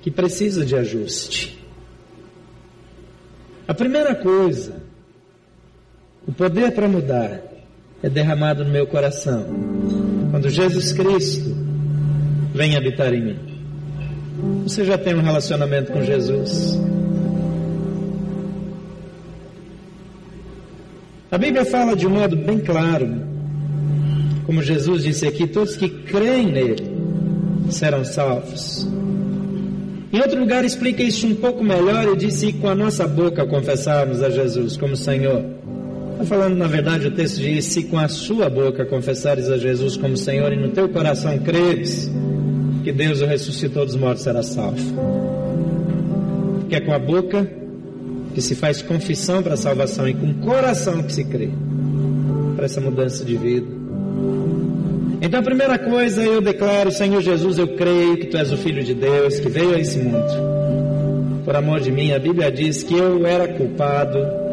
que 0.00 0.10
precisa 0.10 0.64
de 0.64 0.74
ajuste? 0.74 1.62
A 3.68 3.74
primeira 3.74 4.14
coisa, 4.14 4.83
o 6.26 6.32
poder 6.32 6.72
para 6.72 6.88
mudar, 6.88 7.40
é 8.02 8.08
derramado 8.08 8.64
no 8.64 8.70
meu 8.70 8.86
coração 8.86 9.46
quando 10.30 10.50
Jesus 10.50 10.92
Cristo 10.92 11.54
vem 12.54 12.76
habitar 12.76 13.12
em 13.14 13.22
mim. 13.22 13.38
Você 14.64 14.84
já 14.84 14.98
tem 14.98 15.14
um 15.14 15.22
relacionamento 15.22 15.92
com 15.92 16.02
Jesus? 16.02 16.78
A 21.30 21.38
Bíblia 21.38 21.64
fala 21.64 21.96
de 21.96 22.06
um 22.06 22.10
modo 22.10 22.36
bem 22.36 22.58
claro, 22.58 23.22
como 24.46 24.62
Jesus 24.62 25.02
disse 25.02 25.26
aqui: 25.26 25.46
todos 25.46 25.76
que 25.76 25.88
creem 25.88 26.50
nele 26.50 26.84
serão 27.70 28.04
salvos. 28.04 28.86
Em 30.12 30.20
outro 30.20 30.38
lugar 30.38 30.64
explica 30.64 31.02
isso 31.02 31.26
um 31.26 31.34
pouco 31.34 31.64
melhor 31.64 32.08
e 32.12 32.16
disse: 32.16 32.52
com 32.52 32.68
a 32.68 32.74
nossa 32.74 33.06
boca 33.06 33.46
confessarmos 33.46 34.22
a 34.22 34.30
Jesus 34.30 34.76
como 34.76 34.96
Senhor 34.96 35.63
Está 36.14 36.24
falando, 36.24 36.56
na 36.56 36.68
verdade, 36.68 37.08
o 37.08 37.10
texto 37.10 37.40
diz: 37.40 37.64
Se 37.64 37.84
com 37.84 37.98
a 37.98 38.06
sua 38.06 38.48
boca 38.48 38.86
confessares 38.86 39.50
a 39.50 39.58
Jesus 39.58 39.96
como 39.96 40.16
Senhor 40.16 40.52
e 40.52 40.56
no 40.56 40.68
teu 40.68 40.88
coração 40.88 41.36
creres 41.38 42.08
que 42.84 42.92
Deus 42.92 43.20
o 43.20 43.26
ressuscitou 43.26 43.84
dos 43.84 43.96
mortos, 43.96 44.22
será 44.22 44.42
salvo. 44.42 44.94
Porque 46.60 46.76
é 46.76 46.80
com 46.80 46.92
a 46.92 46.98
boca 46.98 47.50
que 48.32 48.40
se 48.40 48.54
faz 48.54 48.80
confissão 48.80 49.42
para 49.42 49.54
a 49.54 49.56
salvação 49.56 50.08
e 50.08 50.14
com 50.14 50.26
o 50.26 50.34
coração 50.34 51.02
que 51.02 51.12
se 51.12 51.24
crê 51.24 51.50
para 52.54 52.66
essa 52.66 52.80
mudança 52.80 53.24
de 53.24 53.36
vida. 53.36 53.66
Então, 55.20 55.40
a 55.40 55.42
primeira 55.42 55.78
coisa, 55.78 56.22
eu 56.22 56.40
declaro, 56.40 56.92
Senhor 56.92 57.20
Jesus, 57.22 57.58
eu 57.58 57.68
creio 57.68 58.18
que 58.18 58.26
Tu 58.26 58.36
és 58.36 58.52
o 58.52 58.56
Filho 58.56 58.84
de 58.84 58.94
Deus 58.94 59.40
que 59.40 59.48
veio 59.48 59.74
a 59.74 59.80
esse 59.80 59.98
mundo. 59.98 61.42
Por 61.44 61.56
amor 61.56 61.80
de 61.80 61.90
mim, 61.90 62.12
a 62.12 62.18
Bíblia 62.18 62.52
diz 62.52 62.82
que 62.84 62.94
eu 62.94 63.26
era 63.26 63.48
culpado 63.48 64.43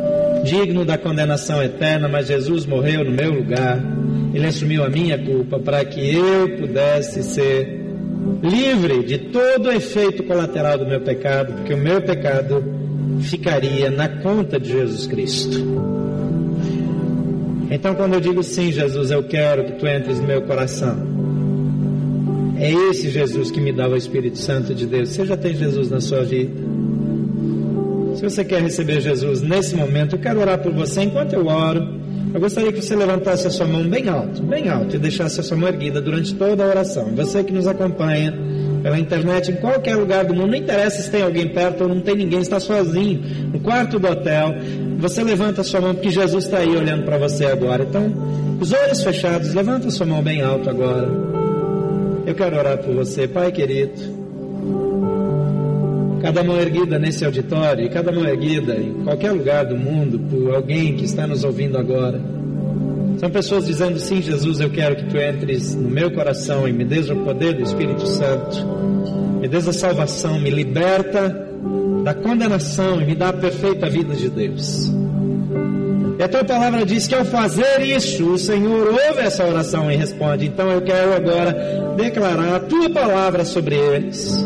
digno 0.44 0.86
da 0.86 0.98
condenação 0.98 1.62
eterna, 1.62 2.08
mas 2.08 2.28
Jesus 2.28 2.66
morreu 2.66 3.04
no 3.04 3.12
meu 3.12 3.32
lugar. 3.32 3.80
Ele 4.34 4.46
assumiu 4.46 4.84
a 4.84 4.90
minha 4.90 5.18
culpa 5.18 5.60
para 5.60 5.84
que 5.86 6.14
eu 6.14 6.58
pudesse 6.58 7.24
ser 7.24 7.82
livre 8.42 9.04
de 9.04 9.18
todo 9.18 9.68
o 9.68 9.72
efeito 9.72 10.24
colateral 10.24 10.78
do 10.78 10.86
meu 10.86 11.02
pecado, 11.02 11.54
porque 11.54 11.74
o 11.74 11.78
meu 11.78 12.02
pecado 12.02 12.64
ficaria 13.22 13.90
na 13.90 14.08
conta 14.08 14.60
de 14.60 14.72
Jesus 14.72 15.08
Cristo. 15.08 15.58
Então, 17.70 17.96
quando 17.96 18.14
eu 18.16 18.20
digo 18.20 18.44
sim, 18.44 18.72
Jesus, 18.72 19.12
eu 19.12 19.24
quero 19.24 19.64
que 19.66 19.72
tu 19.74 19.88
entres 19.88 20.20
no 20.20 20.28
meu 20.28 20.42
coração, 20.42 21.10
É 22.58 22.72
esse 22.72 23.10
Jesus 23.10 23.50
que 23.50 23.60
me 23.60 23.72
dá 23.72 23.90
o 23.90 23.96
Espírito 23.96 24.38
Santo 24.38 24.76
de 24.76 24.86
Deus. 24.86 25.10
Você 25.10 25.26
já 25.26 25.36
tem 25.36 25.56
Jesus 25.56 25.90
na 25.90 26.00
sua 26.00 26.22
vida? 26.22 26.71
Se 28.22 28.30
você 28.30 28.46
quer 28.46 28.62
receber 28.62 29.02
Jesus 29.02 29.42
nesse 29.42 29.76
momento, 29.76 30.16
eu 30.16 30.20
quero 30.20 30.40
orar 30.40 30.60
por 30.60 30.72
você 30.72 31.02
enquanto 31.02 31.34
eu 31.34 31.48
oro. 31.48 32.00
Eu 32.32 32.40
gostaria 32.40 32.72
que 32.72 32.80
você 32.80 32.96
levantasse 32.96 33.48
a 33.48 33.50
sua 33.50 33.66
mão 33.66 33.82
bem 33.82 34.08
alto, 34.10 34.44
bem 34.44 34.70
alto, 34.70 34.96
e 34.96 35.00
deixasse 35.00 35.40
a 35.40 35.44
sua 35.44 35.58
mão 35.58 35.68
erguida 35.68 36.00
durante 36.00 36.36
toda 36.36 36.64
a 36.64 36.68
oração. 36.68 37.16
Você 37.16 37.44
que 37.44 37.52
nos 37.52 37.66
acompanha 37.66 38.32
pela 38.84 39.00
internet, 39.00 39.52
em 39.52 39.56
qualquer 39.56 39.96
lugar 39.96 40.24
do 40.24 40.36
mundo, 40.36 40.52
não 40.52 40.56
interessa 40.56 41.02
se 41.02 41.10
tem 41.10 41.24
alguém 41.24 41.48
perto 41.48 41.82
ou 41.82 41.90
não 41.90 42.00
tem 42.00 42.16
ninguém, 42.16 42.42
está 42.42 42.60
sozinho, 42.60 43.24
no 43.52 43.60
quarto 43.60 43.98
do 43.98 44.08
hotel, 44.08 44.54
você 45.00 45.24
levanta 45.24 45.62
a 45.62 45.64
sua 45.64 45.82
mão 45.82 45.96
porque 45.96 46.12
Jesus 46.12 46.46
está 46.46 46.60
aí 46.60 46.78
olhando 46.78 47.04
para 47.04 47.18
você 47.18 47.46
agora. 47.46 47.82
Então, 47.90 48.14
os 48.60 48.72
olhos 48.72 49.04
fechados, 49.04 49.52
levanta 49.56 49.88
a 49.88 49.92
sua 49.92 50.06
mão 50.06 50.22
bem 50.22 50.44
alto 50.44 50.70
agora. 50.70 51.10
Eu 52.28 52.36
quero 52.36 52.56
orar 52.56 52.78
por 52.78 52.94
você, 52.94 53.28
Pai 53.28 53.52
querido. 53.52 54.21
Cada 56.22 56.44
mão 56.44 56.60
erguida 56.60 57.00
nesse 57.00 57.26
auditório 57.26 57.86
e 57.86 57.90
cada 57.90 58.12
mão 58.12 58.24
erguida 58.24 58.76
em 58.76 59.04
qualquer 59.04 59.32
lugar 59.32 59.66
do 59.66 59.76
mundo 59.76 60.20
por 60.20 60.54
alguém 60.54 60.96
que 60.96 61.06
está 61.06 61.26
nos 61.26 61.44
ouvindo 61.44 61.78
agora. 61.78 62.22
São 63.18 63.30
pessoas 63.30 63.66
dizendo: 63.66 64.00
Sim, 64.00 64.22
Jesus, 64.22 64.60
eu 64.60 64.70
quero 64.70 64.96
que 64.96 65.06
tu 65.06 65.18
entres 65.18 65.76
no 65.76 65.90
meu 65.90 66.12
coração 66.12 66.68
e 66.68 66.74
me 66.74 66.86
dês 66.86 67.10
o 67.10 67.16
poder 67.18 67.54
do 67.54 67.64
Espírito 67.64 68.06
Santo, 68.08 68.66
me 69.40 69.48
dês 69.48 69.68
a 69.68 69.74
salvação, 69.74 70.40
me 70.40 70.50
liberta 70.50 71.48
da 72.04 72.14
condenação 72.14 73.02
e 73.02 73.06
me 73.06 73.16
dá 73.16 73.30
a 73.30 73.34
perfeita 73.34 73.90
vida 73.90 74.16
de 74.16 74.30
Deus. 74.30 74.92
E 76.20 76.24
a 76.24 76.30
tua 76.30 76.44
palavra 76.44 76.86
diz 76.86 77.08
que 77.08 77.16
ao 77.16 77.26
fazer 77.26 77.82
isso, 77.82 78.34
o 78.34 78.38
Senhor 78.38 78.88
ouve 78.90 79.22
essa 79.22 79.44
oração 79.44 79.92
e 79.92 79.96
responde. 79.96 80.46
Então 80.46 80.70
eu 80.70 80.82
quero 80.82 81.14
agora 81.14 81.96
declarar 81.98 82.56
a 82.56 82.60
tua 82.60 82.90
palavra 82.92 83.44
sobre 83.44 83.76
eles. 83.76 84.38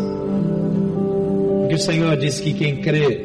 O 1.76 1.78
Senhor 1.78 2.15
diz 2.15 2.39
que 2.39 2.53
quem 2.53 2.78
crê 2.78 3.19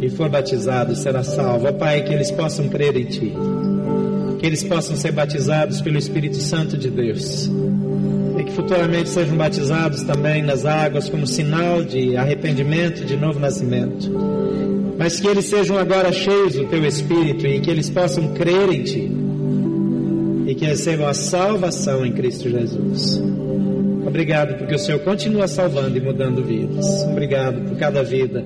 e 0.00 0.08
for 0.08 0.28
batizado 0.28 0.94
será 0.94 1.24
salvo. 1.24 1.66
Ó 1.66 1.72
Pai, 1.72 2.04
que 2.04 2.14
eles 2.14 2.30
possam 2.30 2.68
crer 2.68 2.96
em 2.96 3.06
Ti. 3.06 3.32
Que 4.38 4.46
eles 4.46 4.62
possam 4.62 4.94
ser 4.94 5.10
batizados 5.10 5.80
pelo 5.80 5.98
Espírito 5.98 6.36
Santo 6.36 6.76
de 6.76 6.88
Deus 6.88 7.50
e 8.38 8.44
que 8.44 8.52
futuramente 8.52 9.08
sejam 9.08 9.36
batizados 9.36 10.02
também 10.04 10.42
nas 10.42 10.64
águas 10.64 11.08
como 11.08 11.26
sinal 11.26 11.82
de 11.82 12.16
arrependimento, 12.16 13.04
de 13.04 13.16
novo 13.16 13.40
nascimento. 13.40 14.08
Mas 14.96 15.18
que 15.18 15.26
eles 15.26 15.46
sejam 15.46 15.76
agora 15.76 16.12
cheios 16.12 16.54
do 16.54 16.66
teu 16.66 16.86
Espírito 16.86 17.48
e 17.48 17.58
que 17.58 17.70
eles 17.70 17.90
possam 17.90 18.32
crer 18.32 18.72
em 18.72 18.84
Ti 18.84 19.10
e 20.46 20.54
que 20.54 20.64
recebam 20.64 21.08
a 21.08 21.14
salvação 21.14 22.06
em 22.06 22.12
Cristo 22.12 22.48
Jesus. 22.48 23.20
Obrigado 24.12 24.58
porque 24.58 24.74
o 24.74 24.78
Senhor 24.78 25.00
continua 25.00 25.48
salvando 25.48 25.96
e 25.96 26.00
mudando 26.02 26.44
vidas. 26.44 27.02
Obrigado 27.04 27.66
por 27.66 27.78
cada 27.78 28.02
vida 28.02 28.44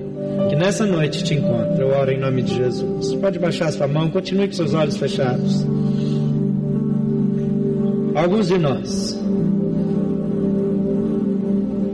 que 0.49 0.55
nessa 0.55 0.85
noite 0.85 1.25
te 1.25 1.33
encontra. 1.33 1.83
Eu 1.83 1.89
oro 1.89 2.09
em 2.09 2.17
nome 2.17 2.41
de 2.41 2.55
Jesus. 2.55 3.13
Pode 3.15 3.37
baixar 3.37 3.69
sua 3.73 3.85
mão, 3.85 4.09
continue 4.09 4.47
com 4.47 4.53
seus 4.53 4.73
olhos 4.73 4.95
fechados. 4.95 5.65
Alguns 8.15 8.47
de 8.47 8.57
nós 8.57 9.19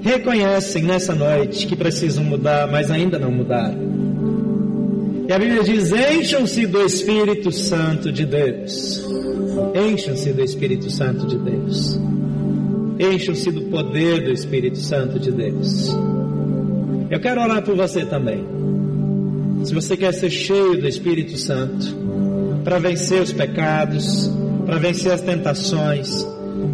reconhecem 0.03 0.83
nessa 0.83 1.15
noite 1.15 1.65
que 1.65 1.75
precisam 1.75 2.23
mudar, 2.23 2.67
mas 2.67 2.91
ainda 2.91 3.17
não 3.17 3.31
mudaram. 3.31 3.79
E 5.27 5.33
a 5.33 5.39
Bíblia 5.39 5.63
diz: 5.63 5.91
encham-se 5.91 6.67
do 6.67 6.79
Espírito 6.85 7.51
Santo 7.51 8.11
de 8.11 8.23
Deus. 8.23 9.03
Encham-se 9.73 10.31
do 10.31 10.43
Espírito 10.43 10.91
Santo 10.91 11.25
de 11.25 11.39
Deus. 11.39 11.99
Encham-se 13.03 13.51
do 13.51 13.63
poder 13.63 14.23
do 14.23 14.31
Espírito 14.31 14.77
Santo 14.77 15.19
de 15.19 15.31
Deus. 15.31 15.93
Eu 17.09 17.19
quero 17.19 17.41
orar 17.41 17.61
por 17.61 17.75
você 17.75 18.05
também. 18.05 18.43
Se 19.65 19.73
você 19.73 19.97
quer 19.97 20.13
ser 20.13 20.29
cheio 20.29 20.79
do 20.79 20.87
Espírito 20.87 21.37
Santo, 21.37 21.85
para 22.63 22.79
vencer 22.79 23.21
os 23.21 23.33
pecados, 23.33 24.31
para 24.65 24.77
vencer 24.77 25.11
as 25.11 25.21
tentações, 25.21 26.25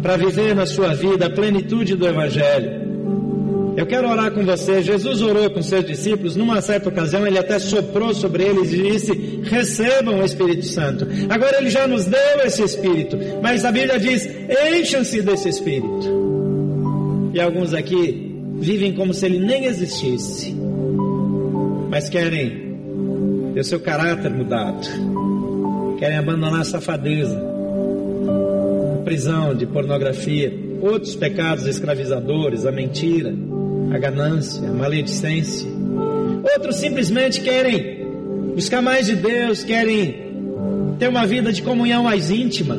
para 0.02 0.16
viver 0.16 0.54
na 0.54 0.66
sua 0.66 0.94
vida 0.94 1.26
a 1.26 1.30
plenitude 1.30 1.96
do 1.96 2.06
Evangelho, 2.06 2.80
eu 3.76 3.86
quero 3.86 4.08
orar 4.08 4.30
com 4.30 4.44
você. 4.44 4.82
Jesus 4.82 5.22
orou 5.22 5.48
com 5.50 5.62
seus 5.62 5.84
discípulos. 5.84 6.36
Numa 6.36 6.60
certa 6.60 6.88
ocasião, 6.88 7.26
ele 7.26 7.38
até 7.38 7.58
soprou 7.58 8.12
sobre 8.12 8.44
eles 8.44 8.72
e 8.72 8.82
disse: 8.82 9.40
Recebam 9.44 10.20
o 10.20 10.24
Espírito 10.24 10.66
Santo. 10.66 11.06
Agora, 11.28 11.58
ele 11.58 11.70
já 11.70 11.86
nos 11.86 12.04
deu 12.04 12.40
esse 12.44 12.62
Espírito. 12.62 13.16
Mas 13.42 13.64
a 13.64 13.72
Bíblia 13.72 13.98
diz: 13.98 14.28
Encham-se 14.76 15.22
desse 15.22 15.48
Espírito. 15.48 16.19
E 17.32 17.40
alguns 17.40 17.72
aqui 17.74 18.34
vivem 18.58 18.92
como 18.92 19.14
se 19.14 19.26
ele 19.26 19.38
nem 19.38 19.64
existisse. 19.64 20.54
Mas 21.88 22.08
querem 22.08 22.76
ter 23.54 23.64
seu 23.64 23.80
caráter 23.80 24.30
mudado. 24.30 24.86
Querem 25.98 26.18
abandonar 26.18 26.60
a 26.60 26.64
safadeza, 26.64 27.40
a 28.98 29.02
prisão 29.02 29.54
de 29.54 29.66
pornografia, 29.66 30.52
outros 30.80 31.14
pecados 31.14 31.66
escravizadores, 31.66 32.64
a 32.64 32.72
mentira 32.72 33.34
a 33.92 33.98
ganância, 33.98 34.68
a 34.68 34.72
maledicência. 34.72 35.68
Outros 36.54 36.76
simplesmente 36.76 37.40
querem 37.40 38.06
buscar 38.54 38.80
mais 38.80 39.06
de 39.06 39.16
Deus, 39.16 39.64
querem 39.64 40.30
ter 40.98 41.08
uma 41.08 41.26
vida 41.26 41.52
de 41.52 41.62
comunhão 41.62 42.04
mais 42.04 42.30
íntima, 42.30 42.76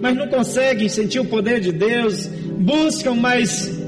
mas 0.00 0.16
não 0.16 0.28
conseguem 0.28 0.88
sentir 0.88 1.20
o 1.20 1.24
poder 1.24 1.60
de 1.60 1.72
Deus, 1.72 2.26
buscam, 2.58 3.14
mas 3.14 3.81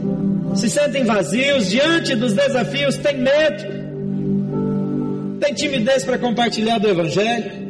se 0.54 0.70
sentem 0.70 1.04
vazios 1.04 1.68
diante 1.68 2.14
dos 2.14 2.32
desafios, 2.32 2.96
têm 2.96 3.18
medo, 3.18 3.64
têm 5.40 5.52
timidez 5.54 6.04
para 6.04 6.18
compartilhar 6.18 6.78
do 6.78 6.88
Evangelho. 6.88 7.64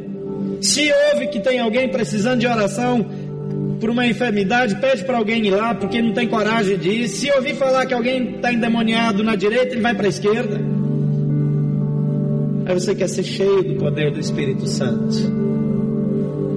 Se 0.61 0.91
ouve 1.11 1.27
que 1.27 1.39
tem 1.39 1.59
alguém 1.59 1.89
precisando 1.89 2.39
de 2.39 2.47
oração, 2.47 3.05
por 3.79 3.89
uma 3.89 4.07
enfermidade, 4.07 4.75
pede 4.75 5.03
para 5.03 5.17
alguém 5.17 5.45
ir 5.45 5.51
lá 5.51 5.75
porque 5.75 6.01
não 6.01 6.13
tem 6.13 6.27
coragem 6.27 6.77
de 6.77 6.89
ir. 6.89 7.07
Se 7.07 7.29
ouvir 7.31 7.55
falar 7.55 7.85
que 7.85 7.93
alguém 7.93 8.35
está 8.35 8.53
endemoniado 8.53 9.23
na 9.23 9.35
direita, 9.35 9.73
ele 9.73 9.81
vai 9.81 9.93
para 9.93 10.05
a 10.05 10.09
esquerda. 10.09 10.59
Aí 12.65 12.73
você 12.73 12.95
quer 12.95 13.09
ser 13.09 13.23
cheio 13.23 13.63
do 13.63 13.75
poder 13.75 14.11
do 14.11 14.19
Espírito 14.19 14.67
Santo. 14.67 15.15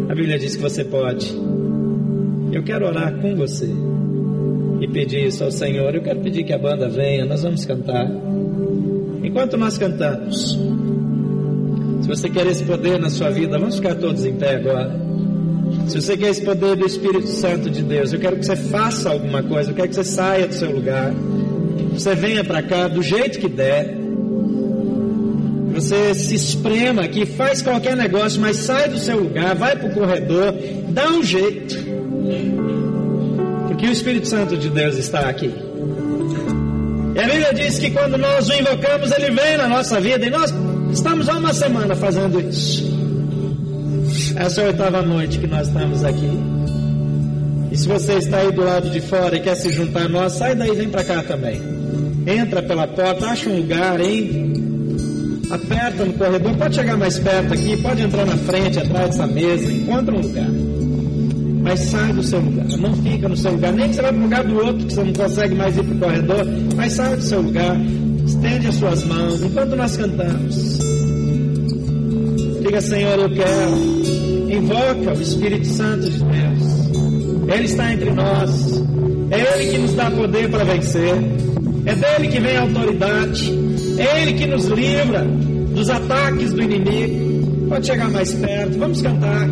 A 0.08 0.14
Bíblia 0.14 0.38
diz 0.38 0.56
que 0.56 0.62
você 0.62 0.84
pode. 0.84 1.34
Eu 2.52 2.62
quero 2.62 2.86
orar 2.86 3.14
com 3.20 3.36
você 3.36 3.68
pedir 4.88 5.26
isso 5.26 5.44
ao 5.44 5.50
Senhor. 5.50 5.94
Eu 5.94 6.02
quero 6.02 6.20
pedir 6.20 6.44
que 6.44 6.52
a 6.52 6.58
banda 6.58 6.88
venha, 6.88 7.24
nós 7.24 7.42
vamos 7.42 7.64
cantar. 7.64 8.10
Enquanto 9.22 9.56
nós 9.56 9.76
cantamos, 9.76 10.58
se 12.02 12.08
você 12.08 12.28
quer 12.28 12.46
esse 12.46 12.64
poder 12.64 12.98
na 12.98 13.10
sua 13.10 13.30
vida, 13.30 13.58
vamos 13.58 13.76
ficar 13.76 13.94
todos 13.94 14.24
em 14.24 14.34
pé 14.34 14.56
agora. 14.56 15.08
Se 15.88 16.00
você 16.00 16.16
quer 16.16 16.30
esse 16.30 16.42
poder 16.42 16.76
do 16.76 16.86
Espírito 16.86 17.28
Santo 17.28 17.70
de 17.70 17.82
Deus, 17.82 18.12
eu 18.12 18.18
quero 18.20 18.36
que 18.36 18.46
você 18.46 18.56
faça 18.56 19.10
alguma 19.10 19.42
coisa, 19.42 19.70
eu 19.70 19.74
quero 19.74 19.88
que 19.88 19.94
você 19.94 20.04
saia 20.04 20.46
do 20.46 20.54
seu 20.54 20.70
lugar, 20.70 21.12
você 21.92 22.14
venha 22.14 22.44
para 22.44 22.62
cá 22.62 22.88
do 22.88 23.02
jeito 23.02 23.38
que 23.38 23.48
der, 23.48 23.96
você 25.72 26.14
se 26.14 26.34
esprema 26.34 27.02
aqui, 27.02 27.24
faz 27.24 27.62
qualquer 27.62 27.96
negócio, 27.96 28.40
mas 28.40 28.56
sai 28.56 28.88
do 28.88 28.98
seu 28.98 29.18
lugar, 29.18 29.54
vai 29.54 29.76
para 29.76 29.88
o 29.88 29.94
corredor, 29.94 30.54
dá 30.90 31.10
um 31.10 31.22
jeito, 31.22 31.76
porque 33.78 33.86
o 33.86 33.92
Espírito 33.92 34.26
Santo 34.26 34.56
de 34.56 34.68
Deus 34.70 34.96
está 34.96 35.20
aqui. 35.28 35.54
E 37.14 37.20
a 37.20 37.26
Bíblia 37.28 37.54
diz 37.54 37.78
que 37.78 37.92
quando 37.92 38.18
nós 38.18 38.48
o 38.48 38.52
invocamos, 38.52 39.12
ele 39.12 39.30
vem 39.30 39.56
na 39.56 39.68
nossa 39.68 40.00
vida, 40.00 40.26
e 40.26 40.30
nós 40.30 40.52
estamos 40.92 41.28
há 41.28 41.38
uma 41.38 41.54
semana 41.54 41.94
fazendo 41.94 42.40
isso. 42.40 42.84
Essa 44.34 44.62
é 44.62 44.64
a 44.64 44.66
oitava 44.66 45.00
noite 45.02 45.38
que 45.38 45.46
nós 45.46 45.68
estamos 45.68 46.04
aqui. 46.04 46.28
E 47.70 47.76
se 47.76 47.86
você 47.86 48.14
está 48.14 48.38
aí 48.38 48.50
do 48.50 48.64
lado 48.64 48.90
de 48.90 49.00
fora 49.00 49.36
e 49.36 49.40
quer 49.40 49.54
se 49.54 49.70
juntar 49.70 50.06
a 50.06 50.08
nós, 50.08 50.32
sai 50.32 50.56
daí 50.56 50.70
e 50.70 50.74
vem 50.74 50.88
para 50.88 51.04
cá 51.04 51.22
também. 51.22 51.62
Entra 52.26 52.60
pela 52.60 52.88
porta, 52.88 53.26
acha 53.26 53.48
um 53.48 53.58
lugar, 53.58 54.00
hein? 54.00 54.54
Aperta 55.52 56.04
no 56.04 56.14
corredor, 56.14 56.56
pode 56.56 56.74
chegar 56.74 56.96
mais 56.96 57.16
perto 57.20 57.54
aqui, 57.54 57.76
pode 57.80 58.02
entrar 58.02 58.26
na 58.26 58.36
frente, 58.38 58.80
atrás 58.80 59.10
dessa 59.10 59.26
mesa, 59.28 59.70
encontra 59.70 60.16
um 60.16 60.20
lugar. 60.20 60.67
Mas 61.68 61.80
sai 61.80 62.12
do 62.12 62.22
seu 62.22 62.40
lugar, 62.40 62.66
não 62.78 62.94
fica 62.94 63.28
no 63.28 63.36
seu 63.36 63.52
lugar, 63.52 63.72
nem 63.72 63.88
que 63.88 63.94
você 63.94 64.02
vá 64.02 64.08
para 64.08 64.18
o 64.18 64.22
lugar 64.22 64.44
do 64.44 64.56
outro, 64.56 64.86
que 64.86 64.94
você 64.94 65.04
não 65.04 65.12
consegue 65.12 65.54
mais 65.54 65.76
ir 65.76 65.84
para 65.84 65.94
o 65.94 65.98
corredor, 65.98 66.46
mas 66.76 66.92
sai 66.94 67.16
do 67.16 67.22
seu 67.22 67.40
lugar, 67.42 67.76
estende 68.26 68.66
as 68.66 68.74
suas 68.74 69.04
mãos 69.04 69.42
enquanto 69.42 69.76
nós 69.76 69.96
cantamos. 69.96 70.78
Diga, 72.62 72.80
Senhor, 72.80 73.18
eu 73.18 73.30
quero 73.30 73.98
Invoca 74.50 75.12
o 75.14 75.20
Espírito 75.20 75.66
Santo 75.66 76.08
de 76.08 76.18
Deus. 76.24 77.54
Ele 77.54 77.64
está 77.64 77.92
entre 77.92 78.10
nós. 78.10 78.82
É 79.30 79.60
Ele 79.60 79.72
que 79.72 79.78
nos 79.78 79.94
dá 79.94 80.10
poder 80.10 80.50
para 80.50 80.64
vencer. 80.64 81.14
É 81.84 81.94
dele 81.94 82.28
que 82.28 82.40
vem 82.40 82.56
a 82.56 82.62
autoridade. 82.62 83.58
É 83.98 84.22
Ele 84.22 84.32
que 84.32 84.46
nos 84.46 84.66
livra 84.66 85.22
dos 85.74 85.90
ataques 85.90 86.52
do 86.54 86.62
inimigo. 86.62 87.68
Pode 87.68 87.86
chegar 87.86 88.10
mais 88.10 88.32
perto. 88.32 88.78
Vamos 88.78 89.02
cantar. 89.02 89.48